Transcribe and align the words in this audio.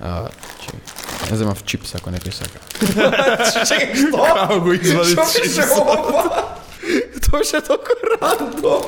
А, 0.00 0.28
чекай. 0.60 0.80
Не 1.30 1.36
земав 1.36 1.64
чипс 1.64 1.94
ако 1.94 2.10
некој 2.10 2.32
сака. 2.32 2.60
Чекај, 3.66 3.94
што? 3.96 4.18
Како 4.36 4.60
го 4.60 4.72
извади 4.76 5.12
Што 5.16 5.24
чипс? 5.24 5.42
пише 5.42 5.64
ова? 5.74 6.44
Тоа 7.26 7.44
ше 7.44 7.60
толку 7.64 7.96
рандом. 8.20 8.84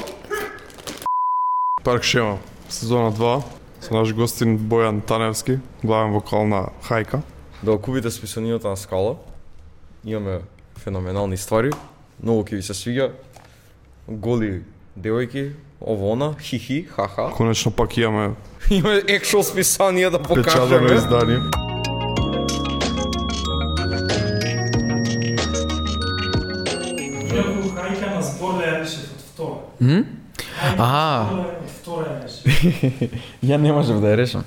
Парк 1.84 2.04
Шема, 2.04 2.38
сезона 2.68 3.10
2, 3.12 3.42
со 3.80 3.94
наш 3.94 4.12
гостин 4.12 4.58
Бојан 4.58 5.00
Таневски, 5.02 5.58
главен 5.82 6.12
вокал 6.12 6.46
на 6.46 6.68
Хајка. 6.84 7.22
Да 7.62 7.72
го 7.72 7.78
купите 7.78 8.10
списанијата 8.10 8.68
на 8.70 8.76
скала. 8.76 9.16
Имаме 10.04 10.40
феноменални 10.78 11.36
ствари. 11.36 11.72
Многу 12.22 12.44
ќе 12.44 12.56
ви 12.60 12.62
се 12.62 12.74
свиѓа. 12.74 13.10
Голи 14.08 14.62
девојки, 14.98 15.52
ово 15.80 16.12
она, 16.12 16.34
хихи, 16.40 16.86
ха-ха. 16.90 17.30
Конечно 17.36 17.70
пак 17.70 17.96
имаме 17.96 18.34
Имаме 18.70 19.02
екшол 19.08 19.42
списание 19.42 20.10
да 20.10 20.18
печатено 20.18 20.66
покажеме. 20.66 20.94
издание. 20.94 21.38
Иако 27.32 27.68
Хајка 27.74 28.14
на 28.14 28.22
од 29.14 29.22
втора. 29.32 29.58
М? 29.80 30.04
А. 30.78 31.26
ја 33.42 33.56
не 33.56 33.72
можев 33.72 34.00
да 34.00 34.12
ја 34.12 34.16
решам. 34.16 34.44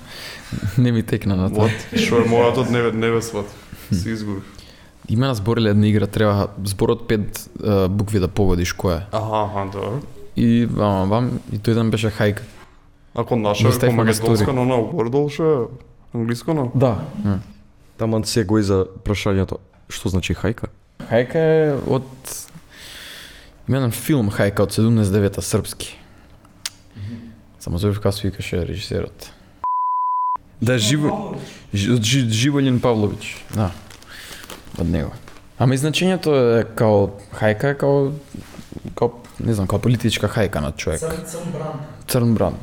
Не 0.78 0.92
ми 0.92 1.02
текна 1.02 1.36
на 1.36 1.48
тоа. 1.50 1.70
Што 1.96 2.22
е 2.22 2.28
мојот 2.28 2.58
од 2.64 2.70
не, 2.70 2.82
не 2.92 3.10
ве 3.10 3.22
сват. 3.22 3.46
Си 3.90 4.10
изгубив. 4.10 4.44
Има 5.08 5.26
на 5.26 5.34
збориле 5.34 5.70
една 5.70 5.88
игра, 5.88 6.06
треба 6.06 6.48
зборот 6.64 7.08
пет 7.08 7.48
букви 7.90 8.20
да 8.20 8.28
погодиш 8.28 8.74
која 8.76 8.98
е. 8.98 9.06
Аха, 9.12 9.44
аха, 9.48 9.70
добро. 9.72 10.00
И 10.36 10.66
бам, 10.66 11.08
бам, 11.08 11.40
и 11.52 11.58
тој 11.58 11.74
ден 11.74 11.90
беше 11.90 12.08
хајка. 12.08 12.42
Ако 13.14 13.36
наша 13.36 13.64
Го 13.64 13.68
е 13.68 13.72
ставивме 13.72 13.96
по 13.98 14.04
на 14.04 14.10
македонска, 14.10 14.52
но 14.52 14.64
на 14.64 14.74
Wordle 14.74 15.28
ше 15.28 15.68
англиско, 16.14 16.54
но 16.54 16.70
Да. 16.74 17.04
Таман 17.98 18.22
сегој 18.24 18.60
за 18.60 18.86
прашањето. 19.04 19.58
Што 19.88 20.08
значи 20.08 20.34
хајка? 20.34 20.72
Хајка 21.02 21.36
е 21.36 21.76
од 21.86 22.04
Има 23.68 23.78
еден 23.78 23.92
филм 23.92 24.30
Хајка 24.30 24.60
од 24.60 24.72
79-та 24.72 25.40
српски. 25.40 25.96
Само 27.60 27.78
забив 27.78 28.00
како 28.00 28.12
се 28.12 28.28
викаше 28.28 28.66
режисерот. 28.66 29.30
Да, 30.60 30.78
Живо 30.78 31.34
Жи- 31.74 32.28
Живолин 32.28 32.80
Павлович. 32.80 33.44
Да. 33.54 33.70
Од 34.78 34.88
него. 34.88 35.12
Ама 35.58 35.74
и 35.74 35.78
значењето 35.78 36.32
е 36.58 36.64
као 36.74 37.10
хајка 37.32 37.64
е 37.66 37.74
као 37.74 38.12
као 38.96 39.10
не 39.40 39.54
знам, 39.54 39.66
као 39.66 39.78
политичка 39.78 40.28
хајка 40.28 40.60
на 40.60 40.72
човек. 40.72 41.00
Црн, 41.00 41.24
црн 41.26 41.52
бран. 41.52 41.80
Црн 42.06 42.34
бран. 42.34 42.54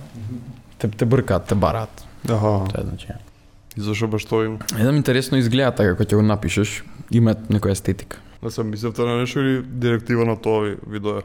Те, 0.77 0.87
те 0.87 1.05
бркаат, 1.05 1.45
те 1.45 1.55
бараат. 1.55 2.05
аха, 2.29 2.63
Тоа 2.69 2.81
е 2.81 2.83
значење. 2.83 3.15
и 3.77 3.81
зашо 3.81 4.07
баш 4.07 4.25
тоа 4.25 4.45
има? 4.45 4.57
Едам 4.79 4.95
интересно 4.95 5.37
изгледа 5.37 5.71
така 5.71 5.95
кога 5.95 6.05
ќе 6.05 6.15
го 6.15 6.21
напишеш, 6.21 6.83
има 7.11 7.35
некоја 7.35 7.71
естетика. 7.71 8.17
Да 8.43 8.51
се 8.51 8.63
мислевте 8.63 9.01
на 9.01 9.17
нешто 9.17 9.39
или 9.39 9.61
директива 9.63 10.25
на 10.25 10.35
тоа 10.35 10.61
ви, 10.63 10.77
ви 10.87 10.99
доја? 10.99 11.23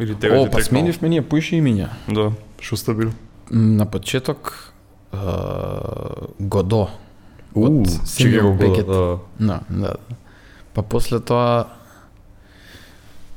Или 0.00 0.14
тебе 0.14 0.38
О, 0.38 0.44
ти 0.44 0.50
па 0.50 0.62
сменивме 0.62 1.08
ние 1.08 1.22
поише 1.22 1.56
имиња. 1.56 1.88
Да, 2.08 2.32
што 2.60 2.76
сте 2.76 2.94
бил? 2.94 3.10
На 3.50 3.86
почеток 3.86 4.72
е, 5.14 5.16
Годо. 6.40 6.88
У, 7.54 7.64
Од 7.66 7.88
Симеон 8.04 8.46
го 8.46 8.58
Бекет. 8.58 8.86
Да, 8.86 9.18
да. 9.40 9.60
да. 9.70 9.94
Па 10.74 10.82
после 10.82 11.20
тоа 11.20 11.64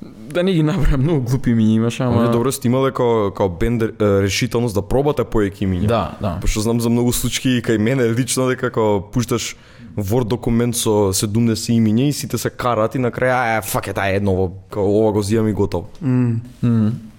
да 0.02 0.44
не 0.44 0.54
ги 0.54 0.64
набрам 0.64 1.02
многу 1.02 1.22
глупи 1.22 1.52
имиња 1.52 1.76
имаше, 1.76 2.04
Ама 2.04 2.12
ама 2.14 2.22
вие 2.22 2.32
добро 2.32 2.52
сте 2.52 2.68
имале 2.68 2.92
као, 2.92 3.32
као 3.32 3.50
бенд 3.50 3.84
решителност 4.00 4.76
да 4.76 4.82
пробате 4.82 5.24
поеки 5.24 5.68
имиња. 5.68 5.88
Да, 5.88 6.12
да. 6.22 6.38
Пошто 6.42 6.62
знам 6.62 6.82
за 6.82 6.90
многу 6.90 7.12
случаи 7.12 7.58
и 7.58 7.62
кај 7.62 7.78
мене 7.78 8.04
лично 8.10 8.48
дека 8.48 8.72
као 8.72 9.02
пушташ 9.02 9.56
Word 9.98 10.24
документ 10.26 10.76
со 10.76 11.12
70 11.12 11.74
имиња 11.74 12.02
и 12.02 12.14
сите 12.14 12.38
се 12.38 12.50
карат 12.50 12.96
и 12.96 13.00
на 13.00 13.12
крај 13.12 13.58
е 13.58 13.62
фак 13.62 13.88
е 13.88 13.94
таа 13.94 14.08
едно 14.10 14.32
во- 14.32 14.52
као 14.70 14.86
ова 14.86 15.12
го 15.12 15.24
зијам 15.24 15.50
и 15.50 15.54
готово. 15.54 15.88
М. 16.02 16.40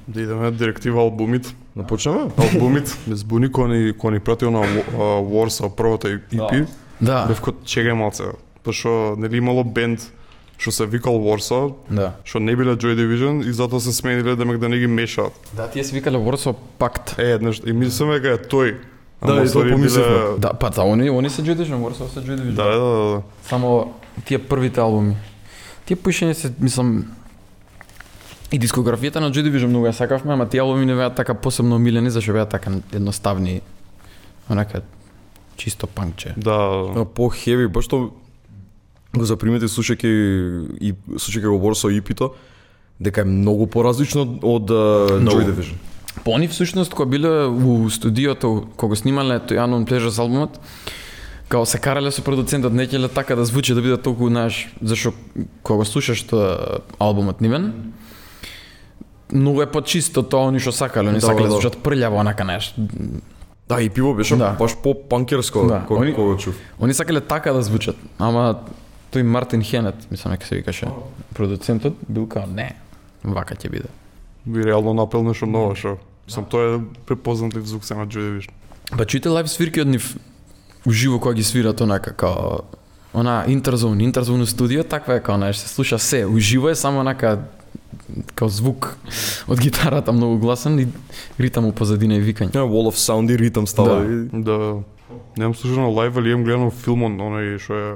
Да 0.08 0.20
идеме 0.22 0.50
директива 0.50 1.00
албумит. 1.00 1.54
Да 1.76 1.82
почнеме? 1.82 2.30
Албумит, 2.38 2.96
без 3.06 3.24
буни 3.24 3.48
кој 3.48 3.68
ни, 3.68 3.92
кој 3.92 4.10
ни 4.12 4.20
пратил 4.20 4.50
на 4.50 4.62
Warsaw 5.20 5.68
првата 5.70 6.08
EP. 6.08 6.66
Да, 7.00 7.26
Бев 7.26 7.40
код 7.40 7.62
чегај 7.64 7.92
малце. 7.92 8.24
Пошто 8.64 9.14
нели 9.18 9.36
имало 9.36 9.64
бенд 9.64 10.00
што 10.60 10.70
се 10.70 10.84
викал 10.86 11.16
Warsaw, 11.16 11.72
да. 11.88 12.12
што 12.22 12.36
не 12.38 12.52
биле 12.52 12.76
Joy 12.76 12.92
Division 12.92 13.40
и 13.40 13.52
затоа 13.52 13.80
се 13.80 13.92
смениле 13.92 14.36
да 14.36 14.44
да 14.44 14.68
не 14.68 14.76
ги 14.76 14.86
мешаат. 14.86 15.32
Да, 15.56 15.64
тие 15.66 15.84
се 15.84 15.94
викале 15.94 16.18
Warsaw 16.18 16.52
Pact. 16.78 17.18
Е, 17.18 17.32
еднаш, 17.32 17.62
и 17.66 17.72
мислиме 17.72 18.20
дека 18.20 18.34
е 18.34 18.38
тој. 18.38 18.76
Да, 19.22 19.42
и 19.42 19.48
тоа 19.48 19.64
помислевме. 19.66 20.16
биле- 20.18 20.38
Да, 20.38 20.52
па 20.52 20.70
да, 20.70 20.82
они, 20.82 21.08
они 21.08 21.30
се 21.30 21.42
Joy 21.42 21.56
Division, 21.56 21.80
Warsaw 21.80 22.08
се 22.08 22.20
Joy 22.20 22.36
Division. 22.36 22.52
Да, 22.52 22.64
да, 22.66 22.78
да, 22.78 23.10
да. 23.10 23.22
Само 23.42 23.94
тие 24.24 24.38
првите 24.38 24.80
албуми. 24.80 25.16
Тие 25.86 25.96
поишење 25.96 26.32
се, 26.32 26.52
мислам, 26.60 27.04
и 28.52 28.58
дискографијата 28.58 29.16
на 29.16 29.30
Joy 29.30 29.42
Division 29.42 29.66
многу 29.66 29.86
ја 29.86 29.92
сакавме, 29.92 30.32
ама 30.32 30.48
тие 30.48 30.60
албуми 30.60 30.86
не 30.86 30.94
беа 30.94 31.10
така 31.10 31.34
посебно 31.34 31.76
омилени, 31.76 32.10
зашто 32.10 32.32
беа 32.32 32.44
така 32.46 32.70
едноставни, 32.92 33.60
онака 34.50 34.80
чисто 35.56 35.86
панкче. 35.86 36.34
Да, 36.36 36.52
А, 36.96 37.04
по 37.04 37.28
хеви, 37.28 37.68
баш 37.68 37.84
што 37.84 38.10
го 39.14 39.24
запримети 39.24 39.66
слушајќи 39.66 40.10
и 40.80 40.92
слушајќи 41.10 41.48
го 41.48 41.58
Warsaw 41.58 41.90
EP-то, 41.98 42.34
дека 43.00 43.20
е 43.20 43.24
многу 43.24 43.66
поразлично 43.66 44.22
од, 44.42 44.70
uh, 44.70 45.20
Многу. 45.20 45.40
Joy 45.40 45.46
Division. 45.46 45.74
По 46.24 46.34
они 46.34 46.48
всушност 46.48 46.94
кога 46.94 47.10
биле 47.10 47.46
у 47.46 47.90
студиото 47.90 48.66
кога 48.76 48.96
снимале 48.96 49.40
тој 49.40 49.58
Unknown 49.58 49.86
Pleasures 49.86 50.18
албумот, 50.18 50.60
као 51.48 51.66
се 51.66 51.78
карале 51.78 52.10
со 52.12 52.22
продуцентот 52.22 52.72
не 52.72 52.86
ќеле 52.86 53.08
така 53.08 53.34
да 53.36 53.44
звучи 53.44 53.74
да 53.74 53.82
биде 53.82 53.96
толку, 53.96 54.28
знаеш, 54.28 54.68
зашо 54.82 55.12
кога 55.62 55.84
слушаш 55.84 56.22
тоа 56.22 56.78
албумот 56.98 57.40
нивен, 57.40 57.92
многу 59.32 59.62
е 59.62 59.66
почисто 59.66 60.22
тоа 60.22 60.48
они 60.48 60.58
што 60.58 60.72
сакале, 60.72 61.08
они 61.08 61.18
Да, 61.18 61.26
сакале 61.26 61.42
да 61.42 61.48
да. 61.48 61.52
звучат 61.52 61.76
прљаво 61.82 62.20
онака 62.20 62.44
знаеш. 62.44 62.74
Да, 63.68 63.80
и 63.80 63.88
пиво 63.88 64.14
беше 64.14 64.36
Да. 64.36 64.56
баш 64.58 64.76
по 64.82 64.94
панкерско 64.94 65.66
Да, 65.66 65.84
кога 65.88 66.02
они- 66.02 66.14
кога 66.14 66.36
чув. 66.36 66.54
Они 66.80 66.94
сакале 66.94 67.20
така 67.20 67.52
да 67.52 67.62
звучат, 67.62 67.96
ама 68.18 68.58
тој 69.12 69.22
Мартин 69.22 69.62
Хенет, 69.62 70.06
мислам 70.10 70.32
дека 70.32 70.46
се 70.46 70.56
викаше, 70.56 70.86
продуцентот 71.34 71.94
бил 72.08 72.26
као 72.26 72.46
не, 72.46 72.76
вака 73.24 73.54
ќе 73.54 73.70
биде. 73.70 73.88
би 74.46 74.64
реално 74.64 74.94
напел 74.94 75.22
нешто 75.22 75.46
ново, 75.46 75.74
што 75.74 75.96
Сам 76.28 76.44
тоа 76.44 76.76
е 76.76 76.80
препознатлив 77.06 77.66
звук 77.66 77.84
се 77.84 77.94
на 77.94 78.06
Joy 78.06 78.22
Division. 78.22 78.50
Па 78.96 79.04
чуите 79.04 79.28
лайв 79.28 79.50
свирки 79.50 79.80
од 79.80 79.88
нив 79.88 80.16
уживо 80.86 81.18
кога 81.20 81.34
ги 81.34 81.42
свират 81.42 81.80
онака 81.80 82.12
као 82.12 82.60
она 83.14 83.44
интерзон, 83.48 84.00
интерзон 84.00 84.46
студио, 84.46 84.84
таква 84.84 85.14
е 85.14 85.20
као 85.20 85.36
знаеш, 85.36 85.56
се 85.56 85.68
слуша 85.68 85.98
се, 85.98 86.26
уживо 86.26 86.68
е 86.68 86.74
само 86.74 87.00
онака 87.00 87.38
као 88.34 88.48
звук 88.48 88.96
од 89.48 89.60
гитарата 89.60 90.12
многу 90.12 90.38
гласен 90.38 90.78
и 90.78 90.86
ритам 91.40 91.66
у 91.66 91.72
позадина 91.72 92.14
и 92.14 92.22
викање. 92.22 92.50
Yeah, 92.50 92.62
Wall 92.62 92.86
of 92.86 92.94
Sound 92.96 93.34
и 93.34 93.38
ритам 93.38 93.66
става. 93.66 94.04
Да. 94.04 94.12
и- 94.12 94.42
Да, 94.42 94.74
немам 95.36 95.54
слушано 95.54 95.90
лайв, 95.90 96.16
али 96.16 96.30
имам 96.30 96.44
гледано 96.44 96.70
филмон, 96.70 97.18
оној 97.18 97.58
што 97.58 97.74
е 97.74 97.94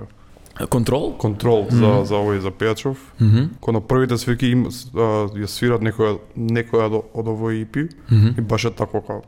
Контрол? 0.68 1.16
контрол 1.18 1.66
за 1.70 2.04
за 2.04 2.14
овој 2.14 2.38
за 2.38 2.50
Пејачов. 2.50 2.96
Мгм. 3.20 3.44
Кога 3.60 3.72
на 3.72 3.80
првите 3.80 4.18
свирки 4.18 4.46
им 4.46 4.66
ја 4.66 5.46
свират 5.46 5.80
некоја 5.82 6.18
некоја 6.38 6.86
од, 6.86 7.04
од 7.14 7.26
овој 7.26 7.62
EP 7.62 7.88
Мгм. 8.10 8.38
и 8.38 8.40
баш 8.40 8.64
е 8.64 8.70
тако 8.70 9.00
као. 9.00 9.22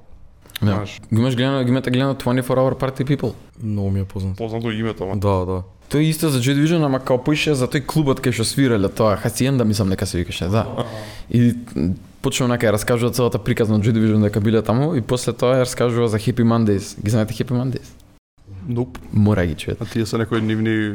Да. 0.62 0.66
Знаеш, 0.66 1.00
Ги 1.12 1.20
имаш 1.20 1.36
гледано, 1.36 1.64
ги 1.64 1.70
имате 1.70 1.90
гледано 1.90 2.14
24 2.14 2.42
Hour 2.46 2.80
Party 2.80 3.04
People? 3.04 3.32
Многу 3.62 3.90
ми 3.90 4.00
е 4.00 4.04
познато. 4.04 4.36
познато 4.36 4.70
името, 4.70 5.04
ама. 5.04 5.16
Да, 5.16 5.44
да. 5.44 5.62
Тој 5.90 5.98
е 5.98 6.08
исто 6.08 6.28
за 6.28 6.40
Joy 6.40 6.54
Division, 6.56 6.84
ама 6.84 6.98
као 7.00 7.18
поише 7.18 7.54
за 7.54 7.66
тој 7.68 7.86
клубот 7.86 8.20
кај 8.20 8.32
што 8.32 8.44
свирале 8.44 8.88
тоа, 8.88 9.16
Хациенда 9.16 9.64
мислам 9.64 9.88
дека 9.88 10.06
се 10.06 10.18
викаше, 10.18 10.48
да. 10.48 10.66
И 11.30 11.54
почнува 12.22 12.50
онака 12.50 12.66
ја 12.66 12.72
раскажува 12.72 13.12
целата 13.12 13.38
приказ 13.38 13.68
на 13.68 13.78
Joy 13.80 13.92
Division 13.92 14.22
дека 14.22 14.40
биле 14.40 14.62
таму 14.62 14.94
и 14.94 15.00
после 15.00 15.32
тоа 15.32 15.54
ја 15.56 15.60
раскажува 15.62 16.08
за 16.08 16.18
Happy 16.18 16.42
Mondays. 16.42 16.96
Ги 17.04 17.10
знаете 17.10 17.34
Happy 17.34 17.52
Mondays? 17.52 17.86
Ноп. 18.68 18.98
Мора 19.12 19.46
ги 19.46 19.54
чуете. 19.54 19.78
А 19.82 19.86
тие 19.86 20.06
се 20.06 20.18
некои 20.18 20.40
нивни 20.40 20.92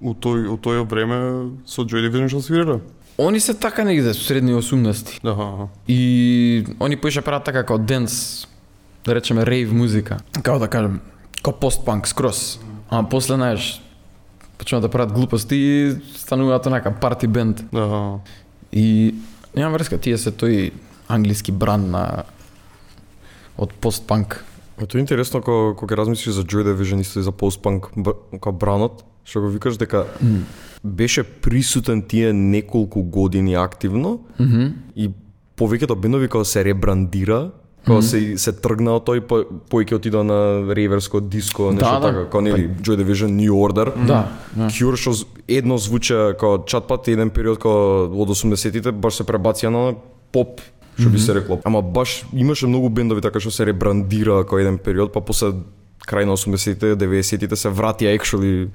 у 0.00 0.14
тој 0.14 0.46
у 0.48 0.56
тој 0.56 0.84
време 0.88 1.58
со 1.66 1.82
Joy 1.82 2.06
Division 2.06 2.28
што 2.28 2.42
свирале? 2.42 2.80
Они 3.18 3.40
се 3.40 3.54
така 3.54 3.84
негде 3.84 4.14
средни 4.14 4.54
80 4.54 5.18
Аха, 5.24 5.42
аха. 5.42 5.68
И 5.88 6.64
они 6.80 6.96
поише 6.96 7.22
прават 7.22 7.44
така 7.44 7.64
како 7.64 7.78
денс, 7.78 8.46
да 9.04 9.14
речеме 9.14 9.46
рейв 9.46 9.72
музика. 9.72 10.18
Како 10.42 10.58
да 10.58 10.68
кажем, 10.68 11.00
како 11.42 11.52
постпанк 11.58 12.06
скрос. 12.06 12.60
Ама 12.90 13.08
после, 13.08 13.34
знаеш, 13.34 13.82
почнуваат 14.58 14.82
да 14.82 14.88
прават 14.88 15.12
глупости 15.12 15.56
и 15.56 15.96
стануваат 16.16 16.66
онака 16.66 16.94
парти 17.00 17.26
бенд. 17.26 17.64
Аха. 17.74 18.18
И 18.72 19.14
нема 19.56 19.72
врска, 19.74 19.98
тие 19.98 20.18
се 20.18 20.30
тој 20.30 20.72
англиски 21.08 21.52
бранд 21.52 21.90
на 21.90 22.24
од 23.58 23.74
постпанк. 23.74 24.44
Тоа 24.78 24.98
е 24.98 25.02
интересно 25.02 25.42
кога 25.42 25.74
кога 25.74 25.96
размислиш 25.96 26.34
за 26.34 26.44
Joy 26.44 26.62
Division 26.62 27.00
исто 27.00 27.18
и 27.18 27.22
за 27.22 27.32
пост-панк 27.32 27.90
као 28.40 28.52
бранот, 28.52 29.02
што 29.28 29.44
го 29.44 29.48
викаш 29.52 29.76
дека 29.76 30.06
беше 30.84 31.22
присутен 31.22 32.02
тие 32.02 32.32
неколку 32.32 33.02
години 33.02 33.54
активно 33.54 34.20
Мгм. 34.40 34.72
и 34.96 35.10
повеќето 35.58 35.96
бендови 36.00 36.28
кога 36.28 36.44
се 36.44 36.64
ребрандира 36.64 37.50
Као 37.86 38.02
се 38.02 38.36
се 38.36 38.52
тргна 38.52 38.98
од 38.98 39.04
тој 39.06 39.20
па 39.24 39.36
поеќе 39.70 39.96
отида 39.96 40.20
на 40.26 40.38
реверско 40.76 41.20
диско, 41.20 41.70
нешто 41.72 41.86
Да, 41.86 42.00
да. 42.00 42.08
така, 42.08 42.30
као 42.30 42.40
нели 42.40 42.68
Joy 42.82 42.98
Division 43.00 43.32
New 43.32 43.54
Order. 43.54 43.92
Да, 44.06 44.28
да. 44.56 44.66
Cure 44.68 44.96
што 44.96 45.14
едно 45.48 45.78
звуча 45.78 46.34
као 46.40 46.64
чатпат 46.66 47.08
еден 47.08 47.30
период 47.30 47.58
као 47.58 48.10
од 48.12 48.28
80-тите 48.28 48.92
баш 48.92 49.16
се 49.16 49.24
пребација 49.24 49.70
на 49.72 49.94
поп 50.32 50.60
што 50.98 51.08
би 51.08 51.18
се 51.18 51.34
рекло. 51.34 51.60
Ама 51.64 51.80
баш 51.82 52.24
имаше 52.34 52.66
многу 52.66 52.90
бендови 52.90 53.22
така 53.24 53.40
што 53.40 53.50
се 53.50 53.64
ребрандира 53.66 54.44
као 54.44 54.58
еден 54.58 54.78
период, 54.78 55.12
па 55.12 55.20
после 55.20 55.54
крај 56.08 56.24
на 56.26 56.36
80-тите, 56.36 56.92
90-тите 56.98 57.56
се 57.56 57.68
вратија 57.72 58.12
actually 58.18 58.68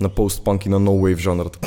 на 0.00 0.08
пост-панк 0.08 0.66
и 0.66 0.68
на 0.68 0.80
no 0.80 0.90
wave 0.90 1.18
жанрот. 1.18 1.58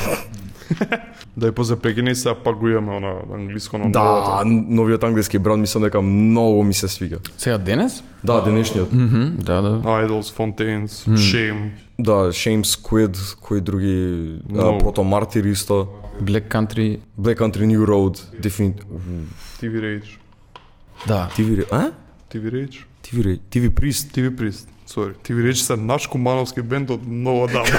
Да 1.36 1.48
и 1.48 1.52
после 1.52 1.76
прекине 1.76 2.14
се 2.14 2.34
пак 2.44 2.56
го 2.56 2.68
имаме 2.68 2.96
она 2.96 3.14
англиско 3.34 3.78
на 3.78 3.90
Да, 3.92 4.42
новиот 4.46 5.04
англиски 5.04 5.38
бранд 5.38 5.60
мислам 5.60 5.82
дека 5.82 6.02
многу 6.02 6.62
ми 6.62 6.74
се 6.74 6.88
свига. 6.88 7.18
Сега 7.38 7.58
денес? 7.58 8.02
Да, 8.24 8.40
денешниот. 8.44 8.92
Мгм, 8.92 9.36
да, 9.38 9.62
да. 9.62 9.68
Idols, 9.82 10.22
Fontaines, 10.22 10.86
Shame. 11.08 11.70
Да, 11.98 12.12
Shame 12.12 12.62
Squid, 12.62 13.36
кои 13.40 13.60
други, 13.60 14.38
Многу. 14.48 14.80
Proto 14.80 14.98
Martyr 14.98 15.52
исто, 15.52 15.88
Black 16.22 16.48
Country. 16.48 16.98
Black 17.20 17.38
Country 17.38 17.66
New 17.66 17.86
Road, 17.86 18.40
Definit... 18.40 18.74
TV 19.62 19.80
Rage. 19.80 20.18
Да. 21.06 21.30
TV, 21.36 21.56
Re- 21.64 21.72
а? 21.72 21.90
TV 22.34 22.50
Rage. 22.52 22.84
TV, 23.04 23.22
Re- 23.22 23.40
TV 23.50 23.68
Priest. 23.70 24.14
TV 24.16 24.30
Priest. 24.30 24.66
Sorry. 24.90 25.14
TV 25.14 25.42
Rage 25.42 25.52
се 25.54 25.76
наш 25.76 26.06
кумановски 26.06 26.62
бенд 26.62 26.90
од 26.90 27.06
многу 27.06 27.46
давно. 27.46 27.78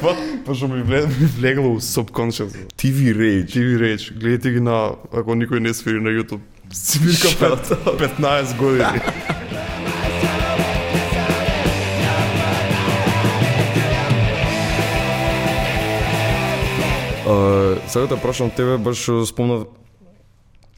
Па, 0.00 0.12
па 0.46 0.54
што 0.54 0.68
ми 0.68 0.80
вле- 0.82 1.04
ми 1.04 1.26
влегло 1.36 1.68
у 1.68 1.80
subconscious. 1.80 2.56
TV 2.76 3.12
Rage. 3.12 3.50
TV 3.50 3.76
Rage. 3.76 4.12
Гледате 4.14 4.50
ги 4.50 4.60
на, 4.60 4.96
ако 5.12 5.36
никој 5.36 5.58
не 5.60 5.74
свири 5.74 6.00
на 6.00 6.10
YouTube, 6.10 6.40
свирка 6.72 7.28
пет- 7.36 7.76
15 8.16 8.56
години. 8.56 9.00
Сега 17.86 18.06
те 18.06 18.16
прашам 18.22 18.50
тебе, 18.50 18.76
баш 18.78 18.98
што 18.98 19.26
спомна 19.26 19.64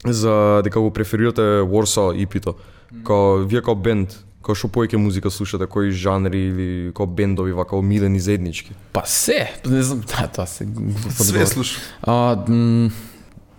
за 0.05 0.61
дека 0.63 0.79
го 0.79 0.91
преферирате 0.93 1.41
Warsaw 1.67 2.15
EP-то. 2.15 2.55
Као, 3.03 3.45
вие 3.45 3.61
као 3.61 3.75
бенд, 3.75 4.15
као 4.41 4.55
што 4.55 4.67
поеќе 4.67 4.97
музика 4.97 5.29
слушате, 5.29 5.67
кои 5.67 5.91
жанри 5.91 6.41
или 6.49 6.93
као 6.93 7.05
бендови 7.05 7.53
вака 7.53 7.77
омилени 7.77 8.19
заеднички? 8.19 8.73
Па 8.93 9.03
се, 9.05 9.51
не 9.65 9.83
знам, 9.83 10.01
да, 10.09 10.27
тоа 10.27 10.47
се 10.47 10.67
Све 11.09 11.45
слушам. 11.45 11.81
А, 12.01 12.45
м, 12.49 12.91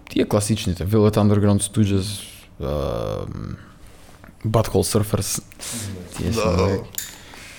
тие 0.09 0.25
класичните, 0.27 0.87
Velvet 0.87 1.17
Underground 1.17 1.63
Stooges, 1.63 2.23
а, 2.61 3.27
Butthole 4.47 4.87
Surfers, 4.87 5.43
тие 6.17 6.33
се 6.33 6.41
Да. 6.41 6.79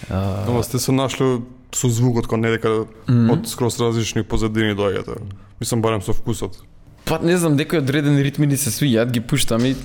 А, 0.10 0.46
Ама 0.48 0.64
сте 0.64 0.80
се 0.80 0.92
нашле 0.92 1.40
со 1.72 1.90
звукот 1.90 2.28
кон 2.28 2.42
не 2.42 2.52
дека 2.52 2.86
мгм. 3.08 3.32
од 3.32 3.48
скроз 3.48 3.80
различни 3.80 4.24
позадини 4.24 4.76
доаѓате. 4.76 5.22
Мислам 5.60 5.82
барем 5.82 6.02
со 6.02 6.12
вкусот. 6.14 6.58
Па 7.06 7.20
не 7.24 7.38
знам, 7.38 7.56
некои 7.56 7.80
одредени 7.80 8.24
ритми 8.24 8.48
ни 8.48 8.58
се 8.58 8.70
свиѓаат, 8.70 9.12
ги 9.12 9.20
пуштам 9.22 9.66
и 9.66 9.76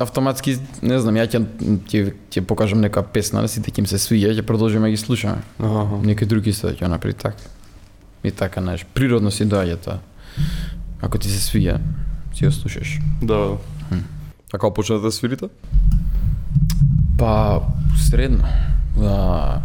автоматски, 0.00 0.58
не 0.82 0.98
знам, 0.98 1.18
ја 1.20 1.26
ќе 1.28 1.40
ќе 1.88 2.00
ќе 2.30 2.42
покажам 2.48 2.80
нека 2.80 3.02
песна, 3.02 3.44
на 3.44 3.48
сите 3.48 3.70
ќе 3.70 3.84
им 3.84 3.86
се 3.90 4.00
свиѓа, 4.00 4.34
ќе 4.38 4.46
продолжиме 4.46 4.88
да 4.88 4.96
ги 4.96 5.00
слушаме. 5.00 5.44
Аха. 5.58 6.00
Некои 6.02 6.26
други 6.26 6.52
се 6.52 6.74
ќе 6.74 6.88
направи 6.88 7.14
така. 7.14 7.36
И 8.24 8.32
така, 8.32 8.62
знаеш, 8.64 8.86
природно 8.94 9.30
си 9.30 9.44
доаѓа 9.44 9.76
тоа. 9.76 9.98
Ако 11.02 11.18
ти 11.18 11.28
се 11.28 11.40
свиѓа, 11.40 11.78
си 12.34 12.46
го 12.46 12.52
слушаш. 12.52 12.98
Да. 13.22 13.56
А 14.54 14.58
као 14.58 14.74
почнете 14.74 15.02
да 15.02 15.12
свирите? 15.12 15.48
Па, 17.18 17.60
средно. 18.08 18.44
Да. 18.96 19.62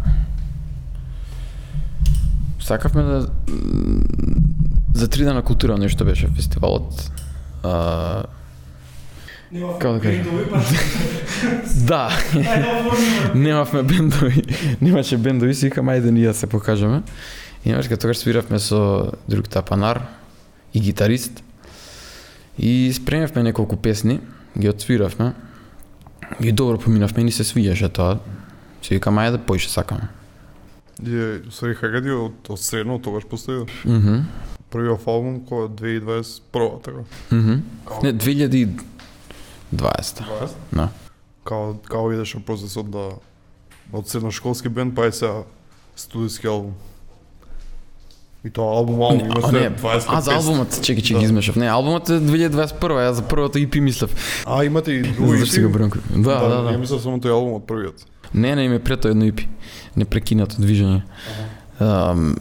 Сакавме 2.60 3.02
да... 3.02 3.30
За 4.94 5.08
три 5.08 5.24
дена 5.24 5.42
култура 5.42 5.78
нешто 5.78 6.04
беше 6.04 6.28
фестивалот. 6.28 7.10
А, 7.62 8.24
Како 9.50 9.92
да 9.92 10.00
кажам? 10.00 10.22
бендови, 10.22 10.44
па 10.50 10.60
да, 11.90 12.10
немавме 13.34 13.82
бендови, 13.82 14.42
немаше 14.80 15.16
бендови, 15.18 15.54
си 15.54 15.66
викам 15.66 15.90
ајде 15.90 16.10
ние 16.10 16.30
да 16.30 16.34
се 16.34 16.46
покажеме. 16.46 17.02
И 17.64 17.72
като 17.72 17.96
тогаш 17.96 18.18
свиравме 18.18 18.58
со 18.58 19.10
друг 19.28 19.48
тапанар 19.48 20.06
и 20.74 20.80
гитарист. 20.80 21.42
И 22.58 22.92
спремевме 22.94 23.42
неколку 23.42 23.76
песни, 23.76 24.20
ги 24.58 24.68
отсвиравме. 24.68 25.32
И 26.40 26.52
добро 26.52 26.78
поминавме 26.78 27.20
и 27.20 27.24
ни 27.24 27.32
се 27.32 27.42
свиѓаше 27.44 27.90
тоа. 27.92 28.20
Си 28.82 28.94
викам 28.94 29.18
ајде 29.18 29.38
поише 29.38 29.70
сакаме. 29.70 30.08
Е, 31.02 31.42
сори 31.50 31.74
Хагади 31.74 32.10
од, 32.14 32.38
од 32.48 32.60
средно, 32.60 33.00
од 33.00 33.02
тогаш 33.02 33.26
постои. 33.26 33.66
Мгм. 33.84 34.30
Првиот 34.70 35.02
албум 35.10 35.42
кој 35.42 35.66
е 35.66 35.74
2021 35.74 36.82
така. 36.86 37.02
Мгм. 37.34 37.62
Не, 38.02 38.14
2020. 38.14 38.99
20? 39.74 40.22
Да. 40.72 40.88
Као, 41.44 41.74
као 41.88 42.12
идеше 42.12 42.44
процесот 42.44 42.90
да 42.90 43.08
од 43.92 44.08
средношколски 44.08 44.68
бенд 44.68 44.94
па 44.94 45.06
е 45.06 45.12
сега 45.12 45.42
студиски 45.96 46.46
албум. 46.46 46.74
И 48.44 48.50
тоа 48.50 48.72
албум 48.76 49.02
албум 49.02 49.26
има 49.30 49.42
се 49.48 49.52
не, 49.52 49.70
25 49.70 50.04
а 50.08 50.20
за 50.20 50.34
албумот, 50.34 50.82
чекай, 50.82 51.02
че 51.02 51.14
Да. 51.14 51.20
измешав. 51.22 51.56
Не, 51.56 51.66
албумот 51.68 52.08
е 52.08 52.12
2021, 52.12 52.80
јас 52.80 53.10
за 53.10 53.22
првото 53.22 53.58
EP 53.58 53.80
мислев. 53.80 54.14
А, 54.46 54.64
имате 54.64 54.92
и 54.92 55.02
други. 55.02 55.38
Зашто 55.38 55.54
си 55.54 55.62
го 55.62 55.68
бранко. 55.70 55.98
Да, 56.10 56.38
да, 56.40 56.56
Ја 56.64 56.72
да. 56.72 56.78
мислев 56.78 57.02
само 57.02 57.18
тој 57.18 57.30
албум 57.30 57.54
од 57.54 57.66
првиот. 57.66 58.06
Не, 58.34 58.54
не, 58.56 58.64
име 58.64 58.78
прето 58.78 59.08
едно 59.08 59.24
EP. 59.24 59.44
Непрекинато 59.96 60.56
движење. 60.56 61.02
Ам, 61.80 62.36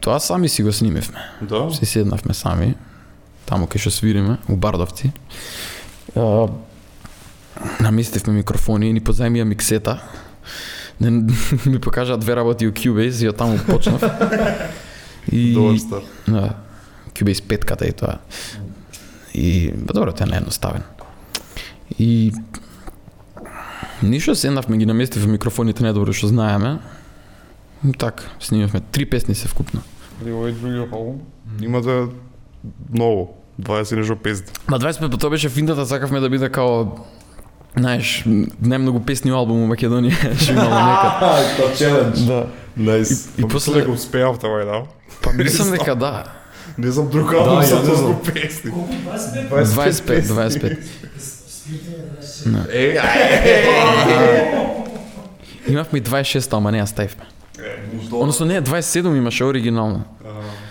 тоа 0.00 0.20
сами 0.20 0.48
си 0.48 0.62
го 0.62 0.72
снимивме. 0.72 1.18
Да. 1.42 1.68
Си 1.70 1.86
седнавме 1.86 2.34
сами, 2.34 2.74
таму 3.46 3.66
кај 3.66 3.78
што 3.78 3.90
свириме, 3.90 4.38
у 4.48 4.56
Бардовци. 4.56 5.12
А, 6.16 6.48
наместивме 7.80 8.40
микрофони 8.40 8.90
и 8.90 8.92
ни 8.92 9.00
позајмија 9.00 9.44
миксета. 9.44 10.00
Не, 11.00 11.10
ми 11.66 11.78
покажаа 11.80 12.18
две 12.18 12.36
работи 12.36 12.68
у 12.68 12.72
Cubase 12.72 13.24
и 13.24 13.28
од 13.28 13.36
таму 13.36 13.58
почнав. 13.66 14.02
И 15.32 15.54
Добар. 15.54 16.02
Да, 16.26 16.56
Cubase 17.14 17.42
петката 17.46 17.86
и 17.86 17.92
тоа. 17.92 18.18
И, 19.34 19.72
ба 19.76 19.92
добро, 19.92 20.12
тоа 20.12 20.26
не 20.26 20.34
е 20.36 20.40
едноставен. 20.40 20.82
И 21.98 22.32
Ништо 24.02 24.34
седнавме 24.34 24.78
ги 24.80 24.86
наместивме 24.88 25.36
микрофоните 25.36 25.84
најдобро 25.84 26.14
што 26.16 26.30
знаеме. 26.32 26.78
И 27.84 27.92
Така, 27.92 28.24
снимавме 28.40 28.80
три 28.92 29.04
песни 29.04 29.34
се 29.34 29.48
вкупно. 29.48 29.82
Овој 30.24 30.56
другиот 30.56 30.92
албум 30.92 31.20
имате 31.60 32.08
многу, 32.92 33.39
20 33.60 33.92
и 33.92 33.96
нешто 33.96 34.16
песни. 34.16 34.46
Ма 34.68 34.78
25 34.78 35.18
тоа 35.18 35.30
беше 35.30 35.48
финтата, 35.48 35.86
сакавме 35.86 36.20
да 36.20 36.28
биде 36.28 36.48
као 36.48 36.86
знаеш, 37.76 38.24
најмногу 38.58 39.00
песни 39.00 39.30
албум 39.30 39.62
у 39.62 39.68
Македонија 39.68 40.34
што 40.42 40.52
имало 40.52 40.80
некад. 40.90 41.56
Тоа 41.56 41.70
челендж. 41.76 42.18
Да. 42.20 42.46
Најс. 42.76 43.28
И 43.36 43.40
И 43.40 43.42
после- 43.42 43.50
после 43.50 43.74
дека 43.74 43.90
успеавте 43.90 44.46
вај 44.46 44.64
да. 44.64 44.82
Па 45.22 45.32
мислам 45.32 45.70
дека 45.70 45.94
да. 45.94 46.24
Не 46.78 46.90
знам 46.90 47.08
друг 47.10 47.32
албум 47.32 47.60
Да, 47.60 47.66
со 47.66 47.78
толку 47.78 48.24
песни. 48.24 48.70
Колку? 48.70 48.92
25? 49.06 49.64
25, 49.64 50.22
25. 50.22 50.78
Спиртите 51.18 51.96
да 52.20 52.26
се... 52.26 52.48
Е, 52.72 52.98
Имавме 55.68 55.98
и 55.98 56.02
26, 56.02 56.56
ама 56.56 56.72
не 56.72 56.80
ја 56.80 56.86
ставивме. 56.86 57.24
Односно 58.12 58.46
не, 58.46 58.62
27 58.62 59.16
имаше 59.16 59.44
оригинално. 59.44 60.04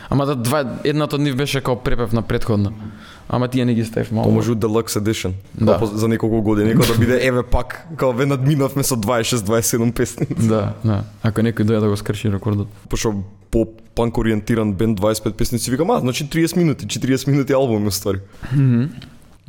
Ама 0.10 0.26
да 0.26 0.36
два, 0.36 0.64
едната 0.84 1.16
од 1.16 1.22
нив 1.22 1.36
беше 1.38 1.62
као 1.62 1.76
препев 1.84 2.14
на 2.14 2.22
предходна. 2.22 2.72
Ама 3.30 3.48
тие 3.48 3.66
не 3.66 3.74
ги 3.74 3.86
ставив 3.86 4.12
малку. 4.12 4.30
Тоа 4.30 4.36
може 4.36 4.52
Deluxe 4.52 5.00
Edition. 5.00 5.34
Да. 5.62 5.78
Да. 5.78 5.86
За 5.86 6.08
неколку 6.08 6.42
години, 6.42 6.74
кога 6.74 6.88
да 6.88 6.98
биде 7.00 7.20
еве 7.28 7.44
пак, 7.44 7.88
као 7.98 8.14
ве 8.14 8.26
надминавме 8.26 8.84
со 8.84 8.96
26-27 8.96 9.94
песни. 9.94 10.28
Да, 10.50 10.74
да. 10.86 11.04
Ако 11.24 11.42
некој 11.46 11.62
дојде 11.62 11.80
да 11.86 11.90
го 11.90 11.98
скрши 11.98 12.32
рекордот. 12.34 12.68
Пошто 12.90 13.14
по 13.52 13.68
панк 13.96 14.18
ориентиран 14.18 14.74
бенд 14.74 15.00
25 15.00 15.34
песни 15.34 15.60
си 15.60 15.72
викам, 15.72 15.90
а, 15.90 16.00
значи 16.00 16.26
30 16.26 16.58
минути, 16.58 16.86
40 16.88 17.28
минути 17.28 17.54
албум 17.54 17.88
е 17.88 17.92
ствари. 17.92 18.20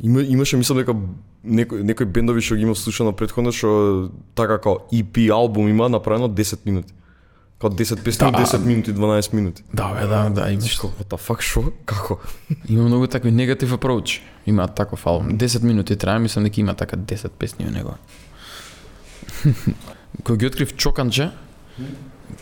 Има, 0.03 0.21
имаше 0.21 0.57
мислам 0.57 0.77
дека 0.77 0.93
некој 1.45 1.81
некои 1.81 2.05
бендови 2.05 2.41
што 2.41 2.55
ги 2.55 2.69
имав 2.69 2.77
слушано 2.77 3.13
претходно 3.17 3.49
што 3.51 4.11
така 4.37 4.61
као 4.61 4.85
EP 4.93 5.29
албум 5.33 5.69
има 5.69 5.89
направено 5.89 6.29
10 6.29 6.65
минути. 6.65 6.93
Као 7.61 7.69
10 7.69 8.03
песни, 8.03 8.31
Да. 8.31 8.37
10 8.37 8.65
минути, 8.65 8.93
12 8.93 9.33
минути. 9.33 9.63
Да, 9.73 9.93
бе, 9.93 10.07
да, 10.07 10.29
да, 10.29 10.51
имаш. 10.51 10.71
Што, 10.71 10.87
what 10.89 11.07
the 11.07 11.17
fuck, 11.19 11.41
шо? 11.41 11.63
Како? 11.85 12.17
Има 12.69 12.83
многу 12.83 13.07
такви 13.07 13.31
негатив 13.31 13.69
approach. 13.71 14.21
Има 14.47 14.67
таков 14.67 15.07
албум. 15.07 15.37
10 15.37 15.63
минути 15.63 15.95
трае, 15.95 16.19
мислам 16.19 16.43
дека 16.43 16.61
има 16.61 16.73
така 16.73 16.97
10 16.97 17.29
песни 17.29 17.65
у 17.67 17.71
него. 17.71 17.93
Кога 20.23 20.37
ги 20.37 20.45
открив 20.45 20.75
Чоканче, 20.75 21.29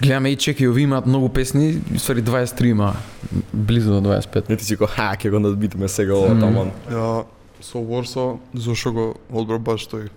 гледаме 0.01 0.29
и 0.29 0.35
чеки, 0.35 0.67
ови 0.67 0.81
имаат 0.81 1.05
многу 1.05 1.29
песни, 1.29 1.81
и 1.93 1.99
ствари 1.99 2.23
23 2.23 2.65
има, 2.65 2.95
близо 3.53 4.01
до 4.01 4.09
25. 4.09 4.49
Не 4.49 4.57
ти 4.57 4.65
си 4.65 4.77
ко, 4.77 4.87
ха, 4.87 5.15
ќе 5.15 5.29
го 5.29 5.39
надбитиме 5.39 5.87
сега 5.87 6.13
ова 6.15 6.33
Мм. 6.33 6.39
таман. 6.39 6.71
Ја 6.91 7.25
со 7.61 7.77
Warsaw, 7.77 8.37
зашо 8.55 8.91
го 8.91 9.15
одбра 9.31 9.59
баш 9.59 9.87
тој? 9.87 10.09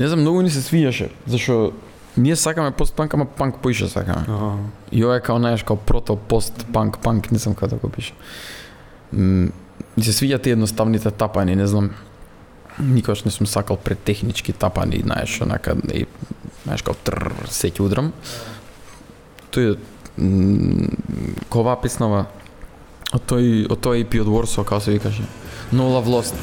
Не 0.00 0.08
знам, 0.08 0.20
многу 0.20 0.42
ни 0.42 0.50
се 0.50 0.60
свиѓаше, 0.60 1.08
зашо 1.26 1.72
ние 2.16 2.36
сакаме 2.36 2.70
пост-панк, 2.70 3.14
ама 3.14 3.24
панк 3.24 3.58
поише 3.58 3.88
сакаме. 3.88 4.24
Аха. 4.28 4.52
И 4.92 5.04
ова 5.04 5.16
е 5.16 5.20
као, 5.20 5.38
знаеш, 5.38 5.62
као 5.62 5.76
прото, 5.76 6.16
пост, 6.16 6.66
панк, 6.72 6.98
панк, 6.98 7.32
не 7.32 7.38
знам 7.38 7.54
како 7.54 7.68
да 7.68 7.76
го 7.76 7.88
пише. 7.88 8.12
Ми 9.12 10.02
се 10.02 10.12
свиѓа 10.12 10.42
тие 10.42 10.56
едноставните 10.56 11.10
тапани, 11.10 11.56
не 11.56 11.66
знам. 11.66 11.90
Никогаш 12.80 13.24
не 13.24 13.30
сум 13.30 13.46
сакал 13.46 13.76
претехнички 13.76 14.52
тапани, 14.52 15.00
знаеш, 15.04 15.40
онака, 15.40 15.76
и, 15.92 16.06
знаеш, 16.64 16.82
као 16.82 16.96
тр, 17.04 17.32
сеќи 17.48 17.80
удрам. 17.84 18.12
Тој 19.52 19.74
е, 19.74 19.78
м, 20.20 20.88
ко 21.48 21.64
оваа 21.64 21.80
песнава, 21.80 22.26
од 23.12 23.24
тој, 23.28 23.68
од 23.72 23.80
тој 23.80 24.04
EP 24.04 24.20
од 24.20 24.32
Warsaw, 24.32 24.64
како 24.64 24.80
се 24.80 24.96
викаше. 24.96 25.28
No 25.72 25.88
Love 25.88 26.08
Lost. 26.08 26.34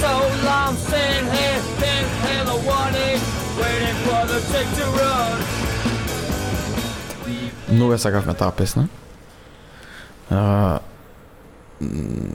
So 0.00 0.12
long 0.46 0.76
Многу 7.70 7.94
ја 7.94 7.98
сакавме 8.02 8.34
таа 8.34 8.50
песна. 8.52 8.88
А, 10.30 10.80
м, 11.82 12.34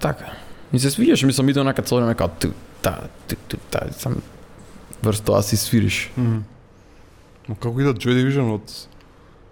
така. 0.00 0.32
Ми 0.72 0.78
се 0.78 0.90
свиѓаше, 0.90 1.24
мислам, 1.26 1.48
иде 1.48 1.60
онака 1.60 1.82
цело 1.82 2.00
време 2.00 2.14
као 2.14 2.28
ту, 2.28 2.52
та, 2.82 3.08
ту, 3.28 3.36
ту, 3.48 3.56
та, 3.70 3.80
сам 3.98 4.20
врз 5.02 5.20
тоа 5.20 5.42
си 5.42 5.56
свириш. 5.56 6.10
Мгм. 6.16 6.44
Но 7.48 7.54
како 7.54 7.80
иде 7.80 7.92
Joy 7.96 8.14
Division 8.16 8.54
од 8.54 8.68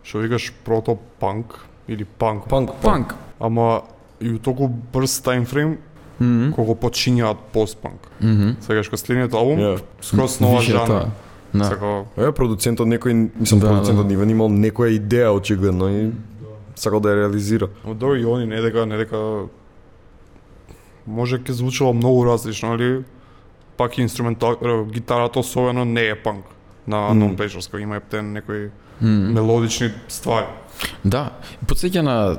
што 0.04 0.18
викаш 0.18 0.52
прото 0.64 0.98
панк 1.20 1.58
или 1.88 2.04
панк, 2.04 2.48
Панк, 2.48 2.70
Панк. 2.82 3.14
ама 3.40 3.82
и 4.20 4.30
у 4.32 4.38
толку 4.38 4.68
брз 4.68 5.20
таймфрейм 5.20 5.78
Мгм. 6.20 6.52
кога 6.52 6.74
почињаат 6.74 7.36
постпанк. 7.52 8.00
Мгм. 8.20 8.56
Сегаш 8.66 8.88
кога 8.88 8.96
следниот 8.98 9.32
албум, 9.34 9.58
Ја. 9.58 9.80
скрос 10.00 10.40
нова 10.40 10.60
жанр. 10.62 11.08
Да. 11.54 11.64
Сака, 11.64 12.04
Е, 12.16 12.32
продуцентот 12.32 12.86
некој, 12.86 13.30
мислам, 13.36 13.60
Да, 13.60 13.66
продуцентот 13.68 14.06
да. 14.06 14.10
Нивен 14.10 14.30
имал 14.30 14.48
некоја 14.48 14.98
идеја 14.98 15.30
очигледно 15.30 15.88
и 15.90 16.10
сакал 16.74 17.00
да 17.00 17.08
ја 17.08 17.16
реализира. 17.16 17.68
но 17.84 17.94
добро 17.94 18.14
и 18.14 18.24
они 18.24 18.46
не 18.46 18.60
дека 18.60 18.86
не 18.86 18.96
дека 18.96 19.46
може 21.06 21.38
ќе 21.38 21.50
звучало 21.52 21.92
многу 21.92 22.24
различно, 22.24 22.72
али 22.72 23.04
пак 23.76 23.98
и 23.98 24.02
инструментал 24.02 24.56
гитарата 24.86 25.38
особено 25.38 25.84
не 25.84 26.02
е 26.02 26.14
панк 26.14 26.44
на 26.86 26.96
Unknown 26.96 27.36
Pleasures, 27.36 27.68
кој 27.68 27.78
има 27.78 27.96
ептен 27.96 28.32
некои 28.32 28.70
Мгм. 29.00 29.32
мелодични 29.34 29.90
ствари. 30.08 30.46
Да, 31.04 31.30
подсеќа 31.66 32.00
на 32.00 32.38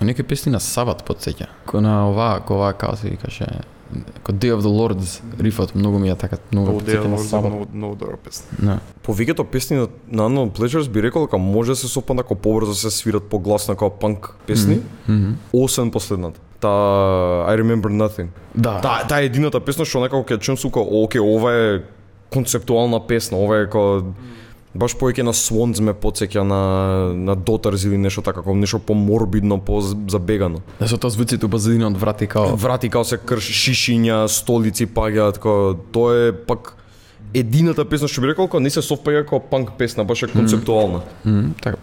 некои 0.00 0.22
песни 0.24 0.52
на 0.52 0.60
Сабат 0.60 1.04
подсеќа. 1.04 1.46
На 1.74 2.08
оваа, 2.08 2.40
ко 2.40 2.54
оваа 2.54 2.72
како 2.72 2.96
се 2.96 3.10
викаше, 3.10 3.46
ко 4.22 4.32
Day 4.32 4.50
of 4.50 4.60
the 4.60 4.70
Lords 4.70 5.20
рифот 5.40 5.74
многу 5.74 5.98
ми 5.98 6.08
ја 6.08 6.16
така 6.16 6.36
многу 6.52 6.66
Тоа 6.68 6.80
подсеќа 6.80 7.04
е 7.04 7.08
на 7.08 7.18
Сабат. 7.18 7.50
многу 7.50 7.66
многу 7.74 7.94
добра 7.96 8.16
песна. 8.18 8.46
Да. 8.58 8.78
Повеќето 9.04 9.44
песни 9.44 9.76
на, 9.76 9.88
на 10.08 10.22
Unknown 10.24 10.50
Pleasures 10.50 10.88
би 10.88 11.02
рекол 11.02 11.22
дека 11.22 11.38
може 11.38 11.72
да 11.72 11.76
се 11.76 11.88
сопна 11.88 12.16
како 12.16 12.34
побрзо 12.34 12.74
се 12.74 12.90
свират 12.90 13.22
погласно 13.24 13.74
како 13.74 13.90
панк 13.90 14.36
песни, 14.46 14.80
Мгм. 15.08 15.32
освен 15.52 15.90
последната. 15.90 16.40
Та 16.60 16.68
I 16.68 17.54
Remember 17.54 17.88
Nothing. 17.88 18.26
Да. 18.54 18.80
Таа 18.80 19.06
таа 19.06 19.20
е 19.20 19.24
едината 19.24 19.60
песна 19.60 19.84
што 19.84 20.00
некако 20.00 20.24
ќе 20.24 20.38
чум 20.38 20.56
сука, 20.56 20.80
оке, 20.80 21.20
ова 21.20 21.52
е 21.54 21.82
концептуална 22.30 23.00
песна, 23.00 23.38
ова 23.38 23.58
е 23.58 23.64
како 23.64 24.02
баш 24.78 24.94
повеќе 24.98 25.26
на 25.26 25.34
Swans 25.34 25.80
ме 25.80 25.92
потсеќа 25.92 26.42
на 26.46 26.60
на 27.14 27.36
Daughters 27.36 27.86
или 27.86 27.98
нешто 27.98 28.22
така, 28.22 28.40
како 28.42 28.54
нешто 28.54 28.78
поморбидно, 28.78 29.58
по 29.58 29.80
забегано. 29.82 30.62
Да 30.80 30.88
со 30.88 30.98
тоа 30.98 31.10
звуците 31.10 31.46
у 31.46 31.48
базадинот 31.48 31.98
врати 31.98 32.26
као 32.26 32.56
Врати 32.56 32.88
као 32.88 33.04
се 33.04 33.18
крш 33.18 33.50
шишиња, 33.50 34.26
столици 34.28 34.86
паѓаат, 34.86 35.42
како 35.42 35.76
тоа 35.92 36.28
е 36.28 36.32
пак 36.32 36.76
едината 37.34 37.84
песна 37.84 38.08
што 38.08 38.22
би 38.22 38.32
рекол 38.32 38.48
кога 38.48 38.62
не 38.62 38.70
се 38.70 38.80
совпаѓа 38.80 39.24
како 39.26 39.40
панк 39.40 39.74
песна, 39.78 40.04
баш 40.04 40.22
е 40.22 40.32
концептуална. 40.32 41.02
Мгм, 41.24 41.52
така 41.62 41.76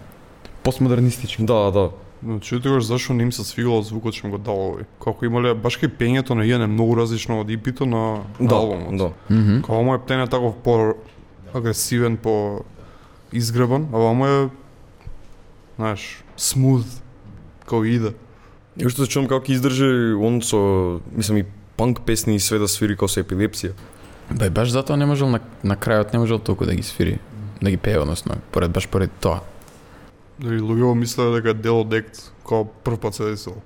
постмодернистички. 0.66 1.44
Да, 1.46 1.70
да. 1.70 1.90
Но 2.22 2.40
чујте 2.40 2.80
зашо 2.80 3.14
не 3.14 3.22
им 3.22 3.32
се 3.32 3.44
свигало 3.44 3.82
звукот 3.82 4.16
што 4.16 4.26
им 4.26 4.32
го 4.34 4.38
дал 4.42 4.56
овој. 4.56 4.86
Како 4.98 5.26
имале 5.28 5.54
баш 5.54 5.76
кај 5.78 5.92
пењето 5.94 6.34
на 6.34 6.46
Иен 6.48 6.62
е 6.64 6.66
многу 6.66 6.96
различно 6.98 7.40
од 7.40 7.50
ипито 7.50 7.86
на, 7.86 8.24
на 8.40 8.48
Да, 8.48 8.56
албумот. 8.56 8.96
да. 8.96 9.10
Мгм. 9.30 9.60
Као 9.62 9.82
му 9.84 9.94
е 9.94 9.98
птен 10.02 10.20
е 10.20 10.26
таков 10.26 10.56
по 10.64 10.94
агресивен, 11.54 12.16
по 12.16 12.64
изгребан, 13.36 13.88
а 13.92 13.98
вамо 13.98 14.26
е 14.26 14.48
знаеш, 15.76 16.24
смуд 16.36 16.84
као 17.66 17.84
иде. 17.84 18.14
И 18.76 18.86
уште 18.86 19.04
се 19.04 19.10
чувам 19.10 19.28
како 19.28 19.44
ќе 19.44 19.56
издржи 19.56 19.88
он 20.16 20.40
со, 20.44 21.00
мислам 21.12 21.40
и 21.40 21.46
панк 21.76 22.02
песни 22.08 22.36
и 22.36 22.40
све 22.40 22.58
да 22.60 22.68
свири 22.68 22.96
како 22.96 23.08
со 23.12 23.20
епилепсија. 23.20 23.76
Бе, 24.30 24.50
баш 24.50 24.72
затоа 24.74 24.96
не 24.96 25.06
можел 25.06 25.30
на, 25.30 25.40
на 25.62 25.76
крајот 25.76 26.12
не 26.12 26.20
можел 26.20 26.38
толку 26.38 26.66
да 26.66 26.74
ги 26.74 26.82
свири, 26.82 27.18
да 27.60 27.70
ги 27.70 27.76
пее, 27.76 28.00
односно, 28.00 28.40
поред 28.52 28.72
баш 28.72 28.88
поред 28.88 29.12
тоа. 29.20 29.40
Дали 30.38 30.60
луѓето 30.60 30.94
мислеле 30.94 31.38
дека 31.40 31.54
дел 31.54 31.80
од 31.80 31.94
ект 31.96 32.18
као 32.46 32.66
прв 32.84 32.98
пат 33.00 33.14
се 33.14 33.30
десило. 33.30 33.56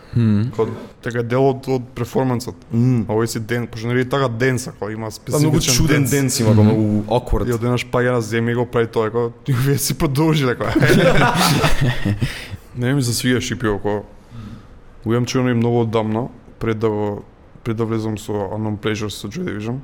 Као 0.56 0.68
дека 1.04 1.20
е 1.20 1.26
дел 1.26 1.48
од, 1.48 1.66
од 1.68 1.88
перформансот. 1.98 2.54
Mm. 2.72 3.02
А 3.08 3.16
овој 3.16 3.26
си 3.26 3.42
ден, 3.42 3.66
пошто 3.66 3.90
нели 3.90 4.06
така 4.08 4.28
денса, 4.28 4.72
као 4.78 4.92
има 4.94 5.10
Па 5.10 5.38
многу 5.38 5.60
специфичен 5.60 5.74
чуден 5.74 6.06
денс. 6.06 6.10
денс 6.10 6.40
има, 6.40 6.54
како 6.54 6.64
многу 6.64 7.02
awkward. 7.08 7.50
И 7.50 7.56
одеднаш 7.56 7.86
паѓа 7.90 8.14
на 8.16 8.22
земја 8.22 8.54
и 8.54 8.60
го 8.60 8.66
прави 8.66 8.86
тоа, 8.86 9.10
како 9.10 9.32
и 9.46 9.52
вие 9.66 9.78
си 9.78 9.98
продолжиле 9.98 10.54
како. 10.54 10.78
не 12.80 12.94
ми 12.94 13.02
се 13.02 13.12
свија 13.12 13.42
шипио 13.42 13.76
како 13.82 14.04
го 15.04 15.14
имам 15.14 15.26
чуено 15.26 15.50
и 15.50 15.54
многу 15.54 15.80
одамна 15.80 16.28
пред 16.58 16.78
да 16.78 16.88
го 16.88 17.24
пред 17.64 17.76
да 17.76 17.84
влезам 17.84 18.18
со 18.18 18.32
Unknown 18.32 18.78
Pleasures 18.78 19.20
со 19.20 19.28
Joy 19.28 19.44
Division. 19.44 19.80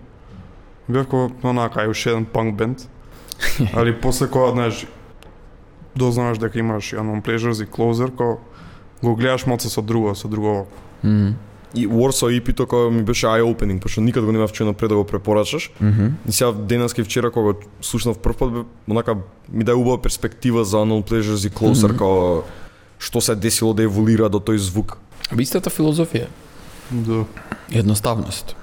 Бев 0.88 1.04
како 1.04 1.30
онака 1.42 1.82
е 1.82 1.88
уште 1.88 2.10
еден 2.10 2.24
панк 2.24 2.56
бенд. 2.56 2.88
Али 3.76 3.92
после 4.00 4.30
кога 4.30 4.52
знаеш 4.52 4.86
дознаваш 5.96 6.38
дека 6.38 6.58
имаш 6.58 6.92
и 6.92 6.96
Unknown 6.96 7.22
Pleasures 7.22 7.62
и 7.62 7.66
Closer, 7.66 8.10
како 8.10 8.38
го 9.02 9.16
гледаш 9.16 9.46
малце 9.46 9.68
со 9.68 9.82
друго, 9.82 10.14
со 10.14 10.28
друго 10.28 10.66
Мгм. 11.04 11.34
И 11.74 11.86
Warsaw 11.88 12.32
EP 12.40 12.54
тоа 12.56 12.90
ми 12.90 13.02
беше 13.02 13.26
eye 13.26 13.42
opening, 13.42 13.80
пошто 13.80 14.00
никад 14.00 14.24
го 14.24 14.32
немав 14.32 14.52
чуено 14.52 14.74
пред 14.74 14.88
да 14.88 14.96
го 14.96 15.04
препорачаш. 15.04 15.70
Мгм. 15.80 16.06
И 16.28 16.32
сега 16.32 16.52
денеска 16.52 17.00
и 17.00 17.04
вчера 17.04 17.30
кога 17.30 17.52
го 17.52 17.58
слушнав 17.82 18.18
прв 18.18 18.36
пат, 18.36 18.52
бе, 18.52 18.58
онака 18.90 19.14
ми 19.52 19.64
даде 19.64 19.76
убава 19.76 20.02
перспектива 20.02 20.64
за 20.64 20.76
Unknown 20.76 21.10
Pleasures 21.10 21.46
и 21.46 21.50
Closer, 21.50 21.84
Мгм. 21.88 21.96
како 21.98 22.42
што 22.98 23.20
се 23.20 23.34
десило 23.34 23.74
да 23.74 23.82
еволира 23.82 24.28
до 24.28 24.38
тој 24.40 24.56
звук. 24.56 24.96
Истата 25.38 25.70
филозофија, 25.70 26.26
да. 26.90 27.24
едноставност, 27.72 28.56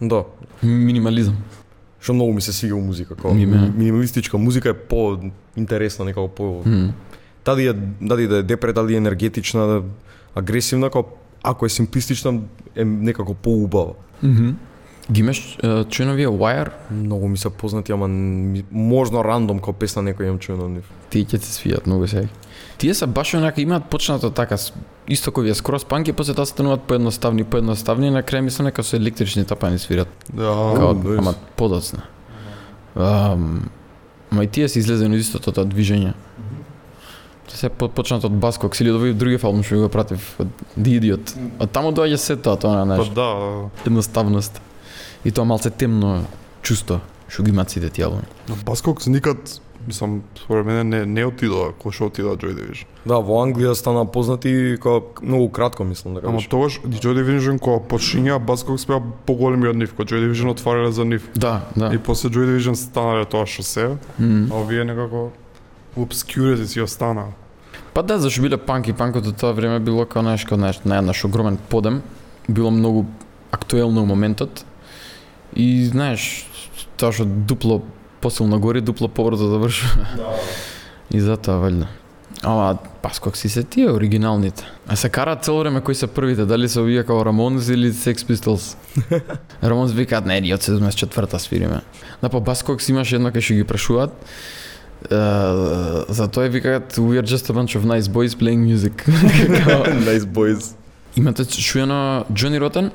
Да, 0.00 0.24
минимализам. 0.62 1.36
Што 2.04 2.12
многу 2.12 2.32
ми 2.32 2.40
се 2.40 2.52
свига 2.52 2.76
музика, 2.76 3.14
како 3.16 3.32
ме. 3.32 3.46
минималистичка 3.70 4.38
музика 4.38 4.68
е 4.68 4.74
по 4.74 5.16
интересна, 5.56 6.04
некако 6.04 6.28
по 6.28 6.62
Мгм. 6.66 6.92
дали 7.44 7.66
е 7.66 7.72
дали 8.00 8.26
да 8.26 8.36
е 8.36 8.42
депре, 8.44 8.72
дали 8.72 8.94
е 8.94 8.96
енергетична, 8.96 9.66
да- 9.66 9.82
агресивна, 10.34 10.86
како 10.86 11.04
ако 11.42 11.66
е 11.66 11.68
симплистична 11.70 12.40
е 12.76 12.84
некако 12.84 13.34
поубава. 13.34 13.92
Мгм. 14.22 14.50
Ги 15.12 15.20
имаш 15.20 15.58
чуновија 15.62 16.28
Wire, 16.28 16.70
Многу 16.90 17.28
ми 17.28 17.36
се 17.36 17.50
познати, 17.50 17.92
ама 17.92 18.08
можно 18.70 19.24
рандом 19.24 19.58
како 19.58 19.72
песна 19.72 20.02
некој 20.02 20.24
имам 20.24 20.38
чуено 20.38 20.64
од 20.64 20.70
нив. 20.70 20.84
тие 21.10 21.24
ќе 21.24 21.38
се 21.38 21.52
свијат 21.52 21.86
многу 21.86 22.06
сега. 22.06 22.28
Тие 22.78 22.94
се 22.94 23.06
баш 23.06 23.34
онака 23.34 23.60
имаат 23.60 23.84
почнато 23.90 24.30
така 24.30 24.56
исто 25.08 25.30
кој 25.30 25.50
е 25.50 25.54
скроз 25.54 25.84
панк 25.84 26.08
и 26.08 26.12
после 26.12 26.34
тоа 26.34 26.46
стануваат 26.46 26.82
поедноставни, 26.88 27.44
поедноставни 27.44 28.08
и 28.08 28.10
на 28.10 28.22
крај 28.22 28.40
мислам 28.40 28.66
дека 28.66 28.82
со 28.82 28.96
електрични 28.96 29.44
тапани 29.44 29.78
свират. 29.78 30.08
Да. 30.32 30.74
Као, 30.76 30.94
најс. 30.94 31.18
ама 31.18 31.34
подоцна. 31.56 32.02
Ам, 32.96 33.70
ама 34.32 34.44
и 34.44 34.48
тие 34.48 34.68
се 34.68 34.78
излезени 34.78 35.14
од 35.14 35.20
истото 35.20 35.52
тоа 35.52 35.64
движење. 35.64 36.14
Тоа 37.46 37.56
се 37.56 37.68
по- 37.68 37.88
почнато 37.88 38.26
од 38.26 38.38
Баскокс 38.40 38.80
или 38.80 38.90
од 38.90 39.00
овој 39.00 39.12
други 39.14 39.38
филм 39.38 39.62
што 39.62 39.84
го 39.84 39.88
пратив, 39.88 40.22
од 40.38 40.48
The 40.78 40.98
Idiot. 40.98 41.34
Од 41.60 41.70
таму 41.70 41.92
доаѓа 41.92 42.16
се 42.16 42.36
тоа, 42.36 42.56
тоа, 42.56 42.80
Па 42.80 42.84
знаеш, 42.84 43.08
да, 43.14 43.28
едноставност. 43.86 44.60
И 45.24 45.30
тоа 45.30 45.44
малце 45.44 45.70
темно 45.70 46.24
чувство 46.62 47.00
што 47.28 47.42
ги 47.42 47.50
имаат 47.50 47.70
сите 47.70 47.90
тие 47.90 48.04
албуми. 48.04 48.24
На 48.48 48.56
Баскокс 48.64 49.06
никад, 49.06 49.60
мислам, 49.86 50.22
според 50.44 50.66
мене 50.66 50.84
не, 50.84 51.06
не 51.06 51.26
отидоа 51.26 51.72
кој 51.82 51.92
што 51.92 52.06
отидоа 52.06 52.36
Joy 52.36 52.54
Division. 52.56 52.86
Да, 53.04 53.18
во 53.20 53.42
Англија 53.44 53.74
стана 53.74 54.04
познати 54.06 54.76
како 54.80 55.22
многу 55.22 55.48
кратко 55.48 55.84
мислам 55.84 56.14
дека 56.14 56.28
Ама 56.28 56.36
беше. 56.38 56.48
тогаш 56.48 56.80
Joy 56.80 57.14
Division 57.18 57.58
кога 57.58 57.84
почиња 57.88 58.38
Баскокс 58.38 58.86
беа 58.86 59.00
поголеми 59.26 59.68
од 59.68 59.76
нив, 59.76 59.94
кога 59.94 60.04
Joy 60.08 60.24
Division 60.28 60.50
отварале 60.50 60.92
за 60.92 61.04
нив. 61.04 61.28
Да, 61.34 61.60
да. 61.76 61.90
И 61.94 61.98
после 61.98 62.30
Joy 62.30 62.46
Division 62.56 62.74
станале 62.74 63.24
тоа 63.24 63.46
што 63.46 63.62
се, 63.62 63.96
Мм. 64.18 64.48
а 64.52 64.60
овие 64.60 64.84
некако 64.84 65.30
obscurity 65.96 66.64
си 66.66 66.80
останаа. 66.80 67.32
Па 67.94 68.02
да, 68.02 68.18
зашто 68.18 68.42
биле 68.42 68.56
панк 68.56 68.88
и 68.88 68.92
панкот 68.92 69.26
од 69.26 69.36
тоа 69.38 69.52
време 69.52 69.78
било 69.80 70.06
као 70.06 70.22
знаеш, 70.22 70.44
као 70.44 70.56
знаеш, 70.58 70.80
на 70.84 70.98
еднаш 70.98 71.24
огромен 71.24 71.58
подем, 71.68 72.02
било 72.48 72.70
многу 72.70 73.06
актуелно 73.50 74.02
у 74.02 74.06
моментот. 74.06 74.64
И 75.54 75.84
знаеш, 75.86 76.46
тоа 76.96 77.12
што 77.12 77.24
дупло 77.24 77.82
посилно 78.24 78.58
гори, 78.60 78.80
дупло 78.80 79.08
побрзо 79.08 79.50
завршува. 79.52 80.08
И 81.12 81.20
затоа 81.20 81.60
валјда. 81.60 81.90
Ама, 82.44 82.78
пас 83.02 83.20
кога 83.20 83.36
си 83.36 83.48
се 83.48 83.62
тие 83.62 83.90
оригиналните. 83.92 84.64
А 84.88 84.96
се 84.96 85.08
караат 85.08 85.44
цело 85.44 85.60
време 85.60 85.80
кои 85.80 85.94
се 85.94 86.06
првите, 86.06 86.44
дали 86.44 86.68
се 86.68 86.80
овие 86.80 87.04
како 87.04 87.24
Рамонс 87.24 87.68
или 87.68 87.92
Sex 87.92 88.24
Pistols. 88.24 88.76
Рамонс 89.62 89.92
викаат, 89.92 90.26
не, 90.26 90.40
ние 90.40 90.56
од 90.56 90.64
74-та 90.64 91.38
свириме. 91.38 91.80
Да, 92.22 92.28
па 92.28 92.40
Баскокс 92.40 92.88
имаш 92.88 93.12
едно 93.12 93.32
кај 93.32 93.44
што 93.44 93.60
ги 93.60 93.68
прашуваат, 93.68 94.12
Uh, 95.04 96.08
за 96.08 96.28
тоа 96.32 96.48
викаат 96.48 96.96
we 96.96 97.20
are 97.20 97.26
just 97.28 97.50
a 97.50 97.52
bunch 97.52 97.76
of 97.76 97.84
nice 97.84 98.08
boys 98.08 98.32
playing 98.32 98.64
music. 98.64 99.04
Nice 100.08 100.24
boys. 100.24 100.72
Имате 101.16 101.44
чуено 101.44 102.24
Джони 102.32 102.60
Ротен? 102.60 102.90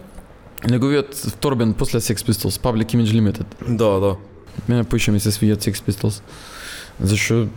Неговиот 0.69 1.15
втор 1.15 1.55
бенд 1.55 1.77
после 1.77 1.99
Sex 1.99 2.25
Pistols, 2.25 2.57
Public 2.61 2.95
Image 2.95 3.13
Limited. 3.13 3.45
Да, 3.67 3.99
да. 3.99 4.15
Мене 4.67 4.83
поише 4.83 5.11
ми 5.11 5.19
се 5.19 5.31
свиѓаат 5.31 5.71
Sex 5.71 5.89
Pistols. 5.89 6.21
Зашо 7.01 7.47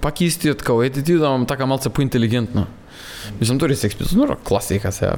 пак 0.00 0.20
истиот 0.20 0.62
као 0.62 0.84
Attitude, 0.84 1.26
ама 1.34 1.46
така 1.46 1.66
малце 1.66 1.88
поинтелигентно. 1.88 2.66
Мислам 3.40 3.58
тори 3.58 3.76
Sex 3.76 4.02
Pistols, 4.02 4.16
но 4.16 4.36
класика 4.36 4.92
сега. 4.92 5.14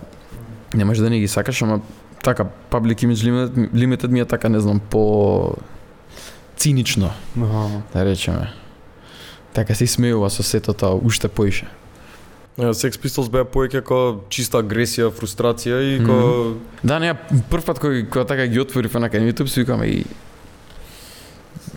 Не 0.75 0.84
може 0.84 1.02
да 1.02 1.10
не 1.10 1.18
ги 1.18 1.28
сакаш, 1.28 1.62
ама 1.62 1.80
така 2.25 2.44
Public 2.70 3.06
Image 3.06 3.14
Limited, 3.14 3.70
Limited 3.70 4.08
ми 4.08 4.20
е 4.20 4.25
така 4.25 4.49
не 4.49 4.60
знам 4.60 4.80
по 4.90 5.54
цинично, 6.56 7.10
Аха. 7.42 7.82
да 7.94 8.04
речеме. 8.04 8.52
Така 9.52 9.75
се 9.75 9.87
смеува 9.87 10.30
со 10.30 10.42
сето 10.42 10.72
тоа 10.75 10.94
уште 10.94 11.28
поише. 11.28 11.66
Е, 12.60 12.72
Sex 12.76 13.00
Pistols 13.00 13.30
беа 13.32 13.46
повеќе 13.48 13.80
како 13.80 14.20
чиста 14.28 14.60
агресија, 14.60 15.08
фрустрација 15.14 15.78
и 15.80 15.98
како 16.04 16.56
Да, 16.82 16.98
не, 17.00 17.14
прв 17.48 17.64
пат 17.64 17.80
кој 17.80 18.04
кога 18.08 18.26
така 18.28 18.46
ги 18.46 18.60
отворив 18.60 18.94
на 19.00 19.08
кај 19.08 19.30
YouTube, 19.30 19.48
си 19.48 19.64
викаме 19.64 19.86
и 19.86 20.04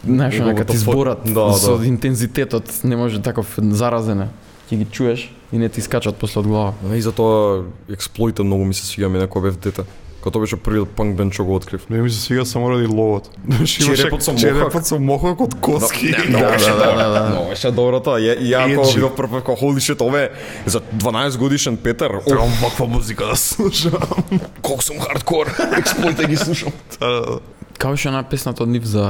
Знаеш, 0.03 0.39
онака 0.39 0.65
ти 0.65 0.77
зборат 0.77 1.23
да, 1.23 1.53
со 1.53 1.77
да. 1.77 1.87
интензитетот, 1.87 2.83
не 2.83 2.95
може 2.95 3.21
таков 3.21 3.55
заразене. 3.57 4.27
Ти 4.69 4.77
ги 4.77 4.85
чуеш 4.85 5.31
и 5.53 5.57
не 5.57 5.69
ти 5.69 5.81
скачат 5.81 6.15
после 6.15 6.39
од 6.39 6.47
глава. 6.47 6.73
и 6.95 7.01
затоа 7.01 7.63
експлоита 7.89 8.43
многу 8.43 8.65
ми 8.65 8.73
се 8.73 8.85
свига 8.85 9.09
мене 9.09 9.27
кога 9.27 9.47
бев 9.47 9.57
дете. 9.57 9.83
Кога 10.23 10.31
тоа 10.31 10.41
беше 10.45 10.55
првиот 10.55 10.93
панк 10.95 11.17
бенд 11.19 11.33
што 11.35 11.43
го 11.43 11.57
открив. 11.59 11.83
Не 11.91 11.99
ми 11.99 12.09
се 12.09 12.15
свига 12.15 12.45
само 12.47 12.69
ради 12.71 12.87
ловот. 12.87 13.27
Черепот 13.67 14.23
со 14.23 14.31
мохак. 14.31 14.39
Черепот 14.39 14.87
со 14.87 14.99
мохак 14.99 15.41
од 15.43 15.55
коски. 15.59 16.13
Да, 16.31 16.55
да, 16.55 16.75
да, 16.77 16.95
да, 16.95 17.07
да. 17.11 17.23
Но 17.35 17.49
беше 17.49 17.71
добро 17.75 17.99
тоа. 17.99 18.21
Ја, 18.23 18.37
ја 18.39 18.61
кога 18.71 18.87
видов 18.87 19.17
прв 19.19 19.43
кога 19.43 19.59
holy 19.59 19.83
shit, 19.83 19.99
ове 19.99 20.31
за 20.65 20.79
12 20.79 21.37
годишен 21.37 21.75
Петар. 21.75 22.23
Требам 22.23 22.55
ваква 22.63 22.87
музика 22.87 23.27
да 23.27 23.35
слушам. 23.35 23.99
колку 24.61 24.83
сум 24.83 25.03
хардкор. 25.03 25.51
Експлоита 25.77 26.23
ги 26.23 26.39
слушам. 26.39 26.71
Да, 26.99 27.07
да, 27.07 27.21
да. 27.21 27.39
Како 27.75 27.91
беше 27.91 28.07
она 28.07 28.23
песната 28.23 28.63
од 28.63 28.71
нив 28.71 28.87
за 28.87 29.03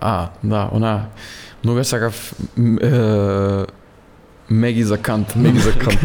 а, 0.00 0.30
да, 0.42 0.70
она 0.72 1.10
многу 1.60 1.84
сакав 1.84 2.32
Меги 4.50 4.82
за 4.82 4.96
кант, 4.98 5.36
Меги 5.36 5.58
за 5.58 5.72
кант. 5.76 6.00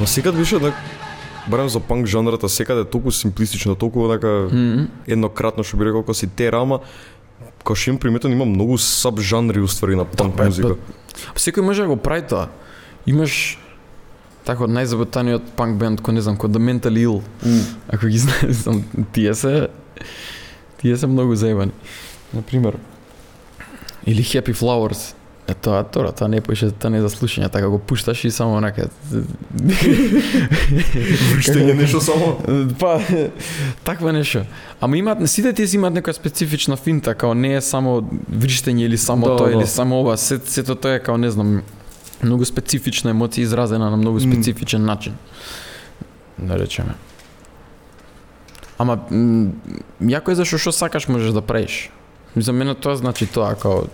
Но 0.00 0.06
секад 0.06 0.36
беше 0.36 0.58
да 0.58 0.72
барем 1.48 1.68
за 1.68 1.80
панк 1.80 2.06
жанрата 2.06 2.48
секаде 2.48 2.84
толку 2.84 3.10
симплистично, 3.10 3.74
толку 3.74 4.08
така 4.08 4.48
еднократно 5.06 5.64
што 5.64 5.76
би 5.76 5.88
рекол 5.88 6.02
како 6.02 6.14
си 6.14 6.26
тера, 6.26 6.62
ама 6.62 6.80
као 7.64 7.76
што 7.76 7.92
им 7.92 7.98
приметен 7.98 8.32
има 8.32 8.44
многу 8.48 8.78
саб 8.78 9.20
жанри 9.20 9.60
уствари 9.60 9.96
на 9.96 10.04
панк 10.04 10.36
бе, 10.36 10.48
музика. 10.48 10.76
Секој 11.36 11.60
може 11.60 11.84
да 11.84 11.92
го 11.92 11.96
прави 11.96 12.24
тоа. 12.26 12.48
Имаш 13.06 13.58
така 14.44 14.64
најзабутаниот 14.64 15.52
панк 15.56 15.76
бенд 15.80 16.00
кој 16.00 16.16
не 16.16 16.24
знам, 16.24 16.40
кој 16.40 16.54
The 16.56 16.60
Mentally 16.60 17.04
Ill. 17.04 17.20
Ако 17.92 18.06
ги 18.06 18.18
знаеш, 18.24 18.64
тие 19.12 19.34
се 19.34 19.68
тие 20.80 20.96
се 20.96 21.06
многу 21.06 21.34
заебани. 21.34 21.72
На 22.34 22.42
пример. 22.42 22.78
Или 24.06 24.24
Happy 24.24 24.54
Flowers. 24.54 25.14
Е 25.50 25.54
тоа, 25.54 25.82
тоа, 25.84 26.12
тоа 26.14 26.28
не 26.28 26.40
поише, 26.40 26.70
тоа 26.70 26.90
не 26.94 27.00
е 27.00 27.02
за 27.02 27.08
слушање, 27.10 27.48
така 27.50 27.68
го 27.72 27.78
пушташ 27.78 28.22
и 28.24 28.30
само 28.30 28.54
онака 28.60 28.86
Врштење 31.34 31.74
нешто 31.74 32.00
само. 32.00 32.36
па 32.78 33.00
таква 33.84 34.12
нешто. 34.12 34.44
Ама 34.80 34.96
имаат 34.98 35.24
сите 35.30 35.52
тие 35.52 35.66
имаат 35.74 35.94
некоја 35.98 36.14
специфична 36.14 36.76
финта, 36.76 37.14
као 37.14 37.34
не 37.34 37.54
е 37.56 37.60
само 37.60 38.00
вриштење 38.30 38.86
или 38.86 38.98
само 38.98 39.26
Да, 39.26 39.36
тоа 39.36 39.48
да. 39.50 39.58
или 39.58 39.66
само 39.66 40.00
ова, 40.00 40.16
се 40.16 40.38
сето 40.44 40.74
тоа 40.74 40.94
е 40.94 41.02
као 41.02 41.18
не 41.18 41.30
знам 41.30 41.62
многу 42.22 42.44
специфична 42.44 43.10
емоција 43.10 43.48
изразена 43.48 43.90
на 43.90 43.96
многу 43.96 44.20
специфичен 44.20 44.84
начин. 44.84 45.16
Да 46.38 46.58
речеме. 46.58 46.94
Ама 48.78 48.96
јако 50.00 50.30
е 50.30 50.34
зашто 50.38 50.58
што 50.58 50.72
сакаш 50.72 51.08
можеш 51.08 51.32
да 51.34 51.42
правиш. 51.42 51.90
За 52.36 52.52
мене 52.52 52.74
тоа 52.74 52.96
значи 52.96 53.26
тоа 53.26 53.54
као 53.58 53.88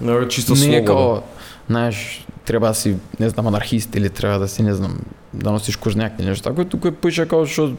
Не, 0.00 0.28
чисто 0.28 0.54
не 0.54 0.76
е 0.76 0.84
као 0.84 1.22
знаеш 1.68 2.26
треба 2.44 2.68
да 2.68 2.74
си 2.74 2.96
не 3.20 3.28
знам 3.28 3.46
анархист 3.46 3.94
или 3.94 4.10
треба 4.10 4.38
да 4.38 4.48
си 4.48 4.62
не 4.62 4.74
знам 4.74 4.98
да 5.32 5.52
носиш 5.52 5.76
кожњак 5.76 6.18
или 6.18 6.26
нешто 6.26 6.44
такво, 6.44 6.64
туку 6.64 6.88
е 6.88 6.92
поише 6.92 7.26
као 7.26 7.46
што 7.46 7.72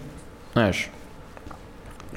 знаеш, 0.53 0.89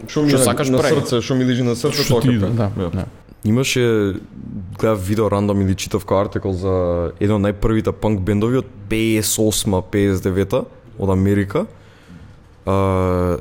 Што 0.09 0.23
ми 0.23 0.29
Што 0.29 0.39
на- 0.39 0.45
сакаш 0.45 0.69
на 0.69 0.79
прави. 0.79 1.01
срце, 1.01 1.23
што 1.23 1.35
ми 1.35 1.45
лежи 1.45 1.63
на 1.63 1.77
срце, 1.77 2.03
што 2.03 2.21
ти 2.21 2.39
да, 2.39 2.71
Ја. 2.71 2.91
да. 2.91 3.05
Имаше 3.45 4.15
гледав 4.79 4.99
видео 5.01 5.31
рандом 5.31 5.61
или 5.61 5.75
читав 5.75 6.05
као 6.05 6.21
артикол 6.21 6.53
за 6.53 6.75
еден 7.21 7.37
од 7.37 7.43
најпрвите 7.43 7.93
панк 7.93 8.21
бендови 8.21 8.57
од 8.57 8.67
58 8.89 9.83
59 9.83 10.65
од 10.99 11.11
Америка. 11.11 11.67
А, 12.67 13.39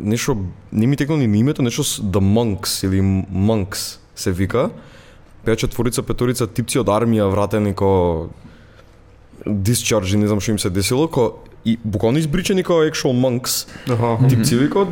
нешто 0.00 0.36
не 0.72 0.86
ми 0.86 0.96
текнало 0.96 1.20
ни 1.20 1.38
името, 1.38 1.62
нешто 1.62 1.82
The 1.84 2.20
Monks 2.20 2.84
или 2.84 3.00
Monks 3.30 3.98
се 4.14 4.32
вика. 4.32 4.70
Беа 5.46 5.56
четворица, 5.56 6.02
петорица 6.02 6.48
типци 6.50 6.80
од 6.82 6.88
армија 6.90 7.28
вратени 7.30 7.70
ко 7.74 8.30
discharge, 9.46 10.16
не 10.18 10.26
знам 10.26 10.40
што 10.42 10.56
им 10.56 10.58
се 10.58 10.70
десило, 10.74 11.06
ко 11.06 11.38
и 11.64 11.76
буквално 11.84 12.18
избричени 12.18 12.64
како 12.66 12.82
actual 12.86 13.14
monks 13.14 13.66
Аха. 13.86 14.28
типци 14.28 14.58
вика 14.58 14.86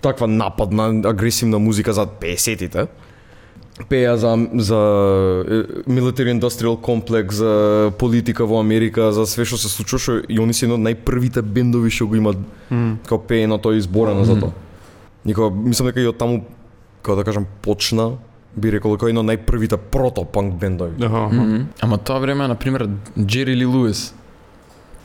таква 0.00 0.26
нападна, 0.26 1.08
агресивна 1.08 1.58
музика 1.58 1.92
за 1.92 2.06
50-тите. 2.06 2.86
Пеа 3.88 4.16
за, 4.16 4.48
за 4.54 4.78
military 5.88 6.32
industrial 6.32 6.78
complex, 6.80 7.32
за 7.32 7.92
политика 7.98 8.46
во 8.46 8.60
Америка, 8.60 9.12
за 9.12 9.26
све 9.26 9.44
што 9.44 9.58
се 9.58 9.68
случуваше 9.68 10.22
и 10.28 10.38
они 10.40 10.54
се 10.54 10.64
едно 10.64 10.78
од 10.78 10.86
најпрвите 10.86 11.42
бендови 11.42 11.90
што 11.90 12.06
го 12.06 12.16
имаат 12.16 12.38
како 13.04 13.18
пее 13.18 13.50
на 13.50 13.58
тој 13.58 13.82
изборено 13.82 14.24
за 14.24 14.38
тоа. 14.40 14.54
Никога 15.26 15.50
мислам 15.50 15.90
дека 15.90 16.00
и 16.00 16.08
од 16.08 16.16
таму 16.16 16.46
како 17.02 17.18
да 17.18 17.24
кажам 17.26 17.50
почна 17.62 18.16
би 18.56 18.72
рекол 18.72 18.96
дека 18.96 19.06
е 19.06 19.14
едно 19.14 19.20
од 19.20 19.30
најпрвите 19.30 19.76
прото 19.76 20.24
панк 20.24 20.54
бендови. 20.60 20.96
Аха. 21.04 21.28
Мгм. 21.32 21.66
Ама 21.80 21.98
тоа 21.98 22.18
време, 22.18 22.48
на 22.48 22.54
пример, 22.54 22.88
Джери 23.18 23.56
Ли 23.56 23.66
Луис 23.66 24.14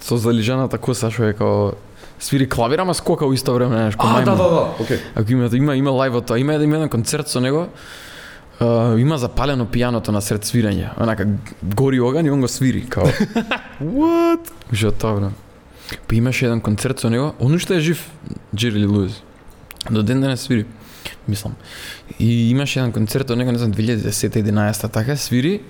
со 0.01 0.17
залижаната 0.17 0.77
коса 0.77 1.11
што 1.11 1.29
е 1.29 1.33
као 1.33 1.73
свири 2.19 2.47
клавир, 2.49 2.79
ама 2.79 2.93
скока 2.93 3.25
у 3.25 3.33
исто 3.33 3.53
време, 3.53 3.75
знаеш, 3.75 3.97
кој 3.97 4.13
мајмун. 4.13 4.37
да, 4.37 4.61
окей. 4.79 4.99
Ако 5.15 5.31
има 5.31 5.49
има 5.53 5.75
има 5.75 5.91
лајв 5.91 6.21
од 6.21 6.25
тоа, 6.25 6.39
има 6.39 6.53
има 6.53 6.75
еден 6.75 6.89
концерт 6.89 7.27
со 7.27 7.39
него. 7.39 7.67
Uh, 8.61 8.99
има 9.01 9.17
запалено 9.17 9.65
пијаното 9.65 10.13
на 10.13 10.21
сред 10.21 10.45
свирење. 10.45 10.91
Онака 11.01 11.25
гори 11.63 11.99
оган 11.99 12.25
и 12.25 12.31
он 12.31 12.41
го 12.41 12.47
свири 12.47 12.85
као. 12.85 13.09
What? 13.81 14.51
Уште 14.71 14.91
тоа 14.91 15.13
време. 15.13 15.33
Па 16.07 16.15
имаше 16.15 16.45
еден 16.45 16.61
концерт 16.61 16.99
со 16.99 17.09
него, 17.09 17.33
он 17.39 17.53
уште 17.53 17.75
е 17.75 17.79
жив, 17.79 18.11
Джери 18.55 18.79
Ли 18.79 18.85
Луис. 18.85 19.23
До 19.89 20.03
ден 20.03 20.21
денес 20.21 20.41
свири, 20.41 20.65
мислам. 21.27 21.55
И 22.19 22.49
имаше 22.49 22.79
еден 22.79 22.91
концерт 22.91 23.29
од 23.29 23.37
него, 23.37 23.51
не 23.51 23.57
знам, 23.57 23.71
2010-11 23.73 24.91
така, 24.91 25.15
свири. 25.15 25.61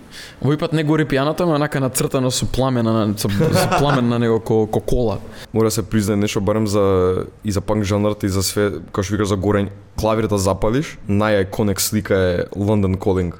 Овој 0.42 0.58
пат 0.58 0.74
не 0.74 0.84
гори 0.84 1.06
пијаното, 1.06 1.42
ама 1.42 1.56
онака 1.56 1.80
нацртано 1.80 2.32
со 2.32 2.46
пламен 2.46 2.86
на 2.86 3.14
со, 3.18 3.30
со 3.30 3.70
пламен 3.78 4.10
на 4.10 4.20
него 4.20 4.40
ко, 4.40 4.68
ко 4.68 4.80
кола. 4.80 5.20
Мора 5.54 5.68
да 5.68 5.72
се 5.72 5.84
признае 5.84 6.18
нешто 6.18 6.42
барем 6.42 6.68
за 6.68 7.26
и 7.44 7.52
за 7.52 7.62
панк 7.62 7.84
жанрот 7.84 8.24
и 8.24 8.30
за 8.30 8.44
све, 8.44 8.72
како 8.86 9.04
што 9.04 9.14
викаш 9.14 9.28
за 9.28 9.38
горење, 9.38 9.70
клавирот 9.96 10.30
да 10.30 10.38
запалиш, 10.40 10.98
најајконек 11.08 11.80
слика 11.80 12.16
е 12.16 12.46
London 12.56 12.98
Calling. 12.98 13.34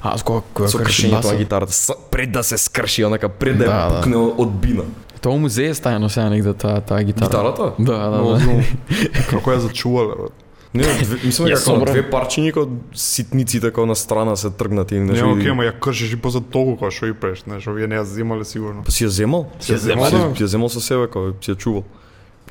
А, 0.00 0.16
с 0.16 0.22
кога 0.22 0.40
кога 0.54 0.68
Со 0.68 0.78
крши 0.78 1.08
кршењето 1.08 1.32
на 1.32 1.36
гитарата, 1.36 1.72
с- 1.72 1.94
пред 2.10 2.32
да 2.32 2.42
се 2.42 2.58
скрши, 2.58 3.04
онака 3.04 3.28
пред 3.28 3.58
да, 3.58 3.64
Да, 3.64 3.70
ја 3.72 3.88
да. 3.88 3.96
пукне 3.96 4.16
од 4.16 4.50
бина. 4.52 4.84
Тоа 5.20 5.34
музеј 5.34 5.70
е 5.70 5.74
стајано 5.74 6.08
сега 6.08 6.28
негде 6.30 6.54
таа 6.54 6.80
таа 6.80 7.02
гитара. 7.02 7.26
Гитарата? 7.26 7.72
Да, 7.78 7.98
да, 8.00 8.18
Много 8.18 8.36
да. 8.36 8.62
Како 9.30 9.50
ја 9.50 9.58
зачувале, 9.58 10.14
бе. 10.14 10.28
Не, 10.74 10.82
две, 10.82 11.16
мислам 11.24 11.48
дека 11.48 11.60
како 11.64 11.84
две 11.86 12.02
парчиња 12.10 12.52
како 12.52 12.68
ситниците 12.94 13.70
како 13.70 13.86
на 13.86 13.94
страна 13.94 14.36
се 14.36 14.50
тргнати 14.50 14.94
или 14.94 15.00
Не, 15.00 15.12
нешто. 15.12 15.30
окей, 15.30 15.42
или- 15.42 15.50
ама 15.50 15.62
ја 15.64 15.72
кршиш 15.72 16.12
и 16.12 16.16
после 16.16 16.40
толку 16.42 16.76
кога 16.76 16.90
што 16.90 17.06
и 17.06 17.14
преш, 17.14 17.42
знаеш, 17.42 17.66
овие 17.66 17.86
не 17.86 17.96
ја 17.96 18.02
земале 18.04 18.44
сигурно. 18.44 18.82
Па 18.84 18.92
си 18.92 19.04
ја 19.04 19.08
земал? 19.10 19.48
Си 19.60 19.72
ја 19.72 19.76
земал, 19.78 20.04
Си, 20.06 20.12
да. 20.12 20.28
ја 20.34 20.46
земал 20.46 20.68
со 20.68 20.80
себе, 20.80 21.06
како 21.06 21.32
си 21.40 21.52
ја 21.52 21.56
чувал. 21.56 21.84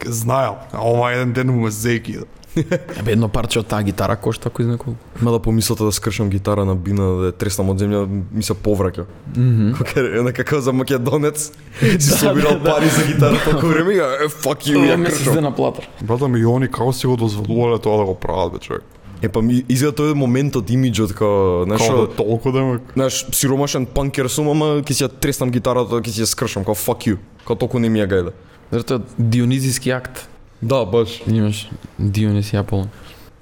Знаел, 0.04 0.58
а 0.72 0.82
ова 0.82 1.12
еден 1.12 1.34
ден 1.34 1.48
му 1.48 1.62
ме 1.62 1.72
зеки. 1.72 2.18
Абе 3.00 3.12
едно 3.12 3.28
парче 3.30 3.60
од 3.60 3.68
таа 3.68 3.84
гитара 3.84 4.16
кошта 4.16 4.50
кој 4.50 4.64
знае 4.68 4.78
колку. 4.78 4.98
Ма 5.22 5.32
да 5.32 5.40
помислата 5.40 5.86
да 5.86 5.92
скршам 5.92 6.30
гитара 6.30 6.66
на 6.66 6.76
бина, 6.76 7.04
да 7.22 7.32
ја 7.32 7.38
треснам 7.38 7.70
од 7.70 7.80
земја, 7.82 8.04
ми 8.08 8.44
се 8.44 8.54
повраќа. 8.54 9.06
Кога 9.78 10.02
е 10.02 10.24
некако 10.24 10.62
за 10.62 10.74
македонец, 10.74 11.52
си 12.00 12.10
собирал 12.18 12.60
пари 12.64 12.90
за 12.90 13.06
гитара 13.08 13.38
толку 13.46 13.68
време, 13.68 13.94
и 13.94 13.98
ја, 14.02 14.26
е, 14.26 14.30
fuck 14.30 14.66
you, 14.68 14.82
ја 14.86 14.98
кршам. 15.06 15.34
дена 15.34 15.52
платар. 15.56 15.88
Брата 16.02 16.28
ми 16.28 16.40
и 16.40 16.46
они 16.46 16.68
како 16.68 16.94
си 16.94 17.08
го 17.08 17.18
дозволувале 17.18 17.80
тоа 17.80 17.98
да 17.98 18.06
го 18.06 18.16
прават, 18.16 18.54
бе, 18.54 18.60
човек. 18.60 18.84
Е, 19.22 19.30
па 19.30 19.42
ми 19.42 19.64
изгледа 19.70 19.98
тој 19.98 20.14
моментот, 20.14 20.70
имиджот, 20.70 21.14
као, 21.18 21.64
знаеш, 21.66 21.82
Како 21.82 22.06
да 22.06 22.16
толку 22.16 22.52
демек. 22.52 22.82
знаеш, 22.94 23.26
сиромашен 23.34 23.86
панкер 23.90 24.30
сум, 24.30 24.50
ама 24.54 24.66
ќе 24.86 24.94
си 24.94 25.04
ја 25.06 25.10
треснам 25.10 25.50
гитарата, 25.50 25.98
ќе 26.02 26.10
си 26.14 26.22
ја 26.22 26.30
скршам, 26.30 26.64
као 26.64 26.76
fuck 26.78 27.08
you. 27.10 27.18
Као 27.48 27.56
толку 27.58 27.80
не 27.80 27.90
ми 27.90 27.98
ја 28.00 28.06
гајда. 28.06 28.32
Зато 28.72 29.02
дионизиски 29.18 29.90
акт. 29.90 30.28
Да, 30.62 30.86
баш. 30.86 31.22
Имаш 31.28 31.70
Дионис 32.00 32.54
и 32.54 32.56
Аполон. 32.56 32.90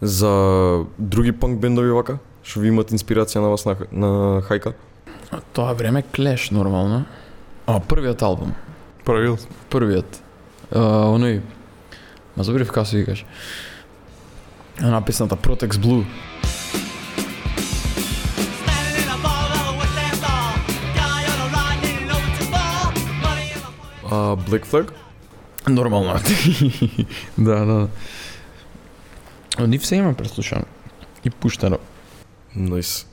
За 0.02 0.84
други 1.00 1.32
панк 1.32 1.60
бендови 1.60 1.92
вака, 1.92 2.20
што 2.44 2.60
ви 2.60 2.70
имат 2.70 2.92
инспирација 2.92 3.40
на 3.40 3.50
вас 3.50 3.66
на, 3.66 3.76
на 3.92 4.10
хајка? 4.44 4.76
А 5.32 5.40
Тоа 5.54 5.74
време 5.74 6.04
Клеш 6.04 6.52
нормално. 6.52 7.06
А 7.66 7.80
првиот 7.80 8.22
албум. 8.22 8.54
Првиот. 9.06 9.48
Првиот. 9.70 10.22
А, 10.72 11.08
оној 11.16 11.42
Ма 12.36 12.44
заборив 12.44 12.68
како 12.68 12.86
се 12.86 12.98
викаш. 12.98 13.26
Она 14.84 15.02
песната 15.02 15.36
Protex 15.36 15.80
Blue. 15.80 16.04
А 24.12 24.36
Black 24.36 24.66
Flag? 24.68 25.05
Нормално. 25.68 26.14
да, 27.38 27.66
да. 27.66 27.88
Од 29.60 29.70
нив 29.70 29.86
се 29.86 29.96
има 29.96 30.14
преслушано. 30.14 30.66
И 31.26 31.30
пуштено. 31.30 31.78
Nice. 32.58 33.06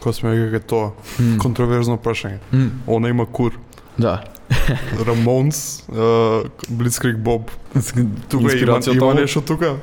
Кој 0.00 0.12
сме 0.12 0.34
веќе 0.36 0.60
тоа? 0.66 0.90
Контроверзно 1.40 1.96
прашање. 1.96 2.38
М, 2.52 2.70
Она 2.86 3.08
има 3.08 3.26
кур. 3.26 3.56
Да. 3.98 4.24
Рамонс, 5.06 5.82
Блицкрик 6.68 7.18
Боб. 7.18 7.50
Тука 8.28 8.56
има, 8.58 8.80
има 8.94 9.14
нешто 9.14 9.40
тука? 9.40 9.76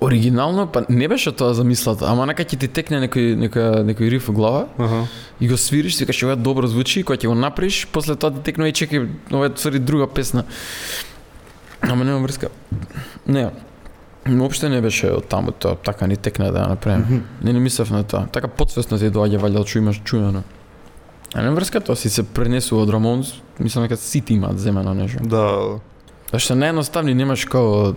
Оригинално, 0.00 0.66
па 0.66 0.84
не 0.88 1.08
беше 1.08 1.32
тоа 1.32 1.52
замислата, 1.54 2.06
ама 2.08 2.24
нека 2.26 2.40
ќе 2.44 2.56
ти 2.56 2.68
текне 2.72 3.02
некој, 3.04 3.34
некој, 3.36 3.84
некој 3.84 4.08
риф 4.08 4.30
во 4.30 4.32
глава 4.32 4.62
Аха. 4.80 5.02
и 5.40 5.48
го 5.48 5.56
свириш, 5.60 5.94
си 5.94 6.04
викаш 6.04 6.22
ова 6.24 6.36
добро 6.40 6.66
звучи, 6.66 7.02
кога 7.04 7.18
ќе 7.20 7.28
го 7.28 7.34
направиш, 7.36 7.84
после 7.92 8.16
тоа 8.16 8.32
ти 8.32 8.40
текне 8.48 8.68
и 8.68 8.72
чекај, 8.72 9.08
ова 9.28 9.46
е 9.46 9.56
цари 9.60 9.78
друга 9.78 10.06
песна. 10.08 10.44
Ама 11.80 12.04
нема 12.04 12.18
врска. 12.20 12.48
Не, 13.26 13.50
Уопште 14.28 14.68
не 14.68 14.80
беше 14.80 15.08
од 15.16 15.28
таму 15.32 15.50
тоа, 15.50 15.76
така 15.80 16.06
ни 16.06 16.16
текна 16.16 16.50
да 16.52 16.60
ја 16.60 16.68
направим. 16.68 17.24
Не 17.42 17.52
не 17.52 17.60
мислев 17.60 17.90
на 17.90 18.04
тоа. 18.04 18.26
Така 18.32 18.48
подсвесно 18.48 18.98
ти 18.98 19.08
доаѓа 19.10 19.40
валјда 19.40 19.64
што 19.66 19.78
имаш 19.78 20.00
чуено. 20.04 20.42
А 21.34 21.42
не 21.42 21.50
врска 21.50 21.80
тоа 21.80 21.96
си 21.96 22.10
се 22.10 22.22
пренесува 22.22 22.82
од 22.82 22.90
Рамонс, 22.90 23.32
мислам 23.58 23.88
дека 23.88 23.96
сите 23.96 24.34
имаат 24.34 24.58
земено 24.58 24.94
нешто. 24.94 25.24
Да. 25.24 25.80
Зашто 26.32 26.54
наједноставни 26.54 27.14
немаш 27.16 27.46
као 27.48 27.94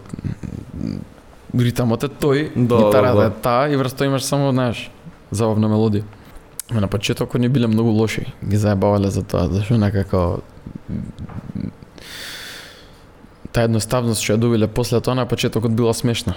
ритамот 1.53 2.03
е 2.03 2.07
тој, 2.09 2.49
Да, 2.55 2.77
гитарата 2.77 3.15
да, 3.15 3.21
да. 3.21 3.25
е 3.27 3.41
таа 3.41 3.69
и 3.69 3.75
врз 3.75 3.93
тоа 3.93 4.07
имаш 4.07 4.23
само, 4.23 4.51
знаеш, 4.55 4.89
забавна 5.31 5.67
мелодија. 5.67 6.03
Ма 6.71 6.81
на 6.81 6.87
почетокот 6.87 7.41
не 7.41 7.49
биле 7.49 7.67
многу 7.67 7.91
лоши, 7.91 8.31
ги 8.43 8.57
заебавале 8.57 9.11
за 9.11 9.23
тоа, 9.23 9.49
зашто 9.51 9.77
некако 9.77 10.39
таа 13.53 13.63
едноставност 13.69 14.21
што 14.21 14.33
ја 14.33 14.37
добиле 14.37 14.67
после 14.67 14.99
тоа 15.01 15.15
на 15.15 15.25
почетокот 15.25 15.71
била 15.71 15.93
смешна. 15.93 16.35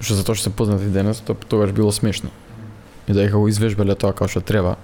Што 0.00 0.14
затоа 0.14 0.34
што 0.34 0.48
се 0.48 0.56
познати 0.56 0.88
денес, 0.88 1.20
тоа 1.20 1.36
тогаш 1.48 1.72
било 1.72 1.92
смешно. 1.92 2.30
И 3.08 3.12
дека 3.12 3.36
го 3.38 3.48
извежбале 3.48 3.94
тоа 3.94 4.12
како 4.12 4.28
што 4.28 4.40
треба. 4.40 4.76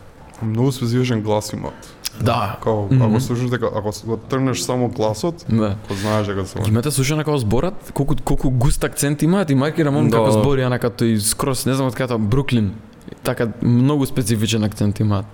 Многу 0.43 0.73
специфичен 0.73 1.23
глас 1.23 1.53
имаат. 1.53 1.95
Да. 2.21 2.59
Као, 2.63 2.87
Мгм. 2.91 3.03
ако 3.03 3.21
слушаш 3.21 3.51
дека, 3.51 3.67
ако 3.75 3.91
го 4.07 4.17
трнеш 4.17 4.61
само 4.61 4.89
гласот, 4.89 5.45
Да. 5.49 5.77
го 5.89 5.95
знаеш 5.95 6.27
дека 6.27 6.47
се 6.47 6.59
Имате 6.69 6.91
слушано 6.91 7.25
како 7.25 7.39
зборат, 7.39 7.93
колку 7.95 8.15
колку 8.25 8.51
густ 8.51 8.85
акцент 8.85 9.23
имаат 9.23 9.51
и 9.51 9.55
Марки 9.55 9.85
Рамон 9.85 10.09
Да. 10.09 10.17
како 10.17 10.31
збори 10.31 10.63
она 10.63 10.79
като 10.79 11.05
и 11.05 11.21
скрос, 11.21 11.67
не 11.67 11.75
знам 11.75 11.87
од 11.89 11.95
кај 11.95 12.09
тоа 12.09 12.19
Бруклин. 12.19 12.75
Така 13.23 13.49
многу 13.63 14.07
специфичен 14.07 14.65
акцент 14.65 15.01
имаат. 15.01 15.27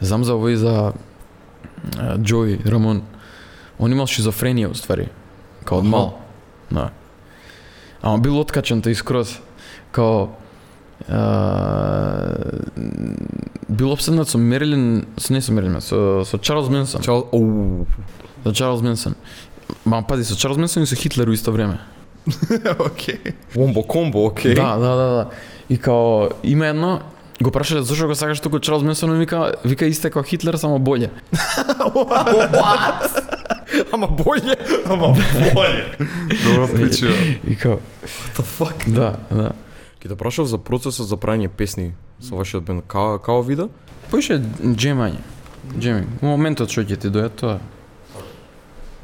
Знам 0.00 0.24
за 0.24 0.32
овој 0.32 0.54
за 0.54 0.92
Джои 2.18 2.58
Рамон. 2.66 3.02
Он 3.78 3.92
имал 3.92 4.06
шизофренија 4.06 4.70
уствари. 4.70 5.08
Као 5.64 5.78
од 5.78 5.84
мал. 5.84 6.18
Да. 6.70 6.90
Ама 8.02 8.22
бил 8.22 8.40
откачен 8.40 8.82
тој 8.82 8.94
скроз. 8.94 9.38
Као 9.92 10.30
бил 13.68 13.92
обседнат 13.92 14.28
со 14.28 14.38
Мерилин, 14.38 15.06
со 15.16 15.32
не 15.32 15.40
со 15.40 15.52
Мерилин, 15.52 15.80
со, 15.80 16.24
со 16.24 16.38
Чарлз 16.38 16.68
Менсон. 16.68 17.02
Чао, 17.02 17.28
оу. 17.32 17.86
За 18.44 18.54
Чарлз 18.54 18.82
Менсон. 18.82 19.16
Ма 19.84 20.02
пази, 20.02 20.24
со 20.24 20.36
Чарлз 20.36 20.58
Менсон 20.58 20.82
и 20.82 20.86
со 20.86 20.96
Хитлер 20.96 21.28
у 21.28 21.34
исто 21.34 21.52
време. 21.52 21.80
Океј. 22.26 23.34
Вомбо 23.54 23.82
комбо, 23.82 24.26
окей. 24.26 24.54
Да, 24.54 24.76
да, 24.76 24.96
да, 24.96 25.10
да. 25.10 25.30
И 25.68 25.76
као 25.76 26.28
има 26.42 26.66
едно 26.66 27.00
го 27.40 27.50
прашале 27.50 27.82
зошто 27.82 28.06
го 28.06 28.14
сакаш 28.14 28.40
туку 28.40 28.60
Чарлз 28.60 28.82
Менсон, 28.82 29.18
вика 29.18 29.54
вика 29.64 29.86
исте 29.86 30.10
како 30.10 30.22
Хитлер 30.22 30.58
само 30.58 30.78
боле. 30.78 31.10
Ама 33.92 34.08
боље. 34.08 34.56
Ама 34.86 35.14
боле. 35.54 35.96
Добро 36.44 36.68
причина. 36.68 37.14
И 37.44 37.56
као 37.56 37.78
What 38.02 38.36
the 38.36 38.44
fuck? 38.58 38.90
да, 38.90 39.16
да. 39.30 39.52
Ке 40.00 40.08
те 40.08 40.16
прашав 40.16 40.46
за 40.46 40.58
процесот 40.58 41.08
за 41.08 41.16
правење 41.16 41.48
песни 41.48 41.92
со 42.20 42.34
вашиот 42.34 42.64
бенд. 42.64 42.84
Као, 42.86 43.18
као 43.18 43.42
вида? 43.42 43.68
Поише 44.10 44.40
джемање. 44.62 45.20
Джеми. 45.78 46.06
У 46.22 46.26
моментот 46.26 46.70
што 46.72 46.82
ќе 46.82 46.96
ти 46.96 47.12
дојде 47.12 47.30
тоа. 47.36 47.58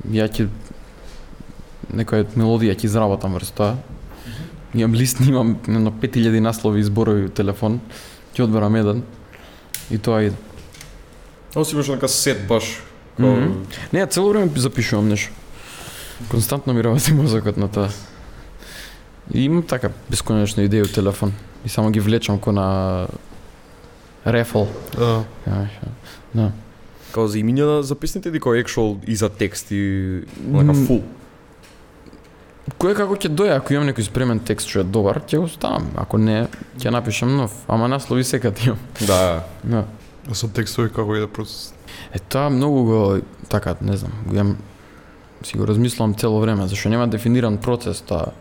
Ја 0.08 0.28
ќе 0.28 0.48
некоја 1.92 2.26
мелодија 2.34 2.74
ќе 2.74 2.88
изработам 2.88 3.36
врз 3.36 3.52
тоа. 3.52 3.76
Имам 4.74 4.94
лист, 4.94 5.20
имам 5.20 5.56
едно 5.68 5.90
5000 5.92 6.40
наслови 6.40 6.80
и 6.80 6.84
зборови 6.84 7.28
у 7.28 7.28
телефон. 7.28 7.80
Ќе 8.34 8.48
одберам 8.48 8.76
еден. 8.76 9.04
И 9.90 9.98
тоа 9.98 10.24
иде. 10.26 10.36
Ово 11.54 11.64
си 11.64 11.74
имаш 11.74 11.88
нека 11.88 12.08
сет 12.08 12.46
баш. 12.48 12.80
Као... 13.16 13.26
Мгм. 13.26 13.66
Не, 13.92 14.06
цело 14.06 14.28
време 14.28 14.50
запишувам 14.56 15.08
нешто. 15.08 15.32
Константно 16.30 16.72
ми 16.72 16.84
работи 16.84 17.12
мозокот 17.12 17.56
на 17.56 17.68
тоа. 17.68 17.88
И 19.34 19.44
имам 19.44 19.62
така 19.62 19.90
бесконечно 20.10 20.62
идеи 20.62 20.82
у 20.82 20.86
телефон. 20.86 21.32
И 21.64 21.68
само 21.68 21.90
ги 21.90 22.00
влечам 22.00 22.38
ко 22.38 22.52
на 22.52 23.06
рефл. 24.26 24.62
Да. 24.98 25.24
Да. 26.34 26.52
Као 27.12 27.28
за 27.28 27.38
имиња 27.38 27.80
за 27.80 27.94
песните 27.94 28.28
или 28.28 28.40
као 28.40 28.54
екшол 28.54 28.98
и 29.06 29.16
за 29.16 29.28
текст 29.28 29.70
и 29.70 30.22
М, 30.52 30.74
фул? 30.86 31.02
Кој 32.76 32.96
како 32.98 33.14
ќе 33.14 33.30
дојде, 33.30 33.54
ако 33.56 33.72
имам 33.72 33.86
некој 33.88 34.04
спремен 34.04 34.40
текст 34.44 34.68
што 34.68 34.82
е 34.82 34.84
добар, 34.84 35.22
ќе 35.24 35.38
го 35.38 35.48
ставам. 35.48 35.86
Ако 35.96 36.18
не, 36.18 36.48
ќе 36.76 36.90
напишам 36.90 37.36
нов. 37.36 37.54
Ама 37.68 37.88
наслови 37.88 38.24
секад 38.24 38.58
имам. 38.66 38.78
Да. 39.06 39.46
Да. 39.64 39.84
А 40.28 40.34
со 40.34 40.48
текстови 40.48 40.90
како 40.90 41.16
иде 41.16 41.26
процес? 41.30 41.72
Е 42.14 42.18
тоа 42.18 42.50
многу 42.50 42.84
го 42.84 43.20
така, 43.48 43.74
не 43.80 43.96
знам, 43.96 44.12
го 44.26 44.36
имам 44.36 44.56
си 45.42 45.56
го 45.56 45.66
размислувам 45.66 46.14
цело 46.14 46.40
време, 46.40 46.68
зашто 46.68 46.88
нема 46.88 47.08
дефиниран 47.08 47.56
процес 47.56 48.00
тоа. 48.00 48.32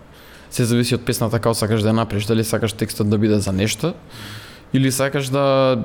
Се 0.49 0.65
зависи 0.65 0.95
од 0.95 1.05
песната 1.05 1.39
како 1.39 1.55
сакаш 1.57 1.83
да 1.83 1.91
ја 1.91 1.99
направиш, 1.99 2.25
дали 2.29 2.43
сакаш 2.43 2.73
текстот 2.73 3.09
да 3.09 3.17
биде 3.17 3.39
за 3.39 3.51
нешто 3.51 3.93
или 4.73 4.91
сакаш 4.91 5.29
да 5.29 5.83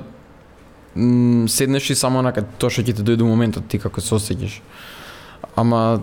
м, 0.94 1.48
седнеш 1.48 1.90
и 1.90 1.94
само 1.94 2.22
нака 2.22 2.44
тоа 2.58 2.70
што 2.70 2.82
ќе 2.86 2.94
ти 2.94 3.02
дојде 3.02 3.26
моментот 3.26 3.66
ти 3.66 3.78
како 3.82 4.00
се 4.00 4.14
осеќаш. 4.14 4.60
Ама 5.56 6.00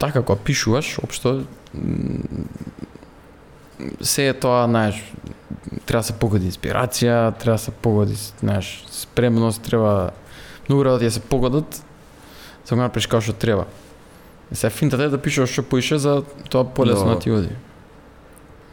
така 0.00 0.20
како 0.20 0.36
пишуваш, 0.36 0.98
општо 1.04 1.44
се 4.02 4.28
е 4.28 4.34
тоа, 4.34 4.66
знаеш, 4.66 5.00
треба 5.86 6.00
да 6.00 6.08
се 6.08 6.12
погоди 6.18 6.50
инспирација, 6.50 7.32
треба 7.38 7.56
да 7.56 7.62
се 7.62 7.70
погоди, 7.70 8.16
знаеш, 8.40 8.84
спремност, 8.90 9.62
треба 9.62 10.10
многу 10.70 10.84
работи 10.84 11.04
да 11.04 11.10
се 11.10 11.20
погодат, 11.20 11.74
за 12.64 12.70
да 12.70 12.74
го 12.76 12.82
направиш 12.86 13.06
како 13.10 13.20
што 13.20 13.34
треба. 13.34 13.66
И 14.52 14.54
сега 14.54 14.70
финтата 14.70 15.02
е 15.02 15.10
да 15.10 15.18
пишеш 15.18 15.50
што 15.50 15.66
поише 15.66 15.98
за 15.98 16.22
тоа 16.50 16.64
полесно 16.64 17.14
Да. 17.14 17.18
ти 17.18 17.30
оди. 17.30 17.50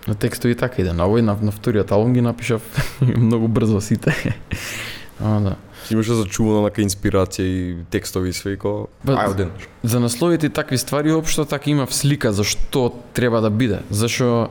На 0.07 0.15
текстови 0.15 0.55
така 0.55 0.81
иде. 0.81 0.93
На 0.93 1.10
овој, 1.10 1.21
на, 1.21 1.36
на 1.41 1.51
вториот 1.51 1.91
албум 1.91 2.13
ги 2.13 2.21
напишав 2.21 2.62
многу 3.01 3.47
брзо 3.47 3.81
сите. 3.81 4.13
Ама 5.19 5.41
да. 5.41 5.55
Имаше 5.89 6.13
зачувана 6.13 6.67
нека 6.67 6.81
инспирација 6.83 7.41
и 7.41 7.75
текстови 7.91 8.29
и 8.29 8.33
све 8.33 8.53
и. 8.53 8.60
Ба, 8.62 9.13
Ај 9.17 9.31
оден. 9.31 9.51
За 9.83 9.99
насловите 9.99 10.47
и 10.47 10.49
такви 10.49 10.77
ствари 10.77 11.12
општо 11.12 11.45
така 11.45 11.69
има 11.69 11.88
слика 11.89 12.33
за 12.33 12.43
што 12.43 12.93
треба 13.13 13.41
да 13.41 13.49
биде. 13.49 13.81
Зашо 13.89 14.49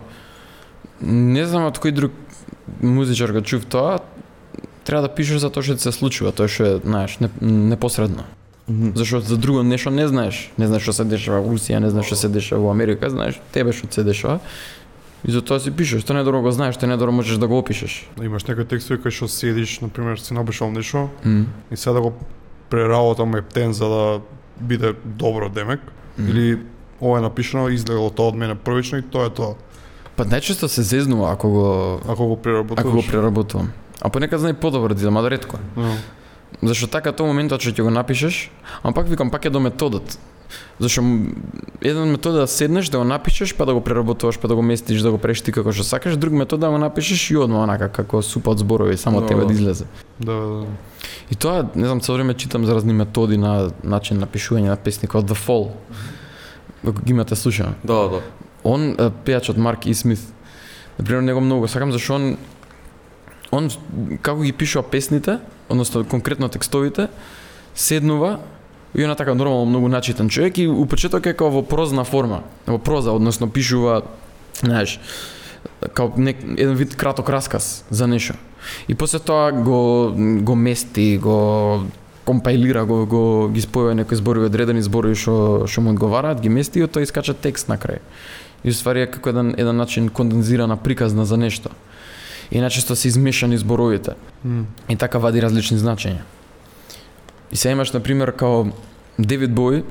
не 1.01 1.45
знам 1.47 1.67
од 1.69 1.79
кој 1.79 1.93
друг 1.93 2.13
музичар 2.81 3.33
го 3.33 3.41
чув 3.41 3.67
тоа, 3.67 4.01
треба 4.87 5.03
да 5.03 5.11
пишеш 5.11 5.43
за 5.43 5.51
тоа 5.51 5.63
што 5.67 5.77
се 5.83 5.93
случува, 5.93 6.31
тоа 6.33 6.47
што 6.49 6.65
е, 6.65 6.81
знаеш, 6.85 7.19
не, 7.21 7.29
непосредно. 7.43 8.25
Зашто 8.95 9.21
за 9.21 9.37
друго 9.39 9.63
нешто 9.63 9.91
не 9.91 10.09
знаеш. 10.09 10.51
Не 10.59 10.67
знаеш 10.67 10.83
што 10.83 10.93
се 10.93 11.05
дешава 11.05 11.43
во 11.43 11.55
Русија, 11.55 11.79
не 11.83 11.91
знаеш 11.91 12.07
што 12.07 12.17
се 12.17 12.29
дешава 12.29 12.63
во 12.67 12.71
Америка, 12.71 13.11
знаеш 13.11 13.39
тебе 13.53 13.73
што 13.73 13.91
се 13.91 14.03
дешава. 14.07 14.41
И 15.27 15.31
затоа 15.33 15.59
си 15.61 15.71
пишеш, 15.75 16.03
што 16.03 16.15
недоро 16.15 16.39
го 16.43 16.51
знаеш, 16.55 16.75
што 16.79 16.87
недоро 16.87 17.11
можеш 17.13 17.39
да 17.39 17.47
го 17.51 17.59
опишеш. 17.59 18.07
Имаш 18.23 18.47
некои 18.47 18.65
текстови 18.67 18.99
кај 19.03 19.11
што 19.11 19.29
седиш, 19.29 19.81
на 19.83 19.89
пример, 19.89 20.19
си 20.23 20.35
напишал 20.35 20.71
нешто 20.71 21.09
Мм. 21.25 21.47
и 21.71 21.77
сега 21.77 21.93
да 21.93 22.01
го 22.01 22.13
преработам 22.71 23.35
ептен 23.37 23.73
за 23.73 23.89
да 23.89 24.21
биде 24.61 24.95
добро 25.05 25.49
демек 25.49 25.81
или 26.19 26.59
ова 27.01 27.19
е 27.19 27.23
напишано 27.23 27.69
излегло 27.69 28.11
тоа 28.11 28.29
од 28.29 28.35
мене 28.37 28.55
првично 28.55 28.99
и 28.99 29.03
тоа 29.03 29.27
е 29.27 29.31
тоа. 29.31 29.55
Па 30.17 30.25
најчесто 30.25 30.67
се 30.67 30.83
зезнува 30.83 31.33
ако 31.33 31.51
го 31.51 32.01
Ако 32.09 32.27
го 32.27 32.37
преработуваш. 32.37 32.81
ако 32.81 32.91
го 32.91 33.03
преработувам. 33.07 33.73
А 34.01 34.09
понекад 34.09 34.41
знае 34.41 34.55
подобро 34.55 34.95
да 34.95 35.09
ама 35.09 35.23
да 35.23 35.31
ретко. 35.31 35.59
Да. 35.77 35.97
Зашто 36.63 36.87
така 36.87 37.13
тоа 37.13 37.27
моментот 37.27 37.61
што 37.61 37.71
ќе 37.73 37.83
го 37.83 37.91
напишеш, 37.91 38.51
ама 38.83 38.95
пак 38.95 39.09
викам 39.09 39.31
пак 39.31 39.45
е 39.45 39.51
до 39.51 39.61
методот. 39.61 40.19
Зашто 40.79 41.03
еден 41.81 42.11
метод 42.11 42.39
е 42.39 42.41
да 42.41 42.47
седнеш, 42.47 42.89
да 42.89 42.99
го 42.99 43.05
напишеш, 43.05 43.55
па 43.55 43.67
да 43.67 43.75
го 43.75 43.81
преработуваш, 43.81 44.39
па 44.39 44.49
да 44.49 44.55
го 44.55 44.63
местиш, 44.63 45.01
да 45.01 45.11
го 45.11 45.19
правиш 45.19 45.41
ти 45.43 45.53
како 45.53 45.73
што 45.73 45.85
сакаш, 45.85 46.17
друг 46.17 46.33
метод 46.33 46.61
да 46.61 46.71
го 46.71 46.79
напишеш 46.79 47.31
и 47.31 47.37
одма 47.37 47.65
онака 47.65 47.89
како 47.89 48.23
супа 48.23 48.51
од 48.55 48.59
зборови, 48.59 48.97
само 48.97 49.21
Да, 49.21 49.27
тебе 49.27 49.41
да. 49.41 49.47
да 49.47 49.53
излезе. 49.53 49.85
Да, 50.21 50.33
да. 50.33 50.67
И 51.31 51.35
тоа, 51.35 51.67
не 51.75 51.87
знам, 51.87 52.01
цело 52.01 52.17
време 52.17 52.35
читам 52.35 52.65
за 52.65 52.75
разни 52.75 52.93
методи 52.93 53.37
на 53.37 53.71
начин 53.83 54.19
на 54.19 54.27
пишување 54.27 54.69
на 54.69 54.77
песни, 54.77 55.09
како 55.09 55.25
The 55.27 55.35
Fall. 55.35 55.71
Ако 56.87 57.03
ги 57.03 57.11
имате 57.11 57.37
слушано. 57.37 57.75
Да, 57.85 58.09
да. 58.09 58.21
Он, 58.65 58.95
пејачот 59.25 59.57
Марк 59.57 59.87
И. 59.87 59.95
Смит, 59.95 60.21
например, 60.99 61.23
него 61.23 61.41
многу 61.41 61.69
сакам, 61.69 61.93
зашто 61.93 62.15
он, 62.15 62.37
он 63.57 63.71
како 64.23 64.43
ги 64.43 64.53
пишува 64.53 64.85
песните, 64.91 65.39
односно 65.69 66.05
конкретно 66.05 66.49
текстовите, 66.49 67.09
седнува 67.75 68.39
и 68.95 69.05
она 69.05 69.15
така 69.15 69.35
нормално 69.35 69.65
многу 69.65 69.89
начитан 69.89 70.29
човек 70.29 70.59
и 70.59 70.69
у 70.69 70.87
почеток 70.87 71.27
е 71.27 71.35
како 71.35 71.51
во 71.51 71.63
прозна 71.63 72.05
форма, 72.05 72.43
во 72.67 72.79
проза, 72.79 73.13
односно 73.13 73.51
пишува, 73.51 74.03
знаеш, 74.63 74.99
како 75.93 76.17
нек, 76.21 76.41
еден 76.57 76.77
вид 76.77 76.97
краток 76.97 77.29
расказ 77.29 77.85
за 77.91 78.07
нешто. 78.07 78.35
И 78.89 78.95
после 78.95 79.19
тоа 79.19 79.53
го 79.53 80.13
го 80.41 80.55
мести, 80.57 81.19
го 81.19 81.85
компаилира, 82.25 82.85
го, 82.85 83.05
го 83.07 83.49
ги 83.53 83.63
спојува 83.63 83.95
некои 83.95 84.17
зборови 84.17 84.49
одредени 84.51 84.83
зборови 84.83 85.15
што 85.15 85.67
што 85.71 85.85
му 85.85 85.93
одговараат, 85.95 86.41
ги 86.41 86.49
мести 86.49 86.81
и 86.81 86.89
тоа 86.89 87.05
искача 87.07 87.35
текст 87.35 87.69
на 87.69 87.77
крај. 87.79 88.01
И 88.65 88.73
ствари 88.73 89.05
е 89.05 89.11
како 89.11 89.31
еден 89.31 89.55
еден 89.59 89.77
начин 89.77 90.09
кондензирана 90.09 90.77
приказна 90.77 91.27
за 91.27 91.37
нешто. 91.37 91.71
И 92.51 92.61
начесто 92.61 92.97
се 92.97 93.09
измешани 93.09 93.59
зборовите. 93.59 94.15
М. 94.45 94.67
И 94.89 94.97
така 94.97 95.19
вади 95.19 95.43
различни 95.43 95.79
значења. 95.79 96.23
И 97.53 97.57
се 97.57 97.71
имаш, 97.71 97.93
например, 97.93 98.33
као 98.37 98.67
Девид 99.19 99.51
Бој, 99.51 99.85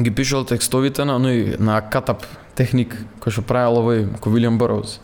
ги 0.00 0.10
пишал 0.10 0.44
текстовите 0.44 1.04
на, 1.04 1.18
оној, 1.20 1.58
на 1.60 1.78
катап 1.80 2.26
техник, 2.58 2.96
кој 3.22 3.30
што 3.30 3.44
правил 3.46 3.78
овој, 3.82 4.06
ко 4.20 4.30
Вилиам 4.30 4.58
Бороуз. 4.58 4.98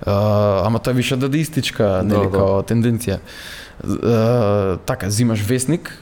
Uh, 0.00 0.66
ама 0.66 0.78
тоа 0.78 0.96
више 0.96 1.16
дадистичка, 1.16 2.00
нели, 2.04 2.28
да. 2.28 2.32
као 2.32 2.62
тенденција. 2.64 3.20
Uh, 3.84 4.78
така, 4.86 5.10
зимаш 5.10 5.42
весник, 5.44 5.92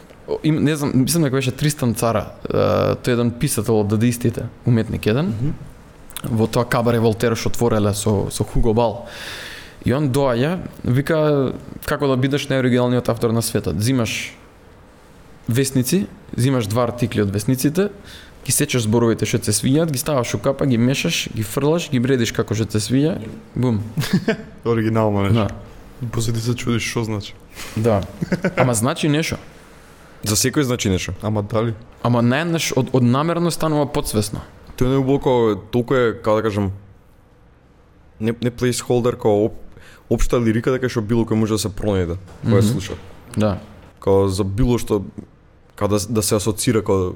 им, 0.43 0.63
не 0.65 0.77
знам, 0.77 0.93
мислам 0.95 1.25
дека 1.27 1.37
беше 1.37 1.53
Тристан 1.53 1.95
Цара, 1.95 2.29
uh, 2.47 2.95
тој 2.95 3.15
е 3.15 3.19
еден 3.19 3.31
писател 3.31 3.81
од 3.83 3.91
дадистите, 3.91 4.49
уметник 4.67 5.07
еден, 5.07 5.33
во 6.25 6.47
тоа 6.47 6.67
кабаре 6.67 6.99
Волтер 7.03 7.37
што 7.39 7.51
отвореле 7.51 7.95
со, 7.95 8.29
со 8.31 8.45
Хуго 8.45 8.75
Бал. 8.75 9.07
И 9.87 9.93
он 9.95 10.11
доаѓа, 10.11 10.59
вика 10.85 11.19
како 11.87 12.09
да 12.11 12.17
бидеш 12.19 12.49
најоригиналниот 12.51 13.09
автор 13.09 13.33
на 13.33 13.43
светот. 13.43 13.79
Зимаш 13.81 14.35
весници, 15.49 16.07
зимаш 16.37 16.67
два 16.67 16.89
артикли 16.89 17.23
од 17.23 17.31
весниците, 17.33 17.89
ги 18.45 18.53
сечеш 18.53 18.87
зборовите 18.87 19.27
што 19.29 19.41
се 19.45 19.53
свиѓаат, 19.53 19.93
ги 19.93 20.01
ставаш 20.01 20.35
у 20.35 20.43
капа, 20.43 20.67
ги 20.67 20.79
мешаш, 20.79 21.29
ги 21.35 21.45
фрлаш, 21.45 21.91
ги 21.93 22.01
бредиш 22.01 22.33
како 22.33 22.57
што 22.57 22.79
се 22.79 22.81
свиѓа, 22.81 23.19
бум. 23.55 23.83
Оригинално 24.65 25.29
нешто. 25.29 25.47
Да. 25.47 26.09
После 26.13 26.33
ти 26.33 26.41
се 26.41 26.55
чудиш 26.55 26.83
што 26.83 27.05
значи. 27.05 27.35
Да. 27.77 28.03
Ама 28.57 28.75
значи 28.75 29.09
нешто. 29.09 29.39
За 30.23 30.35
секој 30.35 30.67
значи 30.67 30.91
нешто. 30.91 31.15
Ама 31.23 31.43
дали? 31.43 31.75
Ама 32.03 32.23
најнаш 32.23 32.73
од, 32.77 32.91
од 32.93 33.05
намерно 33.05 33.51
станува 33.55 33.87
подсвесно. 33.87 34.43
Тој 34.79 34.95
не 34.95 34.99
е 34.99 35.57
толку 35.73 35.95
е, 35.95 36.15
како 36.15 36.39
да 36.39 36.43
кажам, 36.43 36.73
не, 38.21 38.35
не 38.43 38.51
placeholder, 38.51 39.19
као 39.19 39.47
оп, 39.47 39.55
општа 40.11 40.41
лирика 40.41 40.71
дека 40.73 40.89
што 40.89 41.01
било 41.03 41.25
кој 41.25 41.35
може 41.35 41.55
да 41.55 41.59
се 41.59 41.69
пронајде, 41.69 42.17
кој 42.45 42.55
ја 42.59 42.63
Мгм. 42.63 42.69
слуша. 42.73 42.95
Да. 43.37 43.59
Као 44.01 44.29
за 44.29 44.45
било 44.45 44.79
што 44.79 45.03
као 45.77 45.89
да, 45.89 45.99
да 46.09 46.23
се 46.23 46.37
асоцира 46.37 46.83
као 46.83 47.13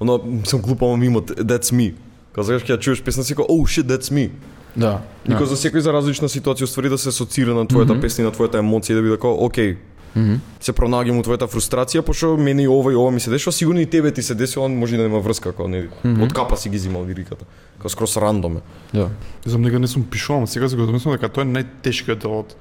оно 0.00 0.20
сум 0.44 0.60
глупа 0.62 0.86
ама 0.86 0.96
мимо 0.96 1.20
that's 1.20 1.72
me. 1.72 1.94
Као 2.32 2.44
загаш 2.44 2.62
ќе 2.62 2.76
ја 2.76 2.80
чуеш 2.80 3.02
песна 3.02 3.24
си 3.24 3.34
као 3.34 3.44
oh 3.48 3.66
shit 3.66 3.86
that's 3.86 4.12
me. 4.12 4.30
Да. 4.76 5.02
Никој 5.26 5.44
да. 5.44 5.46
за 5.46 5.56
секој 5.56 5.78
за 5.82 5.92
различна 5.92 6.28
ситуација 6.28 6.64
уствари 6.64 6.88
да 6.88 6.98
се 6.98 7.08
асоцира 7.08 7.54
на 7.54 7.66
твојата 7.66 7.92
Мгм. 7.96 8.00
песна 8.00 8.22
и 8.22 8.26
на 8.26 8.32
твојата 8.32 8.62
емоција 8.62 8.90
и 8.92 8.94
да 8.94 9.02
биде 9.02 9.16
као 9.18 9.34
окей, 9.44 9.76
Мгм. 10.16 10.40
се 10.60 10.72
пронаѓам 10.72 11.18
у 11.18 11.22
твојата 11.22 11.46
фрустрација, 11.46 12.00
пошто 12.02 12.36
мене 12.36 12.62
и 12.62 12.68
ова 12.68 12.92
и 12.92 12.96
ова 12.96 13.10
ми 13.10 13.20
се 13.20 13.30
дешава, 13.30 13.52
сигурно 13.52 13.80
и 13.80 13.86
тебе 13.86 14.10
ти 14.10 14.22
се 14.22 14.34
десува, 14.34 14.68
може 14.68 14.94
и 14.94 14.98
да 14.98 15.02
нема 15.02 15.20
врска, 15.20 15.52
као 15.52 15.68
не, 15.68 15.88
Мгм. 16.04 16.22
од 16.22 16.32
капа 16.32 16.56
си 16.56 16.68
ги 16.68 16.78
зимал 16.78 17.04
лириката. 17.04 17.44
Као 17.78 17.88
скрос 17.88 18.16
рандом 18.16 18.56
е. 18.56 18.60
Да. 18.94 19.08
Не 19.46 19.46
знам, 19.46 19.62
нека 19.62 19.78
не 19.78 19.86
сум 19.86 20.02
пишувал, 20.04 20.38
ама 20.38 20.46
сега 20.46 20.68
си 20.68 20.76
го 20.76 20.84
замислам 20.84 21.14
дека 21.14 21.28
тоа 21.28 21.42
е 21.42 21.46
најтешкиот 21.46 22.18
дел 22.18 22.38
од 22.38 22.54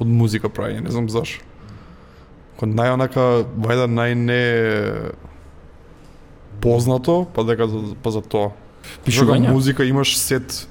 од 0.00 0.08
музика 0.08 0.48
правење, 0.48 0.80
не 0.80 0.90
знам 0.90 1.08
зашо. 1.08 1.40
Кога 2.56 2.72
најонака 2.72 3.44
вајда 3.56 3.86
најне 3.86 5.12
познато, 6.60 7.26
па 7.26 7.44
дека 7.44 7.68
за- 7.68 7.94
па 7.96 8.10
за 8.10 8.20
тоа. 8.22 8.50
Пишување. 9.06 9.50
музика 9.50 9.84
имаш 9.84 10.16
сет 10.18 10.66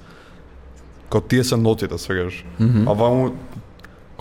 као 1.10 1.22
тие 1.22 1.44
се 1.44 1.58
нотите 1.58 1.98
свегаш. 1.98 2.44
Мгм. 2.60 2.88
А 2.88 2.94
ваму 2.94 3.32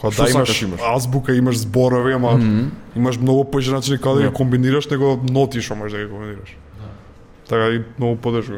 кога 0.01 0.17
да 0.17 0.31
имаш, 0.31 0.63
имаш? 0.63 0.81
азбука, 0.87 1.35
имаш 1.35 1.59
зборови, 1.59 2.13
ама 2.13 2.33
Мгм. 2.33 2.69
имаш 2.97 3.19
многу 3.19 3.45
поише 3.45 3.71
начини 3.71 3.99
како 3.99 4.15
да 4.15 4.21
Да. 4.21 4.29
ги 4.29 4.35
комбинираш 4.35 4.91
него 4.91 5.21
ноти 5.31 5.61
што 5.61 5.75
можеш 5.75 5.93
да 5.93 6.05
ги 6.05 6.11
комбинираш. 6.11 6.57
Така 7.49 7.69
и 7.69 7.83
многу 7.99 8.17
подешко. 8.17 8.53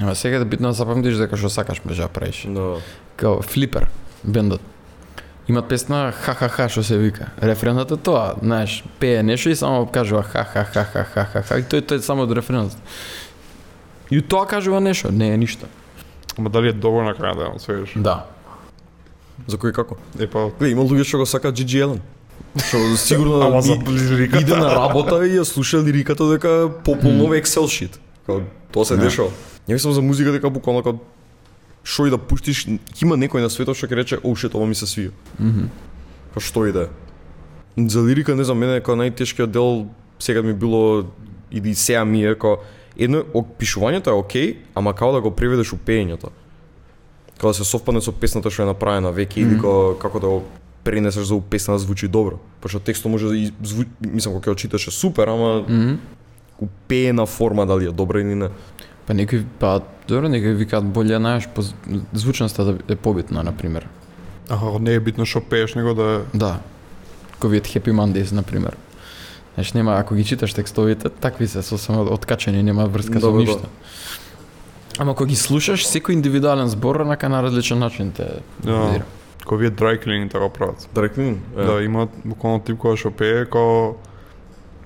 Ама 0.00 0.14
сега 0.14 0.36
е 0.36 0.44
битно 0.44 0.68
да 0.68 0.72
запамтиш 0.72 1.14
дека 1.14 1.36
што 1.36 1.48
сакаш 1.48 1.84
може 1.84 2.02
да 2.02 2.08
правиш. 2.08 2.46
Да. 2.48 2.76
Као 3.16 3.42
Флипер, 3.42 3.86
бендот. 4.24 4.60
Имат 5.48 5.68
песна 5.68 6.12
ха-ха-ха 6.12 6.68
што 6.68 6.82
се 6.82 6.98
вика. 6.98 7.26
Рефренот 7.38 7.90
е 7.90 7.96
тоа, 7.96 8.34
знаеш, 8.42 8.84
пее 8.98 9.22
нешто 9.22 9.50
и 9.50 9.56
само 9.56 9.86
кажува 9.86 10.22
ха-ха-ха-ха-ха-ха. 10.22 11.58
И 11.58 11.62
тој 11.62 11.80
тој 11.82 11.94
е 11.94 12.00
само 12.00 12.22
од 12.22 12.32
рефренот. 12.32 12.72
И 14.10 14.22
тоа 14.22 14.46
кажува 14.46 14.80
нешто, 14.80 15.12
не 15.12 15.28
е 15.28 15.36
ништо. 15.36 15.66
Ама 16.38 16.50
дали 16.50 16.68
е 16.68 16.72
добро 16.72 17.04
на 17.04 17.14
крај 17.14 17.36
да 17.36 17.58
свегаш? 17.60 17.92
Да. 17.96 18.24
За 19.48 19.56
кој 19.56 19.72
како? 19.72 19.96
Е 20.18 20.26
па 20.26 20.50
Гле, 20.58 20.70
има 20.70 20.82
луѓе 20.82 21.04
што 21.04 21.18
го 21.18 21.26
сакаат 21.26 21.54
Джиджи 21.54 21.78
Елен. 21.78 22.00
Што 22.56 22.78
сигурно 22.96 23.40
Ама 23.42 23.62
за 23.62 23.74
лириката. 23.74 24.40
иде 24.42 24.56
на 24.56 24.70
работа 24.70 25.26
и 25.26 25.34
ја 25.38 25.42
слуша 25.44 25.82
лириката 25.82 26.24
дека 26.30 26.70
пополно 26.84 27.34
Excel 27.34 27.66
shit. 27.66 27.98
Као 28.26 28.40
тоа 28.72 28.84
се 28.84 28.96
Да. 28.96 29.02
дешава. 29.04 29.30
Ја 29.68 29.72
мислам 29.72 29.92
за 29.92 30.02
музика 30.02 30.32
дека 30.32 30.50
буквално 30.50 30.82
као 30.82 30.98
што 31.84 32.06
и 32.06 32.10
да 32.10 32.18
пуштиш, 32.18 32.66
има 33.02 33.16
некој 33.16 33.42
на 33.42 33.50
светот 33.50 33.76
што 33.76 33.86
ќе 33.86 33.96
рече, 33.96 34.16
"Оу 34.22 34.36
shit, 34.36 34.54
ова 34.54 34.66
ми 34.66 34.74
се 34.74 34.86
свија." 34.86 35.10
Мгм. 35.40 35.68
Па 36.34 36.40
што 36.40 36.66
и 36.66 36.72
да 36.72 36.82
е. 36.82 36.88
За 37.88 38.00
лирика, 38.00 38.34
не 38.34 38.44
знам, 38.44 38.58
мене 38.58 38.80
како 38.80 38.96
најтешкиот 38.96 39.46
дел 39.50 39.86
сега 40.18 40.42
ми 40.42 40.52
било 40.52 41.04
и 41.50 41.58
и 41.58 41.74
сега 41.74 42.04
ми 42.04 42.24
е 42.24 42.34
како 42.34 42.58
едно 42.96 43.24
пишувањето 43.58 44.08
е 44.08 44.12
окей, 44.12 44.56
ама 44.74 44.94
како 44.94 45.12
да 45.12 45.20
го 45.20 45.30
преведеш 45.30 45.72
у 45.72 45.76
пеењето. 45.76 46.30
Како 47.36 47.48
да 47.48 47.54
се 47.54 47.64
совпадне 47.64 48.00
со 48.00 48.12
песната 48.12 48.50
што 48.50 48.62
е 48.62 48.66
направена 48.66 49.12
веќе 49.12 49.38
или 49.42 49.56
како 49.56 49.96
како 50.00 50.20
да 50.20 50.26
го 50.28 50.42
пренесеш 50.84 51.26
за 51.26 51.40
песна 51.40 51.74
да 51.74 51.78
звучи 51.78 52.08
добро. 52.08 52.38
Пошто 52.60 52.78
текстот 52.78 53.10
може 53.12 53.28
да 53.28 53.36
и 53.36 53.52
зву... 53.62 53.84
мислам 54.00 54.34
кога 54.34 54.50
ќе 54.50 54.54
го 54.54 54.54
читаш 54.54 54.88
е 54.88 54.90
супер, 54.90 55.28
ама 55.28 55.64
Мгм. 55.68 55.98
у 56.60 56.66
пеена 56.88 57.26
форма 57.26 57.66
дали 57.66 57.86
е 57.86 57.90
добра 57.90 58.20
или 58.20 58.34
не. 58.34 58.48
Па 59.06 59.14
некои 59.14 59.44
па 59.58 59.80
добро 60.08 60.28
некои 60.28 60.54
викаат 60.54 60.84
боле 60.84 61.16
знаеш 61.16 61.48
по 61.48 61.62
звучноста 62.12 62.64
да 62.64 62.78
е 62.88 62.96
побитна 62.96 63.42
на 63.42 63.52
пример. 63.56 63.88
Аха, 64.48 64.78
не 64.80 64.94
е 64.94 65.00
битно 65.00 65.26
што 65.26 65.40
пееш, 65.40 65.74
него 65.74 65.94
да 65.94 66.02
е 66.02 66.38
Да. 66.38 66.60
Ковиот 67.40 67.66
Happy 67.66 67.92
Mondays 67.92 68.32
на 68.32 68.42
пример. 68.42 68.76
Знаеш, 69.54 69.72
нема 69.72 69.96
ако 69.98 70.14
ги 70.14 70.24
читаш 70.24 70.54
текстовите, 70.54 71.08
такви 71.08 71.48
се 71.48 71.62
сосема 71.62 72.02
откачени, 72.02 72.62
нема 72.62 72.86
врска 72.86 73.20
со 73.20 73.32
Да, 73.32 73.38
бе, 73.38 73.44
да. 73.44 73.68
Ама 74.98 75.14
кога 75.14 75.28
ги 75.28 75.36
слушаш, 75.36 75.86
секој 75.86 76.12
индивидуален 76.14 76.68
збор 76.68 76.96
рака 77.02 77.28
на 77.28 77.42
различен 77.42 77.78
начин 77.78 78.12
те 78.12 78.42
Да. 78.62 78.90
дира. 78.92 79.04
Кој 79.44 79.56
вие 79.58 79.70
dry 79.70 79.98
cleaning 79.98 80.30
така 80.30 80.48
прават. 80.48 80.88
Директно. 80.94 81.24
Е. 81.56 81.64
Да, 81.64 81.82
има 81.82 82.08
буквално 82.24 82.60
тип 82.60 82.78
која 82.78 82.96
што 82.96 83.10
пее, 83.10 83.44
као 83.44 83.94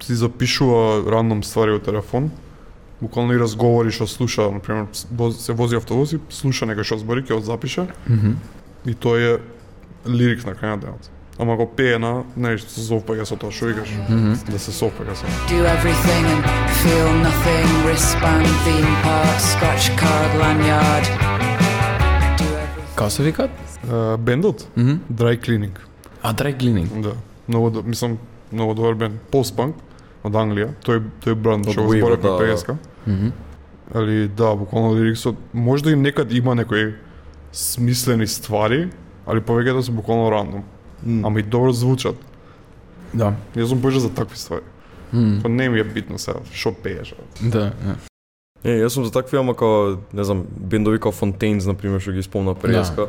си 0.01 0.15
запишува 0.15 1.05
рандом 1.11 1.43
ствари 1.43 1.71
во 1.73 1.79
телефон, 1.79 2.31
буквално 3.01 3.33
и 3.35 3.39
разговори 3.39 3.91
што 3.91 4.07
слуша, 4.07 4.51
на 4.51 4.59
пример, 4.61 4.87
се 5.33 5.53
вози 5.53 5.77
автобус 5.77 6.13
и 6.13 6.19
слуша 6.31 6.67
некој 6.67 6.83
што 6.83 6.99
збори, 6.99 7.23
ќе 7.23 7.35
го 7.35 7.41
запише 7.41 7.87
Мгм. 8.09 8.35
и 8.87 8.95
тој 8.95 9.37
е 9.37 9.39
лирик 10.09 10.47
на 10.47 10.55
крај 10.55 10.71
на 10.71 10.77
денот. 10.79 11.11
Ама 11.39 11.57
го 11.57 11.67
пее 11.67 11.99
на, 11.99 12.25
не, 12.37 12.59
се 12.59 12.81
совпаѓа 12.83 13.23
со 13.25 13.37
тоа 13.37 13.51
што 13.51 13.67
викаш, 13.67 13.89
Мгм. 14.09 14.35
да 14.51 14.59
се 14.59 14.73
совпаѓа 14.73 15.15
со. 15.15 15.27
Do 15.47 15.63
everything 15.65 16.25
and 16.27 16.43
feel 16.77 17.11
nothing. 17.23 17.67
Wristband, 17.85 18.47
theme 18.65 18.91
park, 19.03 19.39
scratch 19.41 19.87
card, 19.97 20.31
lanyard. 20.35 21.07
Како 22.97 23.11
се 23.11 23.23
викаат? 23.23 23.51
Е, 23.85 24.17
Бендот? 24.19 24.67
Мгм. 24.77 24.99
Dry 25.13 25.39
Cleaning. 25.39 25.77
А 26.23 26.35
Dry 26.35 26.57
Cleaning. 26.57 27.03
Да. 27.03 27.13
Многу, 27.49 27.71
до- 27.71 27.83
мислам, 27.83 28.19
многу 28.53 28.75
добар 28.75 28.95
бенд. 28.95 29.15
Post-punk 29.33 29.73
од 30.25 30.33
Англија. 30.35 30.73
Тој 30.85 31.03
тој 31.23 31.35
бранд 31.35 31.71
што 31.71 31.83
го 31.83 31.93
зборевме 31.93 32.17
да, 32.19 32.31
да. 32.31 32.39
преска. 32.39 32.77
Мгм. 33.07 33.31
Али 33.95 34.29
да, 34.29 34.57
буквално 34.57 34.97
лириксот 34.97 35.37
можда 35.55 35.91
и 35.91 35.97
некад 35.97 36.33
има 36.33 36.55
некои 36.55 36.95
смислени 37.53 38.27
ствари, 38.27 38.91
али 39.27 39.41
повеќето 39.41 39.81
се 39.81 39.91
буквално 39.93 40.31
рандом. 40.31 40.65
Ама 41.07 41.41
и 41.41 41.43
добро 41.43 41.73
звучат. 41.73 42.17
Да. 43.15 43.35
Јас 43.57 43.67
сум 43.69 43.79
боже 43.79 44.01
за 44.01 44.11
такви 44.11 44.37
ствари. 44.37 44.63
Мм. 45.13 45.41
Па 45.43 45.49
не 45.49 45.69
ми 45.69 45.81
е 45.81 45.85
битно 45.85 46.19
сега 46.19 46.39
што 46.53 46.73
пееш. 46.75 47.15
Да. 47.41 47.73
да. 47.85 47.97
Е, 48.65 48.83
јас 48.85 48.89
сум 48.89 49.05
за 49.05 49.11
такви, 49.13 49.39
ама 49.39 49.55
као, 49.55 49.97
не 50.13 50.25
знам, 50.25 50.45
бендови 50.51 50.99
као 50.99 51.13
Fontaines, 51.13 51.67
например, 51.67 52.01
што 52.01 52.13
ги 52.13 52.23
спомна 52.23 52.55
преска. 52.55 53.07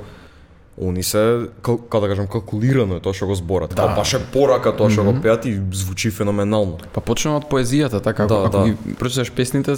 Они 0.80 1.04
се, 1.04 1.50
како 1.62 2.00
да 2.00 2.08
кажам, 2.08 2.28
калкулирано 2.32 2.96
е 2.96 3.02
тоа 3.04 3.12
што 3.14 3.28
го 3.28 3.36
зборат. 3.36 3.76
Да. 3.76 3.88
Да. 3.90 3.96
Баш 4.00 4.14
е 4.14 4.20
порака 4.32 4.72
тоа 4.72 4.88
што 4.90 5.04
го 5.04 5.12
пеат 5.22 5.44
и 5.46 5.60
звучи 5.76 6.08
феноменално. 6.12 6.78
Па 6.94 7.02
почнем 7.02 7.36
од 7.36 7.50
поезијата, 7.52 8.00
така 8.00 8.28
Да, 8.28 8.46
ако 8.48 8.58
да. 8.58 8.64
ги 8.70 8.96
прочиташ 8.96 9.32
песните, 9.32 9.76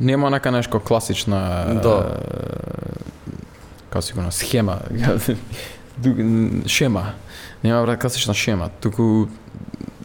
нема 0.00 0.30
нека 0.30 0.50
нешко 0.50 0.80
класична 0.80 1.78
Да. 1.82 2.18
како 3.90 4.02
си 4.02 4.12
го 4.12 4.22
на 4.26 4.32
схема, 4.32 4.80
шема. 6.66 7.12
Нема 7.64 7.82
брат 7.82 8.00
класична 8.00 8.34
шема, 8.34 8.68
туку 8.80 9.26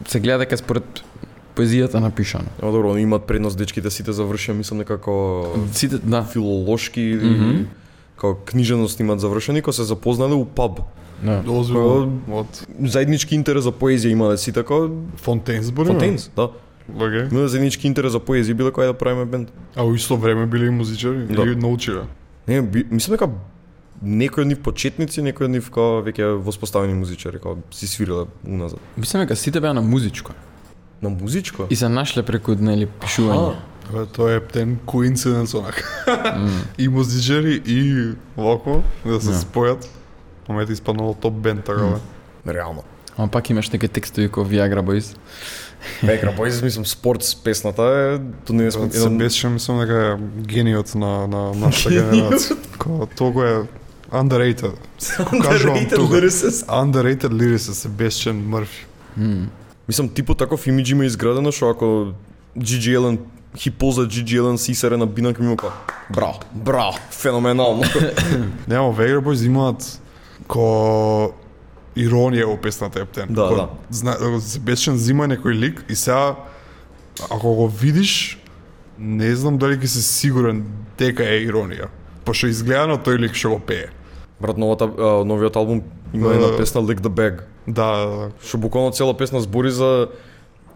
се 0.08 0.20
гледа 0.20 0.38
дека 0.40 0.58
според 0.58 1.04
поезијата 1.56 1.94
напишано. 1.96 2.46
Ама 2.62 2.72
добро, 2.72 2.92
они 2.92 3.02
имаат 3.02 3.24
предност 3.24 3.58
дечките 3.58 3.90
сите 3.90 4.12
завршија, 4.12 4.52
мислам 4.52 4.78
некако 4.78 5.48
Сите, 5.72 5.98
да. 5.98 6.24
филолошки 6.24 7.02
или 7.02 7.30
Мгм. 7.30 7.64
као 8.18 8.36
книжевност 8.36 9.00
имаат 9.00 9.20
завршени, 9.20 9.62
кога 9.62 9.74
се 9.74 9.84
запознале 9.84 10.34
у 10.34 10.46
паб. 10.46 10.80
да. 11.24 11.44
Озбилно 11.48 12.20
од 12.30 12.68
Заеднички 12.84 13.36
интерес 13.36 13.64
за 13.64 13.72
поезија 13.72 14.08
имале 14.08 14.38
сите 14.38 14.64
као 14.64 14.90
Фонтейн 15.18 15.64
збори. 15.64 15.90
Fontaines, 15.90 16.30
да. 16.36 16.50
Океј. 16.92 17.32
Имале 17.32 17.48
заеднички 17.48 17.88
интерес 17.88 18.12
за 18.12 18.20
поезија, 18.20 18.54
биле 18.54 18.70
кој 18.70 18.86
да 18.86 18.94
правиме 18.94 19.26
бенд. 19.26 19.48
А 19.76 19.84
во 19.84 19.96
исто 19.96 20.18
време 20.18 20.46
биле 20.46 20.66
и 20.66 20.70
музичари, 20.70 21.26
Да. 21.26 21.42
или 21.44 21.56
научиле. 21.56 22.02
Не, 22.48 22.62
би, 22.62 22.86
мислам 22.92 23.14
дека 23.16 23.30
некои 24.02 24.42
од 24.42 24.48
нив 24.48 24.60
почетници, 24.62 25.22
некои 25.22 25.46
од 25.46 25.52
нив 25.52 25.70
као 25.72 26.02
веќе 26.02 26.36
воспоставени 26.38 26.94
музичари, 26.94 27.40
као 27.40 27.58
си 27.72 27.88
свириле 27.88 28.26
уназад. 28.48 28.80
Мислам 28.98 29.24
дека 29.24 29.36
сите 29.36 29.60
беа 29.60 29.74
на 29.74 29.82
музичко 29.82 30.32
На 31.02 31.10
музичко? 31.10 31.68
и 31.70 31.76
се 31.76 31.90
нашле 31.90 32.24
преку 32.24 32.56
нели 32.56 32.88
пишување. 32.88 33.56
Тоа 34.14 34.34
е 34.34 34.40
птен 34.40 34.80
коинциденс 34.86 35.54
онак. 35.54 36.06
и 36.78 36.88
музичари 36.88 37.62
и 37.66 38.12
вако 38.38 38.82
да 39.06 39.22
се 39.22 39.32
Да. 39.32 39.38
спојат. 39.38 39.86
Ете 40.52 40.74
испаднало 40.74 41.14
топ 41.14 41.34
бенд 41.34 41.64
така 41.66 41.82
бе. 41.84 42.54
Реално. 42.54 42.84
Ама 43.18 43.28
пак 43.28 43.50
имаш 43.50 43.70
некои 43.70 43.90
текстови 43.90 44.28
како 44.28 44.46
Viagra 44.46 44.82
Boys. 44.82 45.16
Бекра 46.04 46.34
Boys, 46.34 46.64
мислам, 46.64 46.86
спортс 46.86 47.36
песната 47.36 47.84
е, 47.84 48.46
то 48.46 48.54
не 48.54 48.72
сме 48.72 48.92
Се 48.92 49.10
беше 49.10 49.50
мислам 49.50 49.80
дека 49.80 49.94
е 49.94 50.44
гениот 50.44 50.96
на 50.96 51.28
на 51.28 51.54
нашата 51.54 51.90
генерација. 51.90 52.58
Ко 52.78 53.08
тоа 53.16 53.46
е 53.46 53.58
underrated. 54.12 54.74
Кажувам 55.44 55.86
тука. 55.90 56.22
Underrated 56.68 57.30
lyricist 57.34 57.74
се 57.74 57.90
бесчен 57.90 58.48
Мрфи. 58.48 58.86
Мм. 59.18 59.48
Мислам, 59.88 60.10
типот 60.10 60.38
таков 60.38 60.68
имидж 60.68 60.92
има 60.92 61.06
изградено, 61.06 61.52
што 61.52 61.70
ако 61.70 62.14
Gigi 62.58 62.98
Allen 62.98 63.20
he 63.56 63.72
pulls 63.72 63.98
a 64.02 64.08
Gigi 64.08 64.40
Allen 64.40 64.56
сисаре 64.56 64.98
на 64.98 65.06
бинак 65.06 65.40
ми 65.40 65.58
ка 65.58 65.72
браво, 66.10 66.40
браво, 66.54 66.98
феноменално. 67.12 67.82
Нема 68.68 68.94
Vega 68.94 69.20
Boys 69.20 69.46
имаат 69.46 70.02
ко 70.48 71.34
иронија 71.96 72.46
во 72.46 72.58
песната 72.62 73.00
Ептен. 73.00 73.28
Да, 73.30 73.48
Ко- 73.48 73.56
да. 73.56 73.70
Зна, 73.90 74.18
се 74.42 74.60
бешен 74.60 74.98
зима 74.98 75.28
некој 75.28 75.54
лик 75.54 75.86
и 75.90 75.96
сега 75.96 76.36
ако 77.32 77.56
го 77.56 77.68
видиш 77.70 78.42
не 79.00 79.36
знам 79.36 79.58
дали 79.58 79.78
ќе 79.78 79.86
си 79.86 80.02
сигурен 80.04 80.66
дека 80.98 81.24
е 81.24 81.46
иронија. 81.48 81.88
Пошто 82.26 82.48
изгледа 82.48 82.88
на 82.88 82.98
тој 82.98 83.20
лик 83.22 83.36
што 83.36 83.56
го 83.56 83.60
пее. 83.60 83.90
Брат, 84.42 84.58
новата, 84.58 84.88
новиот 85.26 85.56
албум 85.56 85.82
има 86.14 86.34
една 86.34 86.58
песна 86.58 86.82
Lick 86.82 87.00
the 87.00 87.10
Bag, 87.10 87.46
Да, 87.68 88.06
да, 88.06 88.06
да. 88.06 88.32
што 88.42 88.58
буквално 88.58 88.92
цела 88.92 89.14
песна 89.18 89.42
збори 89.42 89.72
за 89.72 90.08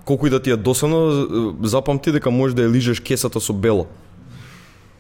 колку 0.06 0.28
и 0.28 0.30
да 0.30 0.42
ти 0.42 0.52
е 0.52 0.56
досадно, 0.56 1.28
запамти 1.64 2.12
дека 2.12 2.32
можеш 2.32 2.56
да 2.56 2.66
ја 2.66 2.72
лижеш 2.72 3.00
кесата 3.00 3.40
со 3.40 3.54
бело. 3.54 3.88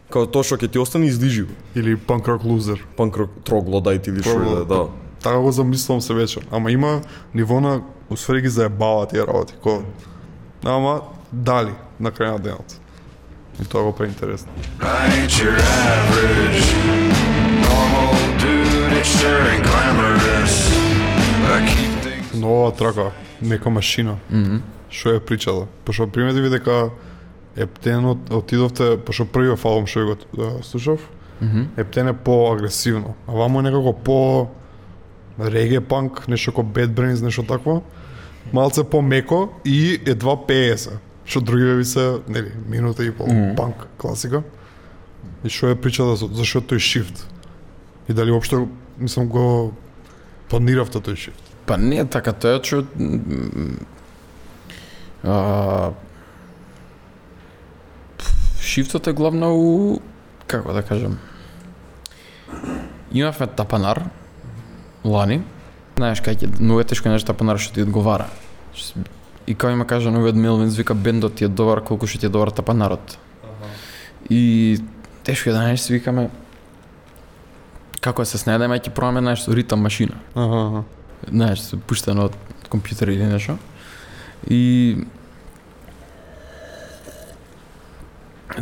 Као 0.09 0.25
тоа 0.25 0.43
што 0.43 0.57
ќе 0.57 0.69
ти 0.69 0.79
остане 0.81 1.07
излижи 1.09 1.43
го. 1.45 1.53
Или 1.75 1.97
Punk 1.97 2.25
Rock 2.25 2.45
Loser. 2.45 2.81
Панк 2.97 3.17
трогло 3.45 3.81
дајте 3.81 4.09
или 4.09 4.21
што 4.25 4.39
да, 4.39 4.61
е, 4.61 4.65
да. 4.65 4.87
Така 5.21 5.37
го 5.39 5.51
замислувам 5.51 6.01
се 6.01 6.13
вечер. 6.13 6.47
Ама 6.51 6.71
има 6.71 7.01
ниво 7.33 7.61
на 7.61 7.81
усвари 8.09 8.41
ги 8.41 8.49
заебава 8.49 9.07
тие 9.07 9.27
работи. 9.27 9.53
Ко... 9.63 9.83
Ама 10.65 11.01
дали 11.31 11.73
на 11.99 12.11
крај 12.11 12.31
на 12.31 12.39
денот. 12.39 12.79
И 13.61 13.65
тоа 13.65 13.83
го 13.83 13.91
преинтересно. 13.93 14.51
Нова 22.35 22.71
трака, 22.71 23.11
нека 23.41 23.69
машина. 23.69 24.17
Мгм. 24.31 24.61
Што 24.89 25.13
е 25.13 25.19
причала? 25.19 25.67
Пошто 25.85 26.07
примети 26.07 26.41
ви 26.41 26.49
дека 26.49 26.89
Ептен 27.57 28.05
от, 28.05 28.29
отидовте, 28.31 28.97
пошто 28.97 29.25
првиот 29.25 29.65
албум 29.65 29.87
што 29.87 30.05
го 30.05 30.15
да, 30.33 30.63
слушав, 30.63 30.99
Мгм. 31.41 31.67
Ептен 31.77 32.07
е 32.07 32.13
по-агресивно. 32.13 33.15
А 33.27 33.31
вамо 33.31 33.59
е 33.59 33.63
некако 33.63 33.93
по 33.93 34.47
реге 35.39 35.81
панк, 35.81 36.27
нешто 36.27 36.51
како 36.51 36.67
Bad 36.67 36.87
Brains, 36.87 37.23
нешто 37.23 37.43
такво. 37.43 37.83
Малце 38.53 38.83
по-меко 38.83 39.49
и 39.65 40.01
едва 40.05 40.47
пее 40.47 40.77
се. 40.77 40.89
Што 41.29 41.41
другиве 41.45 41.75
ви 41.77 41.85
се, 41.85 42.19
нели, 42.27 42.51
минута 42.67 43.05
и 43.05 43.11
пол 43.13 43.27
Мгм. 43.29 43.55
панк 43.55 43.85
класика. 43.97 44.41
И 45.43 45.49
што 45.49 45.69
е 45.69 45.75
причата 45.77 46.15
за 46.17 46.27
зашо 46.33 46.59
тој 46.59 46.79
шифт? 46.81 47.27
И 48.09 48.13
дали 48.13 48.31
уопште 48.33 48.65
мислам 48.97 49.29
го 49.29 49.73
планиравте 50.49 50.97
тој 50.97 51.15
шифт? 51.15 51.43
Па 51.65 51.77
не 51.77 52.01
е 52.01 52.05
така, 52.05 52.33
тоа 52.33 52.57
што 52.63 52.81
а, 55.23 55.91
шифтот 58.61 59.07
е 59.07 59.13
главно 59.13 59.53
у 59.53 60.01
како 60.47 60.73
да 60.73 60.81
кажам 60.81 61.19
имавме 63.11 63.47
тапанар 63.47 64.03
лани 65.03 65.41
знаеш 65.97 66.21
кај 66.23 66.39
ќе 66.39 66.59
многу 66.59 66.81
е 66.81 66.87
тешко 66.89 67.09
најдеш 67.09 67.27
тапанар 67.27 67.59
што 67.59 67.75
ти 67.75 67.85
одговара 67.85 68.29
Што 68.73 69.03
и 69.49 69.55
као 69.55 69.73
има 69.73 69.85
кажа 69.87 70.11
новиот 70.13 70.35
Мелвин 70.35 70.69
вика 70.69 70.93
бендот 70.93 71.35
ти 71.35 71.43
е 71.43 71.47
добар 71.49 71.81
колку 71.83 72.07
што 72.07 72.21
ти 72.21 72.29
е 72.29 72.29
добар 72.29 72.53
тапанарот 72.53 73.17
и 74.29 74.77
тешко 75.25 75.49
е 75.49 75.53
да 75.53 75.65
најдеш 75.65 75.81
си 75.89 75.93
викаме 75.97 76.29
како 77.99 78.25
се 78.25 78.37
снајдеме 78.37 78.77
ќе 78.77 78.93
пробаме 78.93 79.25
знаеш 79.25 79.43
со 79.43 79.55
ритам 79.57 79.81
машина 79.81 80.21
Аха, 80.35 80.59
аха. 80.67 80.83
знаеш, 81.27 81.59
се 81.59 81.77
пуштено 81.77 82.29
од 82.29 82.37
компјутер 82.69 83.09
или 83.09 83.25
нешто. 83.25 83.57
И 84.47 84.97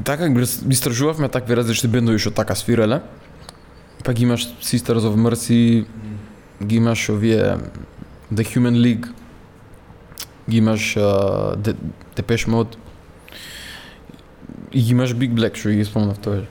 така 0.04 0.26
истражувавме 0.70 1.30
такви 1.30 1.56
различни 1.56 1.90
бендови 1.90 2.20
што 2.20 2.32
така 2.32 2.56
свиреле. 2.56 3.02
Па 4.04 4.14
ги 4.14 4.24
имаш 4.24 4.48
Sisters 4.62 5.04
of 5.04 5.16
Mercy, 5.16 5.86
ги 6.64 6.76
имаш 6.76 7.10
овие 7.10 7.58
The 8.34 8.44
Human 8.44 8.78
League, 8.78 9.08
ги 10.50 10.58
имаш 10.58 10.96
uh, 10.96 12.48
Мод 12.48 12.78
и 14.72 14.82
ги 14.82 14.92
имаш 14.92 15.14
Big 15.16 15.34
Black 15.34 15.56
што 15.56 15.70
ги 15.70 15.86
спомнав 15.86 16.20
тоа. 16.20 16.44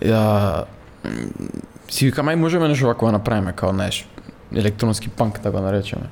Ја 0.00 0.64
си 1.88 2.08
вика, 2.08 2.22
мај 2.22 2.36
можеме 2.36 2.68
нешто 2.68 2.86
вакво 2.86 3.06
да 3.06 3.18
направиме 3.18 3.52
као 3.52 3.72
знаеш 3.72 4.06
електронски 4.54 5.08
панк 5.08 5.34
така 5.34 5.50
да 5.50 5.60
го 5.60 5.66
наречеме. 5.66 6.08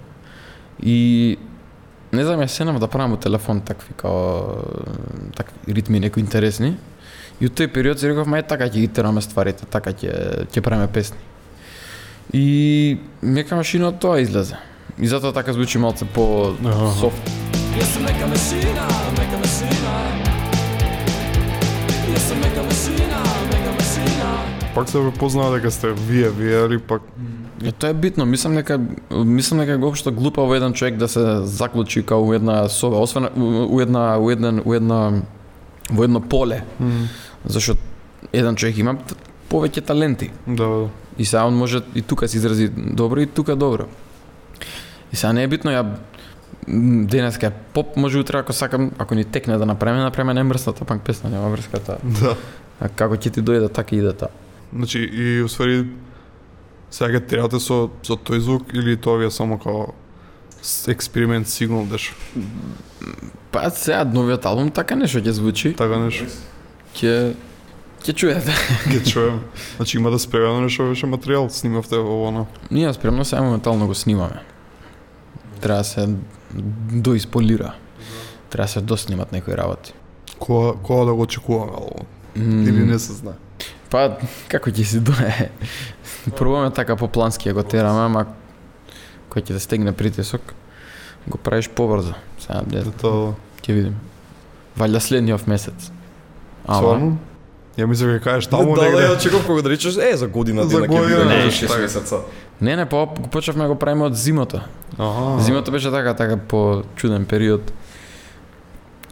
И 0.83 1.39
не 2.13 2.25
знам, 2.25 2.41
ја 2.41 2.47
сенам 2.47 2.79
да 2.79 2.89
правам 2.89 3.17
телефон 3.17 3.61
такви 3.61 3.95
као 3.97 4.63
такви 5.37 5.75
ритми 5.75 6.01
некои 6.01 6.23
интересни. 6.23 6.77
И 7.41 7.49
од 7.49 7.57
тој 7.59 7.73
период 7.73 7.99
си 7.99 8.07
реков, 8.07 8.29
мај 8.29 8.47
така 8.47 8.69
ќе 8.69 8.85
ги 8.85 8.89
тераме 8.89 9.23
стварите, 9.25 9.67
така 9.67 9.91
ќе 9.91 10.47
ќе 10.47 10.61
правиме 10.63 10.87
песни. 10.93 11.19
И 12.33 12.99
нека 13.23 13.57
машина 13.57 13.89
од 13.91 13.99
тоа 13.99 14.21
излезе. 14.23 14.61
И 15.01 15.07
затоа 15.07 15.33
така 15.33 15.53
звучи 15.53 15.79
малце 15.79 16.05
по 16.05 16.53
софт. 17.01 17.31
Пак 24.75 24.89
се 24.89 24.99
препознава 24.99 25.55
дека 25.55 25.71
сте 25.71 25.93
вие, 25.93 26.29
вие 26.29 26.67
или 26.67 26.79
пак 26.79 27.03
Е, 27.65 27.73
тоа 27.73 27.91
е 27.91 27.95
битно. 27.95 28.27
Мислам 28.27 28.55
дека 28.55 28.81
мислам 29.11 29.61
дека 29.61 29.73
е 29.73 29.77
општо 29.77 30.13
глупаво 30.13 30.55
еден 30.55 30.73
човек 30.73 30.97
да 30.97 31.09
се 31.09 31.41
заклучи 31.43 32.03
као 32.07 32.29
у 32.29 32.35
една 32.35 32.69
соба, 32.69 32.97
освен 32.97 33.29
у 33.71 33.81
една 33.81 34.19
у 34.19 34.31
еден 34.31 34.63
у 34.65 34.75
една 34.75 35.13
во 35.91 36.05
едно 36.05 36.21
поле. 36.21 36.65
Зашто 37.45 37.77
еден 38.33 38.57
човек 38.57 38.79
има 38.79 38.97
повеќе 39.51 39.85
таленти. 39.87 40.31
Да, 40.47 40.67
да. 40.67 40.89
И 41.19 41.25
сега 41.25 41.45
он 41.45 41.55
може 41.55 41.81
и 41.95 42.03
тука 42.03 42.29
се 42.29 42.37
изрази 42.37 42.69
добро 42.69 43.21
и 43.21 43.27
тука 43.27 43.57
добро. 43.57 43.85
И 45.13 45.17
сега 45.17 45.33
не 45.33 45.43
е 45.43 45.49
битно 45.49 45.71
ја 45.71 45.83
м, 46.69 47.07
денеска 47.07 47.47
е 47.47 47.51
поп, 47.51 47.97
може 47.97 48.19
утре 48.19 48.39
ако 48.39 48.53
сакам, 48.53 48.93
ако 48.99 49.15
ни 49.15 49.25
текне 49.25 49.57
да 49.57 49.67
направиме, 49.67 50.03
направиме 50.03 50.35
немрсната 50.35 50.85
панк 50.85 51.03
песна, 51.03 51.31
нема 51.31 51.49
врска 51.49 51.79
таа. 51.79 51.97
Да. 52.05 52.37
А 52.81 52.89
како 52.89 53.15
ќе 53.15 53.31
ти 53.31 53.43
дојде, 53.43 53.69
така 53.69 53.97
и 53.97 53.99
иде 53.99 54.13
таа. 54.15 54.29
Значи, 54.73 54.99
и 55.03 55.43
усвари, 55.43 55.87
сега 56.91 57.21
терате 57.21 57.61
со, 57.61 57.91
со 58.03 58.13
тој 58.15 58.39
звук 58.39 58.73
или 58.73 58.97
тоа 58.97 59.19
ви 59.19 59.27
е 59.27 59.31
само 59.31 59.59
као 59.59 59.93
с- 60.63 60.89
експеримент 60.89 61.49
сигнал 61.49 61.85
деш? 61.85 62.15
Па 63.51 63.71
сега 63.71 64.05
новиот 64.05 64.47
албум 64.47 64.71
така 64.71 64.95
нешто 64.95 65.19
ќе 65.19 65.31
звучи, 65.31 65.75
Така 65.75 65.99
нешто. 65.99 66.25
ќе 66.95 67.35
ќе 68.03 68.13
чуете. 68.15 68.51
Ќе 68.89 69.05
чуем. 69.05 69.41
Значи 69.77 69.97
има 69.97 70.11
да 70.11 70.19
спрегано 70.19 70.61
нешто 70.61 70.83
беше 70.85 71.07
материјал, 71.07 71.49
снимавте 71.49 71.97
ово 71.97 72.31
на. 72.31 72.47
Ние 72.71 72.93
спремно 72.93 73.25
сега 73.25 73.43
моментално 73.43 73.87
го 73.87 73.95
снимаме. 73.95 74.41
Треба 75.63 75.79
да 75.79 75.85
се 75.85 76.09
доисполира. 76.93 77.75
Треба 78.51 78.65
да 78.65 78.73
се 78.73 78.81
доснимат 78.81 79.33
некои 79.33 79.57
работи. 79.57 79.93
Кога, 80.39 80.73
кога 80.83 81.05
да 81.05 81.15
го 81.15 81.23
очекуваме 81.23 81.73
албумот? 81.73 82.07
М, 82.37 82.63
Или 82.63 82.85
не 82.85 82.99
се 82.99 83.13
знае? 83.13 83.35
Па, 83.91 84.17
како 84.49 84.71
ќе 84.71 84.83
си 84.85 85.01
дое? 85.01 85.51
Пробуваме 86.37 86.71
така 86.73 86.97
по 86.97 87.09
плански 87.09 87.49
ја 87.49 87.53
го 87.53 87.63
тераме, 87.63 88.01
ама 88.01 88.27
кој 89.31 89.45
ќе 89.45 89.53
да 89.53 89.61
стегне 89.61 89.93
притисок, 89.93 90.41
го 91.29 91.39
правиш 91.39 91.69
побрзо. 91.69 92.15
Сега, 92.41 92.63
не, 92.73 92.83
Тоа, 93.01 93.35
ќе 93.63 93.73
видим. 93.77 93.97
Валја 94.79 95.01
следниот 95.01 95.47
месец. 95.47 95.93
Ама, 96.67 96.79
Стварно? 96.79 97.19
Ја 97.77 97.87
мислев 97.87 98.17
ќе 98.17 98.25
кажеш 98.25 98.47
таму 98.53 98.75
да, 98.75 98.81
да, 98.81 98.89
негде. 98.89 99.05
ја 99.07 99.17
очекував 99.17 99.47
кога 99.47 99.63
да 99.63 99.71
речеш, 99.71 99.97
е, 99.97 100.17
за 100.17 100.27
година 100.29 100.65
За 100.65 100.69
дена 100.81 100.87
ќе 100.87 100.89
година, 100.89 101.07
биде 101.07 101.25
не, 101.25 101.45
може 101.45 101.61
така. 101.61 101.73
6 101.75 101.81
месеца. 101.83 102.17
Не, 102.63 102.77
не, 102.77 102.87
по, 102.87 103.07
го 103.09 103.29
почнавме 103.29 103.63
да 103.63 103.69
го 103.69 103.75
правиме 103.75 104.05
од 104.05 104.17
зимото. 104.17 104.61
Аха. 104.95 105.41
Зимото 105.41 105.71
беше 105.71 105.91
така, 105.91 106.15
така 106.15 106.37
по 106.39 106.83
чуден 106.97 107.27
период. 107.27 107.73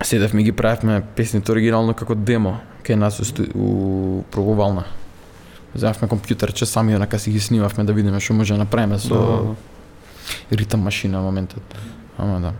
Седевме 0.02 0.40
и 0.40 0.44
ги 0.44 0.52
правевме 0.52 1.02
песните 1.16 1.52
оригинално 1.52 1.94
како 1.94 2.14
демо 2.14 2.56
кај 2.82 2.94
нас 2.94 3.20
у, 3.20 3.24
сту... 3.24 3.42
у 3.54 3.66
пробувална. 4.30 4.84
Земавме 5.74 6.08
компјутерче, 6.08 6.64
сами 6.64 6.96
онака 6.96 7.18
си 7.18 7.30
ги 7.30 7.40
снимавме 7.40 7.84
да 7.84 7.92
видиме 7.92 8.20
што 8.20 8.32
може 8.34 8.54
да 8.54 8.58
направиме 8.58 8.98
со 8.98 9.14
Да. 9.14 9.54
ритм 10.52 10.78
машина 10.78 11.20
моментот. 11.20 11.62
Ама 12.18 12.40
да. 12.40 12.52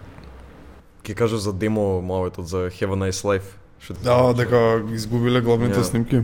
Ќе 1.02 1.14
кажеш 1.14 1.38
за 1.38 1.52
демо 1.52 2.02
малетот 2.02 2.46
за 2.46 2.56
Have 2.68 2.92
a 2.92 2.98
Nice 2.98 3.24
Life. 3.24 3.48
Што 3.80 3.94
Да, 3.94 4.34
дека 4.34 4.82
изгубиле 4.92 5.40
главните 5.40 5.78
Ја. 5.78 5.82
снимки. 5.82 6.20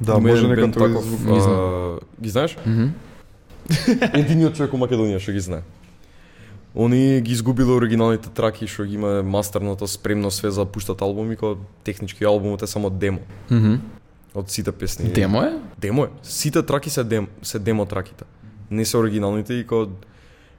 Да, 0.00 0.12
Има 0.12 0.28
може 0.28 0.48
нека 0.48 0.60
бенд 0.60 0.76
тој 0.76 0.88
таков, 0.88 1.04
звук. 1.04 1.20
не 1.26 1.40
знам. 1.40 1.54
а, 1.54 1.98
Ги 2.20 2.28
знаеш? 2.28 2.56
Мгм. 2.66 2.88
Единиот 4.14 4.54
човек 4.54 4.74
у 4.74 4.78
Македонија 4.78 5.18
што 5.18 5.32
ги 5.32 5.40
знае. 5.40 5.62
Они 6.74 7.20
ги 7.20 7.32
изгубиле 7.32 7.72
оригиналните 7.72 8.30
траки 8.30 8.66
што 8.66 8.84
ги 8.84 8.94
има 8.94 9.22
мастерното 9.22 9.86
спремно 9.86 10.30
све 10.30 10.50
за 10.50 10.64
да 10.64 10.70
пуштат 10.70 11.02
албуми, 11.02 11.36
кога 11.36 11.60
технички 11.84 12.24
албумот 12.24 12.62
е 12.62 12.66
само 12.66 12.90
демо 12.90 13.18
Мгм. 13.50 13.74
од 14.34 14.50
сите 14.50 14.72
песни. 14.72 15.10
Демо 15.10 15.42
е? 15.42 15.52
Демо 15.78 16.04
е. 16.04 16.08
Сите 16.22 16.62
траки 16.62 16.90
се 16.90 17.04
дем, 17.04 17.26
се 17.42 17.58
демо 17.58 17.86
траките. 17.86 18.24
Не 18.70 18.84
се 18.84 18.96
оригиналните 18.96 19.54
и 19.54 19.66
кога 19.66 19.90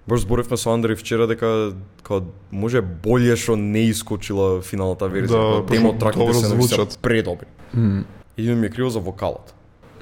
баш 0.07 0.21
зборевме 0.21 0.57
со 0.57 0.69
Андреј 0.69 0.95
вчера 0.95 1.27
дека 1.27 1.71
кога 2.03 2.25
може 2.51 2.81
боле 2.81 3.35
што 3.35 3.55
не 3.55 3.87
искочила 3.87 4.61
финалната 4.61 5.07
верзија. 5.07 5.61
Да, 5.61 5.65
демо 5.65 5.93
траките 5.93 6.33
се 6.33 6.47
звучат. 6.47 6.99
предобри. 7.01 7.47
Мм. 7.73 8.03
Едино 8.37 8.55
ми 8.55 8.67
е 8.67 8.69
криво 8.69 8.89
за 8.89 8.99
вокалот. 8.99 9.53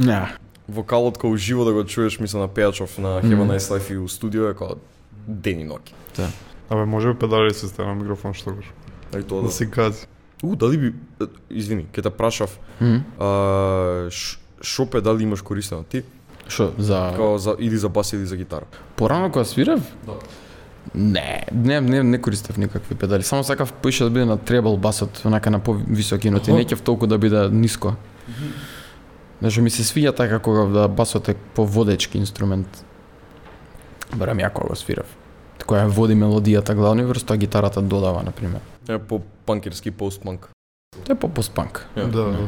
Ја. 0.02 0.26
Вокалот 0.70 1.18
кога 1.18 1.34
уживо 1.34 1.66
да 1.66 1.74
го 1.74 1.84
чуеш 1.84 2.20
мисля 2.20 2.40
на 2.40 2.48
Пејачов 2.48 3.00
на 3.00 3.22
Have 3.22 3.38
a 3.38 3.48
Nice 3.48 3.70
Life 3.70 3.94
и 3.94 3.98
у 3.98 4.08
студио 4.08 4.50
е 4.50 4.54
кога 4.54 4.76
ден 5.28 5.60
и 5.60 5.66
ноќ. 5.66 5.80
Абе, 6.70 6.86
може 6.86 7.14
би 7.14 7.20
педали 7.20 7.54
се 7.54 7.68
стана 7.68 7.96
микрофон 7.96 8.34
што 8.34 8.52
го. 8.52 8.62
Ај 9.14 9.24
тоа 9.24 9.42
Да 9.42 9.48
да. 9.48 9.52
си 9.52 9.66
гази. 9.66 10.06
У, 10.44 10.56
дали 10.56 10.78
би 10.78 10.94
извини, 11.50 11.86
ќе 11.94 12.04
те 12.04 12.10
прашав, 12.10 12.60
Мм. 12.82 13.04
а, 13.20 13.28
ш- 14.10 14.40
шо 14.62 14.86
педали 14.86 15.24
имаш 15.24 15.42
користено 15.42 15.84
ти? 15.84 16.04
Што 16.48 16.74
за 16.78 17.14
Као 17.16 17.38
за 17.38 17.56
или 17.60 17.78
за 17.78 17.90
бас 17.90 18.14
или 18.14 18.26
за 18.26 18.38
гитара? 18.38 18.66
порано 18.96 19.32
кога 19.32 19.46
свирав? 19.46 19.82
Да. 20.06 20.14
Не, 20.96 21.46
не, 21.54 21.82
не, 21.82 22.04
не 22.04 22.22
користев 22.22 22.58
никакви 22.58 22.96
педали. 22.96 23.24
Само 23.24 23.44
сакав 23.44 23.74
поише 23.74 24.04
да 24.04 24.10
биде 24.10 24.26
на 24.26 24.38
требл 24.38 24.78
басот, 24.78 25.22
онака 25.26 25.50
на 25.52 25.60
повисоки 25.60 26.30
ноти. 26.30 26.52
Аха. 26.52 26.58
Не 26.58 26.66
ќе 26.66 26.80
толку 26.82 27.08
да 27.08 27.18
биде 27.18 27.50
ниско. 27.50 27.94
Зашто 29.42 29.62
ми 29.62 29.70
се 29.70 29.84
свиѓа 29.84 30.16
така 30.16 30.40
кога 30.40 30.66
да 30.66 30.88
басот 30.88 31.30
е 31.30 31.34
поводечки 31.56 32.18
инструмент. 32.18 32.86
Барам 34.16 34.38
ја 34.38 34.52
кога 34.54 34.68
го 34.70 34.76
свирав. 34.76 35.08
Која 35.64 35.88
води 35.88 36.16
мелодијата 36.16 36.74
главни 36.76 37.04
врз 37.06 37.24
тоа 37.24 37.38
гитарата 37.38 37.82
додава, 37.82 38.24
на 38.24 38.32
пример. 38.32 38.62
Е 38.90 38.98
по 39.00 39.20
панкерски 39.46 39.92
постпанк. 39.92 40.50
Тоа 41.06 41.14
е 41.14 41.20
по 41.20 41.30
постпанк. 41.30 41.88
Ја. 41.96 42.08
Да, 42.08 42.24
да. 42.24 42.48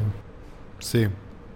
Си. 0.80 1.10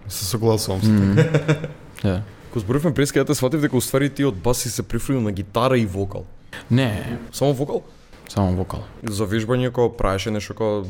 Се 0.07 0.25
согласувам 0.25 0.81
со. 0.81 0.91
Ја. 2.07 2.21
Кога 2.53 2.61
зборувавме 2.61 2.95
преска, 2.95 3.19
ја 3.19 3.27
те 3.27 3.35
сватив 3.35 3.61
дека 3.65 3.75
уствари 3.75 4.09
ти 4.09 4.23
од 4.23 4.35
бас 4.39 4.61
си 4.63 4.69
се 4.69 4.83
прифрлил 4.83 5.21
на 5.21 5.31
гитара 5.31 5.77
и 5.77 5.85
вокал. 5.85 6.25
Не, 6.71 7.19
Само 7.33 7.53
вокал? 7.53 7.83
само 8.29 8.55
вокал. 8.55 8.83
За 9.03 9.25
вежбање 9.25 9.71
кога 9.71 9.97
правеше 9.97 10.31
нешто 10.31 10.53
кога 10.53 10.87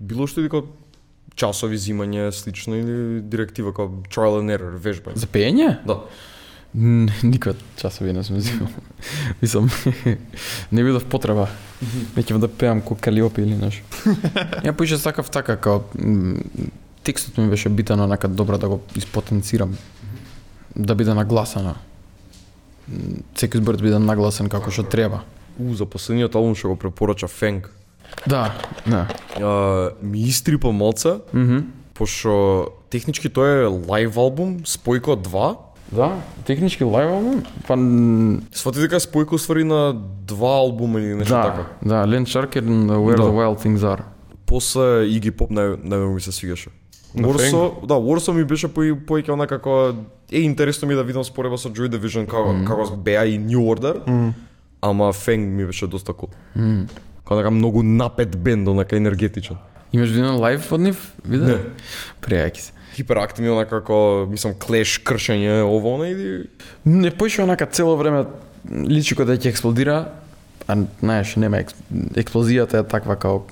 било 0.00 0.26
што 0.26 0.40
или 0.40 0.48
кога 0.48 0.68
часови 1.36 1.78
зимање 1.78 2.30
слично 2.32 2.76
или 2.76 3.20
директива 3.20 3.72
кога 3.74 4.06
trial 4.08 4.40
and 4.40 4.54
error 4.54 4.76
вежбање. 4.78 5.18
За 5.18 5.26
пеење? 5.26 5.78
Да. 5.86 6.00
Никад 6.74 7.56
часови 7.78 8.12
не 8.12 8.24
сум 8.24 8.36
взимал. 8.36 8.68
Мислам, 9.42 9.70
не 10.72 10.82
видов 10.82 11.04
потреба. 11.06 11.48
Веќе 12.16 12.38
да 12.38 12.48
пеам 12.48 12.80
ко 12.82 12.96
Калиопи 12.98 13.42
или 13.42 13.54
нешто. 13.54 13.84
Ја 14.66 14.72
поише 14.72 14.98
сакав 14.98 15.30
така, 15.30 15.56
као 15.56 15.84
м, 15.98 16.42
текстот 17.06 17.38
ми 17.38 17.46
беше 17.50 17.68
битен 17.68 18.00
онака 18.00 18.28
добро 18.28 18.58
да 18.58 18.68
го 18.68 18.80
испотенцирам. 18.96 19.76
Да 20.76 20.94
биде 20.94 21.14
нагласено. 21.14 21.76
М, 22.90 23.22
Секој 23.38 23.62
збор 23.62 23.78
да 23.78 23.82
биде 23.86 23.98
нагласен 24.02 24.50
како 24.50 24.70
што 24.74 24.82
треба. 24.82 25.22
У, 25.58 25.74
за 25.78 25.86
последниот 25.86 26.34
албум 26.34 26.58
што 26.58 26.74
го 26.74 26.76
препорача 26.76 27.28
Фенг. 27.30 27.70
Да, 28.26 28.52
да. 28.86 29.08
А, 29.42 29.90
ми 30.02 30.20
истрипа 30.20 30.72
малце, 30.72 31.14
Мгм. 31.34 31.58
пошто 31.94 32.68
технички 32.90 33.28
тоа 33.28 33.48
е 33.48 33.66
лайв 33.88 34.18
албум, 34.18 34.58
спојка 34.64 35.08
од 35.08 35.22
два. 35.22 35.56
Да, 35.92 36.16
технички 36.46 36.84
лайв 36.84 37.10
албум, 37.10 37.42
па 37.68 37.76
Свати 38.52 38.80
дека 38.80 38.96
е 38.96 39.00
спојка 39.00 39.34
уствари 39.34 39.64
на 39.64 39.92
два 40.26 40.58
албума 40.58 41.00
или 41.00 41.14
нешто 41.14 41.34
да, 41.34 41.42
така. 41.42 41.66
да, 41.82 42.06
Shark 42.26 42.56
and 42.56 42.90
Where 42.90 43.16
Да. 43.16 43.22
the 43.22 43.30
Wild 43.30 43.62
Things 43.62 43.78
Are. 43.78 44.02
После 44.46 45.06
Pop 45.30 45.50
нај 45.50 45.76
најмногу 45.84 46.14
ми 46.14 46.20
се 46.20 46.32
свигаше. 46.32 46.70
Warsaw, 47.16 47.86
да, 47.86 47.94
Warsaw 47.94 48.32
ми 48.32 48.44
беше 48.44 48.68
по 48.68 48.80
поеќе 48.80 49.30
онака 49.30 49.58
како 49.58 49.94
е 50.32 50.40
интересно 50.40 50.88
ми 50.88 50.94
да 50.94 51.04
видам 51.04 51.24
спореба 51.24 51.58
со 51.58 51.68
Joy 51.68 51.88
Division 51.88 52.26
како 52.26 52.54
како 52.66 52.96
беа 52.96 53.24
и 53.26 53.38
New 53.40 53.58
Order. 53.60 54.32
Ама 54.82 55.12
Fang 55.12 55.36
ми 55.36 55.66
беше 55.66 55.86
доста 55.86 56.12
кул. 56.12 56.28
М. 56.56 56.86
Како 57.24 57.40
нека 57.40 57.50
многу 57.50 57.82
напет 57.82 58.36
бенд, 58.36 58.68
онака 58.68 58.96
енергетичен. 58.96 59.56
Имаш 59.92 60.10
видено 60.10 60.38
лайв 60.38 60.66
од 60.72 60.80
нив? 60.80 61.04
Видео? 61.24 61.56
Не. 61.56 61.58
Пријаки 62.24 62.60
се. 62.60 62.72
Хиперактивни 62.94 63.50
онака 63.50 63.80
како 63.80 64.26
мислам 64.30 64.54
клеш 64.58 64.98
кршење 65.02 65.62
ово 65.64 65.96
она 65.96 66.08
или 66.12 66.48
Не 66.84 67.10
поише 67.10 67.42
онака 67.42 67.66
цело 67.66 67.96
време 67.96 68.26
личи 68.70 69.14
кога 69.14 69.32
да 69.32 69.38
ќе 69.38 69.50
експлодира, 69.50 70.12
а 70.66 70.76
знаеш, 71.00 71.36
нема 71.36 71.60
екс... 71.60 71.74
експлозијата 72.16 72.80
е 72.80 72.88
таква 72.88 73.16
као 73.16 73.44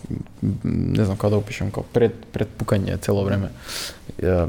м, 0.43 0.57
не 0.65 1.05
знам 1.05 1.17
како 1.17 1.31
да 1.31 1.41
опишам, 1.43 1.71
као 1.71 1.85
пред 1.93 2.17
пред 2.33 2.53
пукање 2.59 2.99
цело 3.01 3.25
време. 3.25 3.51
Ја, 4.21 4.49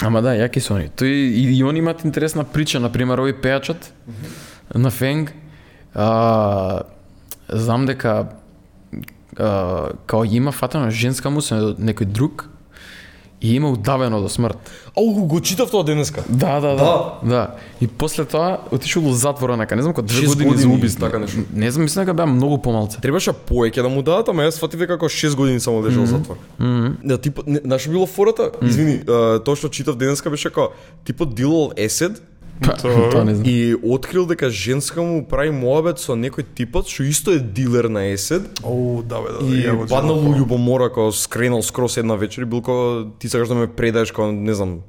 Ама 0.00 0.22
да, 0.22 0.36
јаки 0.38 0.60
се 0.62 0.74
они. 0.76 0.90
Тој 0.94 1.10
и, 1.10 1.42
и 1.58 1.62
они 1.66 1.80
имаат 1.82 2.04
интересна 2.06 2.44
прича, 2.44 2.78
на 2.78 2.90
пример 2.92 3.18
овој 3.18 3.34
пејачот 3.42 3.88
на 4.74 4.90
Фенг. 4.94 5.32
А, 5.94 6.86
знам 7.48 7.86
дека 7.86 8.28
а, 9.36 9.90
као 10.06 10.24
ја 10.24 10.36
има 10.36 10.52
фатено 10.52 10.90
женска 10.90 11.30
му 11.30 11.40
со 11.40 11.74
некој 11.78 12.04
друг 12.04 12.48
и 13.40 13.54
има 13.54 13.70
удавено 13.70 14.20
до 14.20 14.28
смрт. 14.28 14.58
Ау, 14.96 15.26
го 15.26 15.40
читав 15.40 15.70
тоа 15.70 15.84
денеска. 15.84 16.24
Да, 16.28 16.60
да, 16.60 16.74
да. 16.74 17.18
Да. 17.22 17.54
И 17.80 17.86
после 17.86 18.24
тоа 18.24 18.58
отишол 18.70 19.02
во 19.02 19.12
затвор 19.14 19.54
онака, 19.54 19.76
не 19.76 19.82
знам 19.82 19.94
кој 19.94 20.02
две 20.02 20.26
Шест 20.26 20.34
години, 20.34 20.50
за 20.50 20.66
години, 20.66 20.74
убиство. 20.74 21.06
така 21.06 21.18
нешто. 21.18 21.46
Не 21.54 21.70
знам, 21.70 21.86
мислам 21.86 22.04
дека 22.04 22.14
беа 22.14 22.26
многу 22.26 22.58
помалце. 22.58 23.00
Требаше 23.00 23.30
поеќе 23.30 23.82
да 23.82 23.88
му 23.88 24.02
дадат, 24.02 24.28
ама 24.28 24.42
јас 24.42 24.58
сватив 24.58 24.82
дека 24.82 24.98
како 24.98 25.06
6 25.06 25.36
години 25.36 25.60
само 25.60 25.82
лежал 25.86 26.02
mm 26.02 26.06
-hmm. 26.06 26.18
затвор. 26.18 26.36
Да, 27.04 27.18
типот, 27.18 27.46
не, 27.46 27.60
знаеш 27.64 27.82
што 27.82 27.90
било 27.90 28.06
фората? 28.06 28.50
Извини, 28.62 29.02
а, 29.06 29.38
тоа 29.38 29.56
што 29.56 29.68
читав 29.68 29.96
денеска 29.96 30.30
беше 30.30 30.50
како 30.50 30.72
типот 31.04 31.34
дилал 31.34 31.70
есед 31.76 32.22
Па, 32.60 32.76
тоа 33.12 33.24
не 33.24 33.34
знам. 33.34 33.46
и 33.46 33.76
открил 33.82 34.26
дека 34.26 34.50
женска 34.50 35.02
му 35.02 35.26
прави 35.26 35.50
моабет 35.50 35.98
со 35.98 36.16
некој 36.18 36.44
типот 36.54 36.88
што 36.88 37.06
исто 37.06 37.36
е 37.36 37.38
дилер 37.38 37.88
на 37.88 38.10
есед 38.10 38.42
Оу, 38.64 39.02
да 39.02 39.22
бе, 39.22 39.28
да. 39.38 39.46
и 39.46 39.66
ја 39.66 39.88
паднал 39.88 40.18
у 40.18 40.34
љубомора 40.34 40.92
кога 40.92 41.12
скренал 41.12 41.62
скрос 41.62 41.96
една 41.96 42.16
вечер 42.16 42.42
и 42.42 42.50
бил 42.50 42.60
како 42.60 43.06
ти 43.18 43.28
сакаш 43.28 43.48
да 43.48 43.54
ме 43.54 43.66
предаеш 43.66 44.10
како 44.10 44.32
не 44.32 44.54
знам 44.54 44.80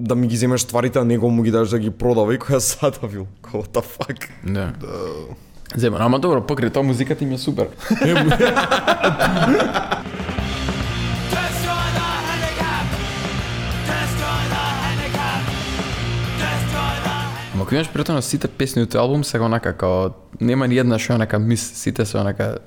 да 0.00 0.14
ми 0.14 0.26
ги 0.26 0.36
земеш 0.36 0.60
стварите, 0.60 0.98
а 0.98 1.04
него 1.04 1.30
му 1.30 1.42
ги 1.42 1.50
даш 1.50 1.68
да 1.68 1.78
ги 1.78 1.90
продава 1.90 2.34
и 2.34 2.38
која 2.38 2.58
задавил. 2.80 3.26
Ко, 3.42 3.58
what 3.58 3.76
the 3.76 3.84
fuck? 3.84 4.28
Да. 4.44 4.72
Зема, 5.74 5.98
ама 6.00 6.18
добро, 6.18 6.40
покрај 6.40 6.72
тоа 6.72 6.82
музиката 6.82 7.24
им 7.24 7.32
е 7.32 7.38
супер. 7.38 7.68
кога 17.66 17.76
имаш 17.76 18.08
на 18.08 18.22
сите 18.22 18.48
песни 18.48 18.82
од 18.82 18.94
тој 18.94 19.02
албум, 19.02 19.24
сега 19.24 19.44
онака 19.44 19.72
као 19.72 20.14
нема 20.40 20.68
ни 20.68 20.78
една 20.78 20.98
што 20.98 21.14
онака 21.14 21.38
мис, 21.38 21.72
сите 21.74 22.06
се 22.06 22.18
онака 22.18 22.58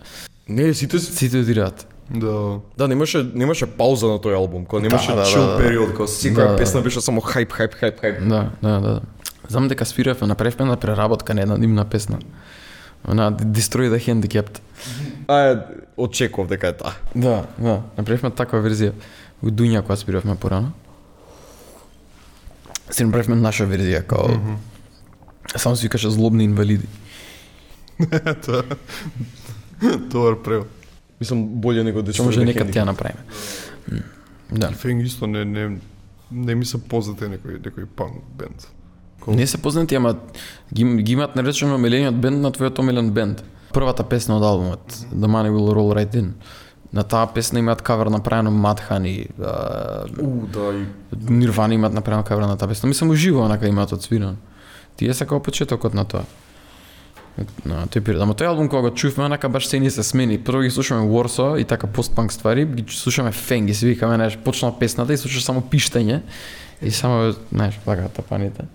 Не, 0.50 0.74
сите 0.74 1.00
сите 1.00 1.38
одираат. 1.38 1.88
Да. 2.10 2.60
Да, 2.78 2.88
немаше 2.88 3.24
немаше 3.34 3.68
пауза 3.68 4.08
на 4.10 4.18
тој 4.18 4.36
албум, 4.36 4.66
кога 4.66 4.82
немаше 4.82 5.14
да, 5.14 5.26
чил 5.26 5.46
да, 5.46 5.58
да. 5.58 5.58
период, 5.64 5.94
кога 5.94 6.08
секоја 6.10 6.54
Да, 6.54 6.58
песна 6.58 6.82
беше 6.82 7.02
само 7.02 7.22
хајп, 7.22 7.54
хајп, 7.54 7.78
хајп, 7.78 8.02
хајп. 8.02 8.28
Да, 8.28 8.50
да, 8.62 8.80
да. 8.82 9.02
Знам 9.48 9.68
дека 9.68 9.86
свиравме, 9.86 10.28
направивме 10.28 10.64
една 10.64 10.78
преработка 10.78 11.34
на 11.34 11.42
една 11.42 11.58
нивна 11.58 11.86
песна. 11.86 12.20
Она 13.08 13.32
Destroy 13.32 13.90
the 13.94 14.00
Handicapped. 14.02 14.60
А, 15.28 15.62
очекував 15.98 16.50
дека 16.50 16.68
е 16.68 16.74
таа. 16.74 16.94
Да, 17.16 17.46
да, 17.58 17.82
направивме 17.98 18.32
таква 18.32 18.60
верзија. 18.60 18.94
Во 19.44 19.54
Дуња 19.54 19.86
која 19.86 19.96
свиравме 19.96 20.36
порано. 20.36 20.74
Се 22.90 23.06
направивме 23.06 23.36
наша 23.36 23.70
верзија 23.70 24.02
као 24.02 24.28
mm 24.28 24.42
-hmm. 24.42 24.69
Само 25.56 25.76
се 25.76 25.86
викаше 25.86 26.10
злобни 26.10 26.44
инвалиди. 26.44 26.88
Добар 30.10 30.42
превод. 30.44 30.68
Мислам 31.20 31.48
боле 31.48 31.84
него 31.84 32.02
да 32.02 32.14
Што 32.14 32.24
може 32.24 32.46
некад 32.48 32.72
ќе 32.72 32.80
ја 32.80 32.86
направиме. 32.88 33.24
Да. 34.52 34.72
Фенг 34.72 35.06
исто 35.06 35.28
не 35.28 35.46
не 35.46 35.78
не 36.32 36.56
ми 36.56 36.66
се 36.66 36.78
познате 36.80 37.28
некој 37.28 37.60
некој 37.60 37.86
панк 37.86 38.24
бенд. 38.38 38.68
Не 39.28 39.48
се 39.48 39.58
познати, 39.58 39.96
ама 39.96 40.16
ги, 40.74 40.84
ги 41.04 41.12
имаат 41.12 41.36
наречено 41.36 41.76
омилениот 41.76 42.16
бенд 42.16 42.42
на 42.42 42.52
твојот 42.52 42.80
омилен 42.80 43.12
бенд. 43.12 43.44
Првата 43.74 44.04
песна 44.04 44.38
од 44.40 44.44
албумот, 44.44 44.96
The 45.12 45.28
Money 45.28 45.52
Will 45.52 45.74
Roll 45.76 45.92
Right 45.94 46.16
In. 46.16 46.32
На 46.94 47.04
таа 47.04 47.28
песна 47.34 47.60
имаат 47.60 47.82
кавер 47.82 48.08
направено 48.08 48.52
Madhan 48.52 49.06
и 49.08 49.28
У, 50.22 50.48
да, 50.48 50.74
и 50.74 50.86
Нирвана 51.30 51.74
имаат 51.74 51.94
направено 51.94 52.24
кавер 52.24 52.48
на 52.48 52.58
таа 52.58 52.68
песна. 52.68 52.90
Мислам 52.90 53.10
уживо 53.10 53.42
онака 53.42 53.68
имаат 53.68 53.92
одсвиран. 53.92 54.38
Тие 55.00 55.14
се 55.16 55.24
како 55.26 55.40
почетокот 55.44 55.96
на 55.96 56.04
тоа. 56.04 56.26
На 57.64 57.86
тој 57.88 58.04
период. 58.04 58.26
Ама 58.26 58.36
тој 58.36 58.52
албум 58.52 58.68
кога 58.68 58.90
го 58.90 58.96
чувме, 58.96 59.24
онака 59.30 59.48
баш 59.50 59.70
се 59.70 59.80
ни 59.80 59.92
се 59.92 60.04
смени. 60.04 60.38
Прво 60.44 60.60
ги 60.66 60.72
слушаме 60.72 61.08
Warsaw 61.08 61.56
и 61.62 61.64
така 61.64 61.88
постпанк 61.88 62.34
ствари, 62.36 62.66
ги 62.66 62.84
слушаме 62.92 63.32
Фенг 63.32 63.70
и 63.70 63.74
се 63.74 63.88
викаме, 63.88 64.16
знаеш, 64.16 64.38
почна 64.44 64.74
песната 64.80 65.16
и 65.16 65.18
слушаш 65.18 65.46
само 65.48 65.62
пиштење 65.62 66.20
и 66.82 66.92
само, 66.92 67.32
знаеш, 67.54 67.80
така 67.86 68.10
тапаните. 68.10 68.68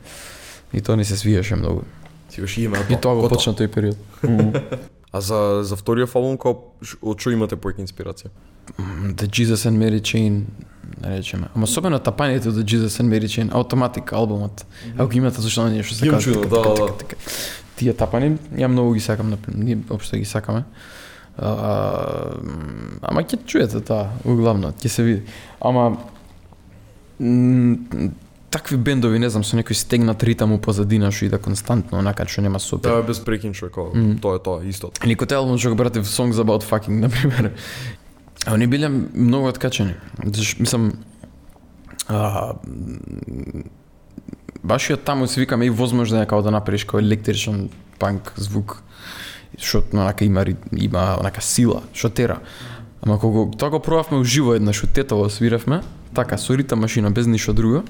И 0.73 0.81
тоа 0.81 0.97
ни 0.97 1.05
се 1.05 1.17
свиеше 1.17 1.57
многу. 1.57 1.85
си 2.31 2.41
беше 2.41 2.63
име. 2.63 2.79
И 2.91 2.97
тоа 2.97 3.15
го 3.15 3.29
почна 3.29 3.53
тој 3.55 3.69
период. 3.69 3.97
А 5.15 5.21
за 5.21 5.63
за 5.63 5.77
вториот 5.79 6.11
албум 6.19 6.35
кој 6.35 6.57
од 6.99 7.21
што 7.23 7.31
имате 7.31 7.55
повеќе 7.55 7.85
инспирација? 7.87 8.33
The 9.15 9.29
Jesus 9.31 9.63
and 9.63 9.79
Mary 9.79 10.01
Chain, 10.03 10.41
речеме. 11.03 11.49
Ама 11.55 11.65
особено 11.65 11.99
тапаните 11.99 12.49
од 12.49 12.55
The 12.55 12.65
Jesus 12.65 13.01
and 13.03 13.09
Mary 13.09 13.29
Chain, 13.29 13.51
Automatic 13.51 14.13
албумот. 14.13 14.67
Ако 14.99 15.09
ги 15.09 15.19
имате 15.19 15.41
зашто 15.41 15.69
на 15.69 15.83
што 15.83 15.95
се 15.95 16.07
чуно, 16.07 16.43
така, 16.43 16.49
да, 16.49 16.63
така, 16.63 16.81
да. 16.81 16.97
така. 16.97 17.17
Тие 17.77 17.93
тапани, 17.93 18.37
ја 18.55 18.67
многу 18.67 18.95
ги 18.95 19.01
сакам, 19.01 19.31
например, 19.31 19.65
ние 19.65 19.79
општо 19.91 20.17
ги 20.17 20.25
сакаме. 20.25 20.65
А, 21.39 22.31
ама 23.03 23.23
ќе 23.23 23.43
чуете 23.47 23.81
тоа, 23.81 24.15
углавно, 24.25 24.73
ќе 24.73 24.89
се 24.89 25.03
види. 25.03 25.23
Ама 25.61 25.97
такви 28.55 28.77
бендови, 28.77 29.19
не 29.19 29.31
знам, 29.31 29.43
со 29.43 29.59
некој 29.59 29.75
стегнат 29.75 30.23
ритам 30.23 30.53
у 30.55 30.61
позадина 30.63 31.11
што 31.11 31.27
иде 31.27 31.39
константно, 31.43 31.99
онака 31.99 32.27
што 32.31 32.45
нема 32.47 32.61
супер. 32.63 32.87
Тоа 32.87 33.03
е 33.03 33.07
без 33.09 33.19
прекин 33.19 33.53
човек, 33.53 33.77
Мм. 33.77 34.19
тоа 34.23 34.39
е 34.39 34.43
тоа, 34.43 34.63
исто. 34.63 34.93
Или 35.03 35.19
кој 35.19 35.35
албум 35.35 35.59
што 35.59 35.75
го 35.75 35.79
братив 35.83 36.07
Songs 36.07 36.39
About 36.39 36.63
Fucking, 36.63 37.03
например. 37.03 37.51
А 38.47 38.55
они 38.55 38.67
биле 38.67 38.89
многу 38.89 39.49
откачени. 39.49 39.95
Заш, 40.25 40.59
мислам, 40.59 40.93
а, 42.09 42.55
баш 44.63 44.91
ја 44.91 44.97
таму 44.97 45.27
се 45.27 45.41
викаме 45.41 45.67
и 45.67 45.71
возможно 45.71 46.23
е 46.23 46.27
како 46.27 46.43
да 46.43 46.51
направиш 46.51 46.85
како 46.85 46.99
електричен 46.99 47.71
панк 47.99 48.33
звук 48.37 48.83
што 49.59 49.83
онака 49.93 50.25
има 50.25 50.45
има 50.73 51.17
онака 51.21 51.43
сила, 51.43 51.83
што 51.93 52.11
тера. 52.11 52.41
Ама 53.03 53.19
кога 53.19 53.57
тоа 53.57 53.71
го 53.71 53.81
пробавме 53.81 54.19
уживо 54.19 54.55
еднаш, 54.55 54.77
што 54.83 54.87
тетово 54.87 55.29
свиравме, 55.31 55.83
така 56.15 56.39
со 56.39 56.57
рита 56.57 56.77
машина 56.77 57.11
без 57.11 57.27
ништо 57.27 57.53
друго. 57.53 57.85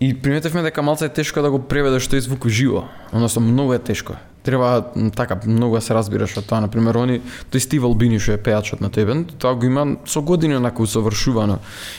И 0.00 0.14
приметивме 0.14 0.62
дека 0.62 0.82
малце 0.82 1.06
е 1.06 1.08
тешко 1.08 1.42
да 1.42 1.50
го 1.50 1.58
преведеш 1.58 2.08
тој 2.08 2.18
звук 2.18 2.44
уживо. 2.44 2.88
Односно 3.12 3.42
многу 3.42 3.72
е 3.72 3.78
тешко. 3.78 4.16
Треба 4.48 4.84
така 5.16 5.36
многу 5.46 5.74
да 5.76 5.80
се 5.84 5.94
разбираш 5.94 6.38
од 6.40 6.46
тоа. 6.48 6.62
На 6.64 6.70
пример, 6.72 6.96
они 6.96 7.20
тој 7.52 7.60
Стив 7.60 7.84
Албини 7.84 8.16
што 8.16 8.32
е 8.32 8.40
пејачот 8.40 8.80
на 8.80 8.88
тој 8.88 9.04
бенд, 9.04 9.34
тоа 9.36 9.52
го 9.52 9.68
има 9.68 9.98
со 10.08 10.22
години 10.24 10.56
онака 10.56 10.80
усовршувано. 10.80 11.58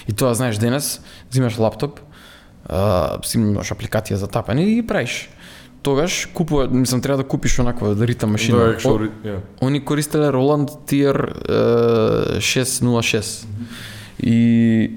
И 0.10 0.14
тоа 0.18 0.34
знаеш 0.34 0.58
денес, 0.58 0.98
взимаш 1.30 1.60
лаптоп, 1.62 2.00
а, 2.66 3.22
си 3.22 3.38
имаш 3.38 3.70
апликација 3.70 4.18
за 4.18 4.26
тапање 4.26 4.66
и 4.66 4.82
ги 4.82 4.88
правиш. 4.88 5.30
Тогаш 5.86 6.26
купува, 6.34 6.66
мислам 6.74 7.06
треба 7.06 7.22
да 7.22 7.30
купиш 7.30 7.60
онаква 7.60 7.94
ритам 8.08 8.32
машина. 8.32 8.58
Да, 8.58 8.64
О- 8.64 8.74
екшо, 8.74 8.98
ја. 9.24 9.38
Они 9.62 9.86
користеле 9.86 10.34
Roland 10.34 10.74
Tier 10.90 11.22
е, 12.34 12.42
606. 12.42 13.46
И 14.26 14.92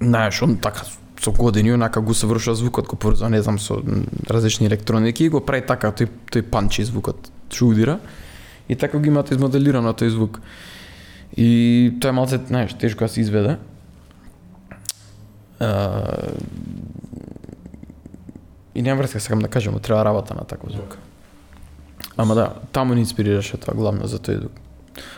знаеш, 0.00 0.42
он 0.42 0.56
така 0.56 0.82
со 1.22 1.32
години 1.32 1.72
онака 1.72 2.00
го 2.00 2.14
совршува 2.14 2.56
звукот, 2.56 2.88
го 2.88 2.96
поврзува, 2.96 3.30
не 3.30 3.42
знам, 3.42 3.58
со 3.58 3.78
различни 4.30 4.66
електроники 4.66 5.24
и 5.24 5.28
го 5.28 5.40
прави 5.40 5.62
така 5.66 5.92
тој 5.94 6.10
тој 6.32 6.42
панчи 6.50 6.84
звукот, 6.84 7.30
што 7.48 7.68
удира. 7.70 8.00
И 8.68 8.74
така 8.76 8.98
го 8.98 9.06
имате 9.06 9.34
измоделирано 9.34 9.94
тој 9.94 10.08
звук. 10.08 10.40
И 11.36 11.94
тоа 12.00 12.10
е 12.10 12.12
малце, 12.12 12.40
знаеш, 12.46 12.74
тешко 12.74 13.04
да 13.04 13.08
се 13.08 13.20
изведе. 13.20 13.56
Uh, 15.60 16.34
и 18.74 18.82
нема 18.82 19.02
врска, 19.02 19.20
сакам 19.20 19.38
да 19.38 19.48
кажам, 19.48 19.78
треба 19.78 20.04
работа 20.04 20.34
на 20.34 20.44
таков 20.44 20.72
звук. 20.72 20.98
Ама 22.16 22.34
да, 22.34 22.54
таму 22.72 22.94
ни 22.94 23.00
инспирираше 23.00 23.56
тоа 23.56 23.74
главно 23.74 24.10
за 24.10 24.18
тој 24.18 24.42
звук. 24.42 24.58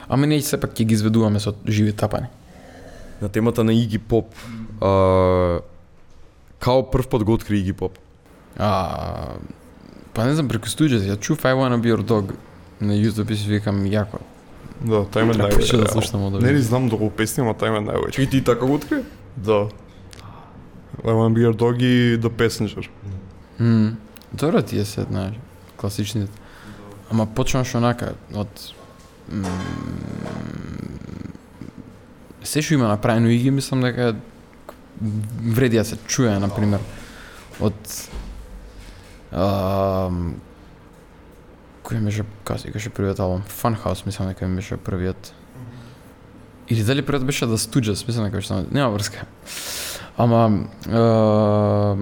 Ама 0.09 0.27
ние 0.27 0.45
сепак 0.45 0.77
ќе 0.77 0.85
ги 0.85 0.95
изведуваме 0.95 1.41
со 1.41 1.57
живи 1.65 1.93
тапани. 1.97 2.29
На 3.23 3.29
темата 3.29 3.65
на 3.65 3.73
Иги 3.73 3.99
Поп, 3.99 4.35
а, 4.83 5.61
као 6.65 6.83
прв 6.91 7.09
пат 7.09 7.25
го 7.25 7.33
откри 7.37 7.59
Иги 7.61 7.73
Поп? 7.73 7.99
А, 8.59 9.37
па 10.15 10.25
не 10.25 10.35
знам, 10.35 10.49
преку 10.49 10.69
стуѓето, 10.71 11.05
ја 11.11 11.19
чув 11.21 11.45
I 11.45 11.53
Wanna 11.53 11.81
Be 11.83 11.93
Your 11.93 12.03
Dog 12.03 12.33
на 12.81 12.95
YouTube 12.97 13.31
и 13.33 13.37
си 13.37 13.49
викам, 13.49 13.85
јако. 13.85 14.21
Да, 14.81 15.05
тај 15.13 15.25
ме 15.29 15.35
највеќе. 15.35 15.81
да 15.85 15.89
слушам 15.93 16.23
од 16.25 16.43
Не 16.43 16.53
ли 16.53 16.63
знам 16.63 16.89
долго 16.89 17.11
песни, 17.11 17.43
ама 17.45 17.55
тај 17.55 17.71
ме 17.73 17.81
највеќе. 17.93 18.21
И 18.21 18.27
ти 18.27 18.41
така 18.45 18.67
го 18.67 18.75
откри? 18.75 19.03
Да. 19.37 19.69
I 21.05 21.13
wanna 21.13 21.35
be 21.35 21.43
your 21.45 21.53
dog 21.55 21.83
и 21.83 22.17
The 22.19 22.31
Passenger. 22.31 22.89
М, 23.61 23.97
Добро 24.33 24.63
тие 24.63 24.85
се, 24.85 25.03
знаеш, 25.03 25.35
класичните. 25.77 26.33
Ама 27.11 27.27
почнаш 27.27 27.75
онака, 27.75 28.15
од... 28.35 28.49
м, 29.33 29.45
Се 32.45 32.63
што 32.63 32.75
има 32.75 32.89
направено 32.89 33.29
и 33.29 33.39
ги 33.39 33.51
мислам 33.51 33.81
дека 33.81 34.15
вреди 35.43 35.77
да 35.77 35.85
се 35.85 35.97
чуе, 36.07 36.39
на 36.39 36.49
пример, 36.49 36.81
од 37.61 37.75
а, 39.33 40.11
кој 41.85 42.05
беше, 42.05 42.25
кази, 42.45 42.73
каше 42.73 42.91
првиот 42.91 43.21
албум, 43.21 43.43
Funhouse, 43.49 44.07
мислам 44.07 44.29
дека 44.29 44.47
беше 44.49 44.77
првиот. 44.77 45.33
Или 46.69 46.85
дали 46.85 47.03
првиот 47.03 47.27
беше 47.27 47.47
да 47.47 47.59
Stooges, 47.59 48.07
мислам 48.07 48.25
дека 48.25 48.37
беше 48.37 48.65
нема 48.71 48.91
врска. 48.91 49.27
Ама, 50.17 50.69
а, 50.89 51.97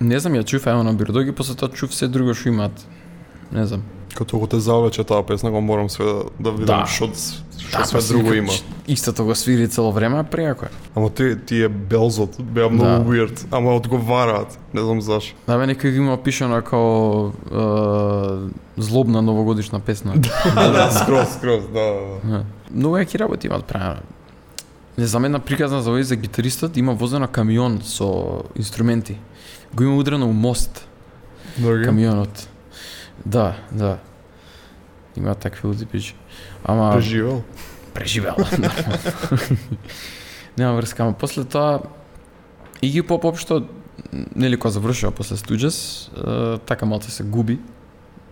не 0.00 0.20
знам, 0.20 0.34
ја 0.36 0.44
чув 0.44 0.66
Ева 0.66 0.84
на 0.84 0.94
Бирдог 0.94 1.26
и 1.26 1.32
после 1.32 1.54
тоа 1.54 1.68
чув 1.68 1.94
се 1.94 2.08
друго 2.08 2.34
што 2.34 2.48
имаат. 2.48 2.86
Не 3.52 3.66
знам. 3.66 3.82
Като 4.16 4.38
го 4.38 4.46
те 4.46 4.60
завлече 4.60 5.04
таа 5.04 5.22
песна, 5.26 5.50
го 5.50 5.60
морам 5.60 5.90
све 5.90 6.04
да, 6.04 6.24
да 6.40 6.50
видам 6.52 6.80
Да. 6.80 6.86
што 6.86 7.10
што 7.68 7.78
Да, 7.78 7.84
све 7.84 7.96
па 7.98 8.02
си 8.02 8.12
друго 8.12 8.32
има. 8.34 8.52
Истото 8.88 9.24
го 9.24 9.34
свири 9.34 9.68
цело 9.68 9.92
време, 9.92 10.18
а 10.18 10.24
преако 10.24 10.64
е. 10.64 10.68
Ама 10.94 11.10
ти 11.10 11.36
тие 11.46 11.68
белзот 11.68 12.36
беа 12.42 12.68
многу 12.68 13.04
Да. 13.04 13.10
weird, 13.10 13.46
ама 13.50 13.74
одговараат. 13.74 14.58
Не 14.74 14.80
знам 14.80 15.00
зашо. 15.00 15.34
Да 15.46 15.58
бе, 15.58 15.66
некој 15.66 15.90
ги 15.90 15.96
има 15.96 16.14
опишано 16.14 16.54
како 16.56 17.32
е, 17.46 18.82
злобна 18.82 19.22
новогодишна 19.22 19.80
песна. 19.80 20.14
да, 20.54 20.90
скроз, 20.90 21.34
скроз, 21.34 21.64
да. 21.72 21.86
Да. 22.24 22.44
Многу 22.70 22.96
јаки 22.96 23.18
работи 23.18 23.46
имаат 23.46 23.64
правено. 23.64 24.00
Не 24.98 25.06
знам 25.06 25.24
една 25.24 25.38
приказна 25.38 25.82
за 25.82 25.90
овој 25.90 26.00
за 26.02 26.16
гитаристот 26.16 26.76
има 26.76 26.94
возено 26.94 27.28
камион 27.28 27.80
со 27.82 28.42
инструменти. 28.56 29.18
Го 29.74 29.82
има 29.84 29.96
удрено 29.96 30.26
у 30.28 30.32
мост 30.32 30.88
Други. 31.58 31.84
камионот. 31.84 32.48
Да, 33.26 33.56
да. 33.72 33.98
Има 35.16 35.34
такви 35.34 35.68
луди 35.68 35.86
причи. 35.86 36.14
Ама 36.66 36.92
Преживел. 36.92 37.42
преживел. 37.94 38.34
нема 40.58 40.74
врска, 40.76 41.02
ама 41.02 41.12
после 41.12 41.44
тоа 41.44 41.80
Иги 42.82 43.02
Поп 43.02 43.24
општо 43.24 43.62
нели 44.36 44.56
кога 44.56 44.70
завршува 44.70 45.12
после 45.12 45.36
е, 45.36 46.58
така 46.58 46.86
малце 46.86 47.10
се 47.10 47.22
губи 47.22 47.58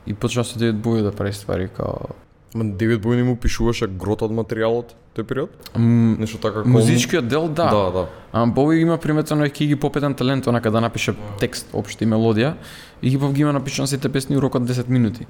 и 0.07 0.15
почна 0.15 0.45
со 0.45 0.59
Девид 0.59 0.77
Бој 0.83 1.03
да 1.03 1.13
прави 1.13 1.33
ствари 1.33 1.69
као 1.69 2.11
Ма 2.55 2.65
Девид 2.65 3.01
Бој 3.03 3.17
не 3.17 3.23
му 3.25 3.37
пишуваше 3.37 3.87
грот 3.87 4.23
од 4.23 4.31
материјалот 4.35 4.95
тој 5.15 5.23
период? 5.23 5.51
м, 5.77 6.19
Нешто 6.19 6.39
така 6.39 6.55
како 6.63 6.69
музичкиот 6.69 7.29
дел 7.29 7.49
да. 7.49 7.71
Да, 7.71 7.91
да. 7.91 8.07
Ама 8.33 8.53
Бој 8.53 8.83
има 8.83 8.99
приметено 8.99 9.45
дека 9.45 9.65
Иги 9.65 9.77
Поп 9.77 9.97
еден 9.97 10.15
талент 10.15 10.47
онака 10.47 10.71
да 10.71 10.81
напише 10.81 11.15
текст 11.39 11.71
општо 11.73 12.05
и 12.05 12.07
мелодија. 12.07 12.55
Иги 13.03 13.19
Поп 13.19 13.33
ги 13.33 13.41
има 13.47 13.53
напишано 13.53 13.87
сите 13.87 14.09
песни 14.09 14.37
у 14.37 14.41
рок 14.43 14.55
од 14.55 14.63
10 14.63 14.89
минути. 14.89 15.27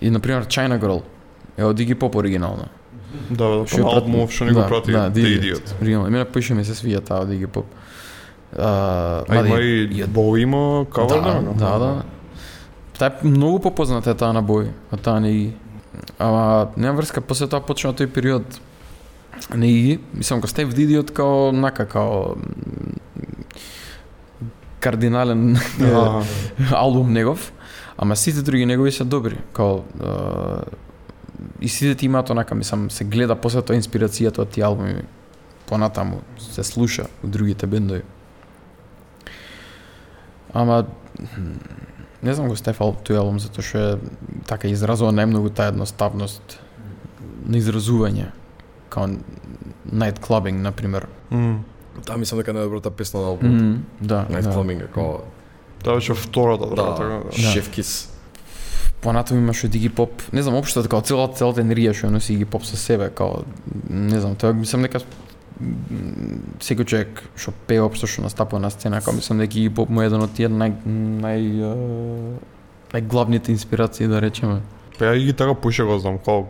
И 0.00 0.10
на 0.10 0.20
пример 0.20 0.46
China 0.46 0.78
Girl 0.78 1.02
е 1.58 1.64
од 1.64 1.80
Иги 1.80 1.94
Поп 1.94 2.14
оригинално. 2.14 2.68
Да, 3.30 3.48
да, 3.48 3.66
Што 3.66 3.76
па 3.76 3.82
ја 3.82 3.84
на 3.84 3.90
прати- 3.90 3.96
албумов 3.96 4.30
што 4.30 4.44
ни 4.44 4.52
го 4.52 4.60
да, 4.60 4.66
прати 4.68 4.92
да, 4.92 5.10
The 5.10 5.26
Idiot. 5.34 5.74
Оригинално. 5.82 6.10
Мене 6.10 6.24
поише 6.26 6.54
ми 6.54 6.64
се 6.64 6.74
свија 6.74 7.00
таа 7.02 7.20
од 7.20 7.32
Иги 7.32 7.46
Поп. 7.46 7.66
А, 8.58 9.24
А 9.28 9.36
има 9.36 9.60
и 9.60 10.04
Боу 10.06 10.36
има 10.36 10.86
кавер 10.86 11.20
да, 11.20 11.40
на 11.42 11.52
да, 11.54 11.78
да. 11.78 12.02
Таа 12.98 13.10
е 13.16 13.26
многу 13.26 13.58
попозната 13.60 14.10
е 14.10 14.14
таа 14.14 14.32
на 14.32 14.42
Бој, 14.42 14.68
од 14.92 15.00
таа 15.00 15.20
на 15.20 15.28
Иги. 15.28 15.52
Ама 16.18 16.68
нема 16.76 16.96
врска, 16.96 17.20
после 17.20 17.46
тоа 17.46 17.60
почна 17.60 17.92
тој 17.92 18.06
период 18.06 18.60
на 19.50 19.66
Иги, 19.66 19.98
мислам 20.14 20.40
кога 20.40 20.48
Стев 20.48 20.74
Дидиот 20.74 21.10
као 21.10 21.52
нака 21.52 21.86
као 21.86 22.34
кардинален 24.80 25.56
Да. 25.78 26.22
албум 26.72 27.12
негов, 27.12 27.52
ама 27.98 28.16
сите 28.16 28.42
други 28.42 28.66
негови 28.66 28.92
се 28.92 29.04
добри, 29.04 29.38
као 29.52 29.80
и 31.60 31.68
сите 31.68 31.94
ти 31.94 32.06
имаат 32.06 32.30
онака, 32.30 32.54
мислам, 32.54 32.90
се 32.90 33.04
гледа 33.04 33.36
после 33.36 33.62
тоа 33.62 33.78
инспирацијата 33.78 34.42
од 34.42 34.50
тие 34.54 34.64
албуми 34.66 35.02
понатаму 35.68 36.22
се 36.38 36.64
слуша 36.64 37.06
у 37.24 37.28
другите 37.28 37.66
бендови. 37.66 38.02
Ама 40.54 40.86
не 42.22 42.34
знам 42.34 42.48
го 42.48 42.56
стефал 42.56 42.96
тој 43.04 43.20
албум 43.20 43.38
затоа 43.38 43.62
што 43.62 43.78
е 43.78 43.98
така 44.48 44.68
изразува 44.68 45.12
најмногу 45.14 45.52
таа 45.54 45.70
едноставност 45.74 46.58
на 47.46 47.58
изразување 47.60 48.32
као 48.88 49.18
night 49.92 50.18
clubbing 50.20 50.62
на 50.64 50.72
пример. 50.72 51.06
Мм. 51.30 51.64
Таа 52.06 52.16
мислам 52.16 52.40
дека 52.40 52.54
најдобрата 52.54 52.90
песна 52.90 53.20
на 53.20 53.34
албумот. 53.34 53.62
Mm, 53.62 53.78
да, 54.00 54.26
Night 54.30 54.48
да. 54.48 54.54
Clubbing 54.54 54.84
е 54.84 54.86
како 54.86 55.24
Тоа 55.82 55.94
беше 55.94 56.14
втората, 56.14 56.66
да, 56.66 56.74
да, 56.74 56.94
така, 56.94 57.20
да. 57.30 57.38
шеф 57.38 57.70
кис. 57.70 58.17
Понатаму 59.02 59.40
имаш 59.40 59.64
од 59.64 59.74
Иги 59.74 59.88
Поп, 59.88 60.22
не 60.32 60.42
знам, 60.42 60.54
општо 60.58 60.82
како 60.82 61.00
целата 61.06 61.38
целата 61.38 61.60
енергија 61.62 61.94
што 61.94 62.10
носи 62.10 62.34
Иги 62.34 62.44
Поп 62.44 62.64
со 62.64 62.76
себе, 62.76 63.10
као 63.10 63.44
не 63.88 64.20
знам, 64.20 64.36
тоа 64.36 64.52
мислам 64.52 64.82
дека 64.82 65.00
секој 66.62 66.84
човек 66.86 67.22
што 67.36 67.52
пее 67.66 67.82
општо 67.82 68.06
што 68.06 68.22
настапува 68.22 68.60
на 68.62 68.70
сцена, 68.70 69.00
као 69.02 69.14
мислам 69.14 69.38
дека 69.42 69.58
Иги 69.58 69.70
Поп 69.70 69.88
му 69.90 70.02
е 70.02 70.06
еден 70.10 70.22
од 70.22 70.34
тие 70.34 70.48
нај 70.48 70.74
нај 71.22 71.46
најглавните 72.92 73.52
инспирации 73.52 74.08
да 74.08 74.20
речеме. 74.20 74.62
Па 74.98 75.10
ја 75.12 75.16
и 75.18 75.24
ги 75.28 75.32
така 75.32 75.54
пуше 75.54 75.84
го 75.84 75.98
знам, 75.98 76.18
као 76.18 76.46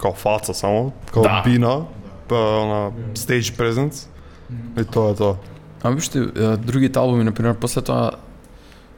као 0.00 0.14
фаца 0.16 0.54
само, 0.54 0.92
као 1.12 1.22
Да. 1.22 1.42
бина, 1.44 1.84
па 2.28 2.36
на 2.66 2.80
stage 3.14 3.52
presence. 3.56 4.06
И 4.78 4.84
тоа 4.84 5.10
е 5.12 5.14
тоа. 5.14 5.36
А 5.82 5.90
виште, 5.90 6.18
е, 6.18 6.56
другите 6.56 6.98
албуми, 6.98 7.24
например, 7.24 7.54
после 7.54 7.82
тоа 7.82 8.10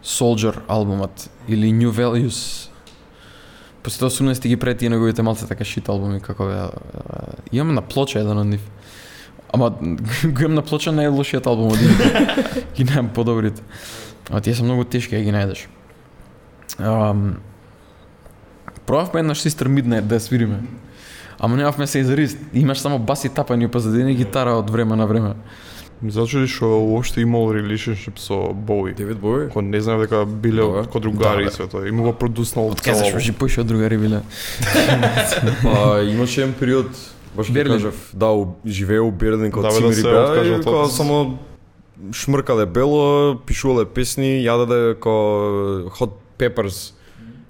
Soldier 0.04 0.54
албумот 0.68 1.28
или 1.48 1.72
New 1.72 1.90
Values 1.90 2.68
После 3.82 3.98
тоа 3.98 4.10
18 4.10 4.48
ги 4.48 4.56
прети 4.56 4.88
неговите 4.88 5.22
малце 5.22 5.46
така 5.46 5.64
шит 5.64 5.88
албуми 5.88 6.20
како 6.22 6.46
беа. 6.46 6.68
Имам 7.52 7.74
на 7.74 7.82
плоча 7.82 8.20
еден 8.22 8.38
од 8.38 8.46
нив. 8.46 8.62
Ама 9.52 9.70
го 10.34 10.44
имам 10.44 10.54
на 10.54 10.62
плоча 10.62 10.94
најлошиот 10.94 11.48
албум 11.50 11.74
од 11.74 11.82
нив. 11.82 11.98
ги 12.76 12.84
немам 12.84 13.10
подобрите. 13.14 13.62
Ама 14.30 14.40
тие 14.40 14.54
се 14.54 14.62
многу 14.62 14.84
тешки 14.84 15.18
да 15.18 15.22
ги 15.22 15.34
најдеш. 15.34 15.66
Um, 16.78 17.42
пробавме 18.86 19.20
еднаш 19.26 19.42
Sister 19.42 19.66
Midnight 19.66 20.06
да 20.06 20.20
ја 20.20 20.28
свириме. 20.30 20.62
Ама 21.42 21.56
немавме 21.56 21.86
се 21.86 21.98
изрист. 22.06 22.38
Имаш 22.54 22.78
само 22.78 23.02
бас 23.02 23.24
и 23.26 23.34
тапање 23.34 23.66
по 23.66 23.80
позадина 23.80 24.14
и 24.14 24.20
гитара 24.22 24.54
од 24.62 24.70
време 24.70 24.96
на 24.96 25.10
време. 25.10 25.34
Ми 26.02 26.10
зачуди 26.10 26.46
што 26.50 26.66
уопште 26.82 27.22
имал 27.22 27.52
relationship 27.54 28.18
со 28.18 28.52
Боуи. 28.52 28.92
Девид 28.94 29.18
Бој? 29.22 29.52
Кој 29.54 29.62
не 29.62 29.80
знам 29.80 30.00
дека 30.00 30.24
биле 30.26 30.62
Да, 30.62 30.82
ко 30.90 30.98
другари 31.00 31.44
Да, 31.44 31.50
и 31.50 31.52
све 31.54 31.66
тоа. 31.66 31.86
И 31.86 31.92
му 31.92 32.02
го 32.02 32.12
продуснал 32.12 32.70
Од 32.70 32.80
кај 32.82 32.94
зашо 32.94 33.18
жи 33.22 33.32
поише 33.32 33.60
од 33.60 33.66
другари 33.66 33.96
биле. 33.98 34.22
Па 35.62 36.02
имаше 36.02 36.40
еден 36.42 36.54
период 36.58 36.86
баш 37.36 37.50
Берлин. 37.50 37.74
кажав, 37.78 37.94
да, 38.12 38.32
у- 38.32 38.56
живее 38.66 39.00
у 39.00 39.10
Берлин 39.10 39.50
кога 39.52 39.68
Да, 39.68 39.74
бе, 39.80 39.86
да 39.86 39.92
цимери 39.94 40.02
беа 40.02 40.58
кога 40.58 40.62
тоа. 40.62 40.88
само 40.88 41.38
шмркале 42.12 42.66
бело, 42.66 43.38
пишувале 43.46 43.86
песни, 43.86 44.42
јададе 44.42 44.98
ко 44.98 45.88
Hot 46.00 46.10
Peppers. 46.38 46.92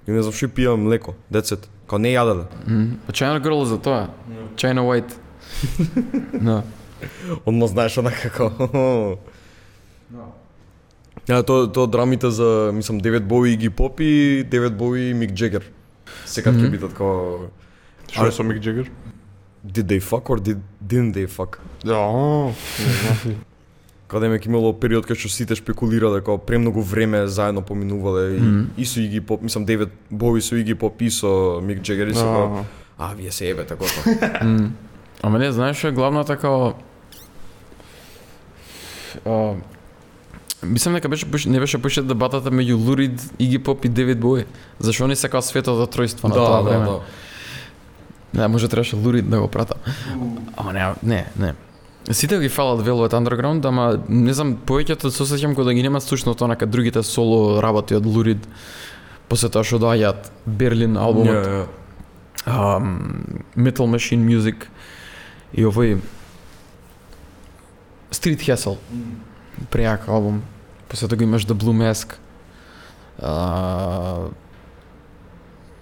И 0.05 0.11
не 0.11 0.21
знам 0.21 0.33
што 0.33 0.45
пија 0.47 0.75
млеко, 0.77 1.15
децет. 1.31 1.65
Као 1.87 1.97
не 1.97 2.13
јададе. 2.13 2.45
Мгм. 2.67 2.99
Па 3.07 3.11
China 3.13 3.41
Girl 3.41 3.63
за 3.65 3.77
тоа. 3.77 4.09
China 4.55 4.83
White. 4.85 5.13
Да. 6.41 6.63
Одма 7.45 7.67
знаеш 7.67 7.97
онака 7.97 8.29
како... 8.29 9.17
Ja, 11.27 11.43
тоа 11.43 11.69
тоа 11.71 11.87
драмите 11.87 12.31
за, 12.31 12.71
мислам, 12.73 12.99
Девет 12.99 13.23
Боуи 13.27 13.53
и 13.53 13.57
Ги 13.57 13.69
Поп 13.69 13.99
и 13.99 14.43
Девет 14.43 14.75
Боуи 14.77 15.09
и 15.11 15.13
Мик 15.13 15.31
Джегер. 15.31 15.63
Секад 16.25 16.55
ќе 16.59 16.69
бидат 16.69 16.91
како 16.97 17.49
Што 18.11 18.27
е 18.27 18.31
со 18.35 18.43
Мик 18.43 18.59
Джегер? 18.59 18.91
Did 19.63 19.87
they 19.87 19.99
fuck 20.03 20.29
or 20.29 20.41
did, 20.43 20.59
didn't 20.83 21.13
they 21.15 21.27
fuck? 21.27 21.59
Да, 21.83 21.95
а, 21.95 22.51
не 22.79 22.93
знам. 22.93 23.43
Каде 24.07 24.27
ме 24.27 24.39
имало 24.45 24.73
период 24.73 25.07
кај 25.07 25.15
што 25.15 25.29
сите 25.31 25.55
шпекулира 25.55 26.11
дека 26.13 26.37
премногу 26.37 26.81
време 26.81 27.27
заедно 27.27 27.61
поминувале 27.61 28.37
и, 28.37 28.83
и 28.83 28.85
со 28.85 28.99
Иги 28.99 29.19
Поп, 29.19 29.41
мислам 29.41 29.65
Девет 29.65 29.89
Боуи 30.09 30.41
со 30.41 30.55
Иги 30.55 30.73
Поп 30.73 31.01
и 31.01 31.09
со 31.09 31.59
Мик 31.63 31.81
Джегер 31.81 32.07
и 32.07 32.13
со 32.13 32.25
како, 32.25 32.65
А, 32.97 33.11
а 33.11 33.15
вие 33.15 33.31
се 33.31 33.49
ебете 33.49 33.75
готово. 33.75 34.19
М. 34.41 34.75
Ама 35.21 35.39
не, 35.39 35.51
знаеш 35.51 35.77
што 35.77 35.87
е 35.87 35.91
главната 35.91 36.37
као... 36.37 36.73
А, 39.25 39.53
Мислам 40.63 40.93
дека 40.93 41.09
беше 41.09 41.49
не 41.49 41.59
беше 41.59 41.77
поише 41.77 42.01
дебатата 42.01 42.51
меѓу 42.51 42.77
Лурид, 42.79 43.19
Иги 43.39 43.59
Поп 43.59 43.85
и 43.85 43.89
Девид 43.89 44.19
Бој. 44.19 44.45
Зашо 44.79 45.05
они 45.05 45.15
сакаат 45.15 45.45
светото 45.45 45.87
тројство 45.91 46.31
на 46.31 46.35
тоа 46.35 46.61
време. 46.61 46.87
Не, 48.33 48.47
може 48.47 48.67
требаше 48.67 48.95
Лурид 48.95 49.29
да 49.29 49.39
го 49.39 49.47
прата. 49.47 49.75
Ама 50.57 50.73
не, 50.73 50.87
не, 51.03 51.25
не. 51.39 51.53
Сите 52.11 52.39
ги 52.39 52.49
фалат 52.49 52.85
Velvet 52.85 53.13
Underground, 53.13 53.65
ама 53.65 53.99
не 54.09 54.33
знам, 54.33 54.57
повеќето 54.65 55.07
се 55.07 55.23
осеќам 55.23 55.55
кога 55.55 55.71
да 55.71 55.73
ги 55.73 55.83
нема 55.83 56.01
слушно 56.01 56.35
тоа 56.35 56.47
на 56.47 56.55
другите 56.55 57.03
соло 57.03 57.61
работи 57.61 57.95
од 57.95 58.05
Лурид. 58.05 58.47
После 59.29 59.49
тоа 59.49 59.63
што 59.63 59.79
доаѓаат 59.79 60.31
Берлин 60.45 60.97
албумот. 60.97 61.43
Yeah, 61.43 61.67
um, 62.47 63.43
Metal 63.55 63.87
Machine 63.87 64.23
Music 64.23 64.67
и 65.53 65.63
овој 65.63 65.99
Street 68.13 68.39
Hustle. 68.45 68.77
Прејак 69.71 70.07
албум. 70.07 70.43
После 70.89 71.07
тоа 71.07 71.17
го 71.17 71.23
имаш 71.23 71.45
The 71.45 71.53
Blue 71.57 71.73
Mask. 71.73 72.15
А, 73.21 74.29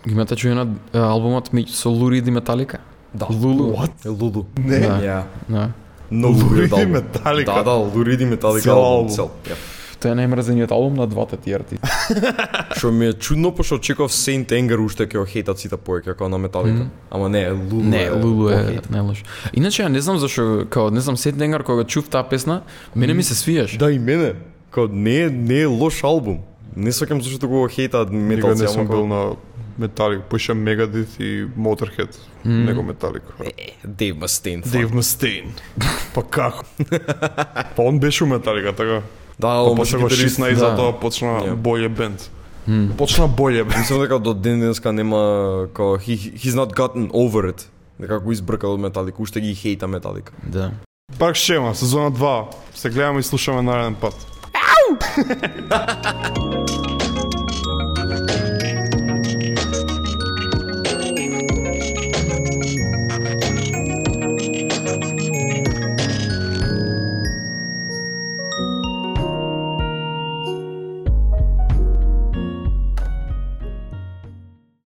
ги 0.08 0.14
имате 0.14 0.36
чуена 0.36 0.68
а, 0.94 1.12
албумот 1.12 1.52
со 1.70 1.90
Лурид 1.90 2.28
и 2.28 2.32
Металика? 2.32 2.80
Да. 3.14 3.28
Лулу. 3.30 3.74
What? 3.74 3.92
Лулу. 4.06 4.46
Не. 4.58 4.80
Да. 4.80 5.04
Ja. 5.04 5.28
Да. 5.48 5.72
Многу 6.10 6.46
Лурид 6.46 6.72
weird 6.72 6.78
и 6.78 6.82
албум. 6.82 6.94
Металика. 6.94 7.52
Да, 7.54 7.64
да, 7.64 7.74
Лурид 7.76 8.22
и 8.22 8.26
Металика 8.26 8.64
Цел 8.64 8.78
албум. 8.78 9.10
Цел. 9.10 9.32
Ja. 9.46 9.56
Тоа 10.02 10.16
е 10.16 10.18
најмрзениот 10.18 10.72
албум 10.74 10.96
на 10.98 11.06
двата 11.08 11.38
ти 11.38 11.54
артисти. 11.54 11.86
Што 12.78 12.92
ми 12.92 13.12
е 13.12 13.14
чудно, 13.14 13.52
пошто 13.56 13.78
очекував 13.78 14.12
Saint 14.12 14.50
Anger 14.50 14.82
уште 14.82 15.06
ќе 15.06 15.20
го 15.22 15.26
хейтат 15.30 15.62
сите 15.62 15.78
повеќе 15.78 16.16
како 16.16 16.30
на 16.30 16.40
Металика. 16.42 16.88
Мгм. 16.88 16.90
Ама 17.12 17.30
не, 17.30 17.44
Лулу 17.52 17.84
Не, 17.84 18.04
е 18.08 18.12
Лулу 18.12 18.50
е 18.50 18.82
најлош. 18.90 19.22
Иначе 19.54 19.84
ја 19.84 19.92
не 19.94 20.02
знам 20.02 20.18
зашо, 20.18 20.66
као 20.70 20.90
не 20.90 21.02
знам 21.06 21.18
Сет 21.18 21.38
Денгар 21.38 21.64
кога 21.64 21.86
чув 21.86 22.10
таа 22.10 22.26
песна, 22.26 22.62
мене 22.96 23.14
ми 23.14 23.24
се 23.24 23.36
свиеш. 23.36 23.78
Да, 23.78 23.92
и 23.92 24.00
мене. 24.00 24.34
Као 24.72 24.88
не 24.88 25.18
е, 25.28 25.30
не 25.30 25.62
е 25.62 25.66
лош 25.70 26.04
албум. 26.04 26.42
Не 26.76 26.92
сваќам 26.92 27.22
зашто 27.22 27.48
го 27.48 27.68
хейтаат 27.70 28.10
Никога 28.10 28.56
металци, 28.56 28.64
не 28.64 28.68
сум 28.68 28.88
бил 28.88 29.08
на 29.08 29.36
Металик, 29.78 30.24
поише 30.30 30.54
Мегадит 30.54 31.20
и 31.20 31.46
Motorhead, 31.58 32.16
Мм. 32.46 32.66
него 32.66 32.84
Металик. 32.84 33.24
Дейв 33.86 34.18
Мастейн. 34.18 34.64
Дейв 34.66 34.94
Мастейн. 34.94 35.54
Па 36.14 36.24
како? 36.24 36.66
Па 37.76 37.84
он 37.84 38.00
беше 38.00 38.24
у 38.24 38.28
Металика, 38.28 38.74
така. 38.74 39.02
Да, 39.42 39.64
он 39.64 39.78
беше 39.78 39.98
го 39.98 40.04
гитарист. 40.04 40.22
шисна 40.22 40.50
и 40.50 40.54
да. 40.54 40.60
затоа 40.60 41.00
почна 41.00 41.28
Ја. 41.28 41.56
боље 41.56 41.90
бенд. 41.90 42.30
Мм. 42.68 42.94
Почна 42.98 43.28
боље 43.28 43.64
бенд. 43.64 43.78
Мислам 43.78 44.00
дека 44.02 44.20
до 44.20 44.34
ден 44.34 44.60
денеска 44.60 44.94
нема 44.94 45.18
као 45.74 45.98
he, 45.98 46.18
he's 46.38 46.56
not 46.56 46.74
gotten 46.74 47.10
over 47.12 47.50
it. 47.50 47.68
Дека 48.00 48.20
го 48.20 48.32
избркал 48.32 48.74
од 48.74 48.80
Металика, 48.80 49.22
уште 49.22 49.42
ги 49.42 49.56
хейта 49.56 49.88
Металика. 49.88 50.34
Да. 50.44 50.72
Парк 51.20 51.36
Шема, 51.36 51.76
сезона 51.76 52.12
2. 52.12 52.46
Се 52.76 52.90
гледаме 52.90 53.20
и 53.20 53.24
слушаме 53.24 53.62
нареден 53.62 53.96
пат. 53.96 54.28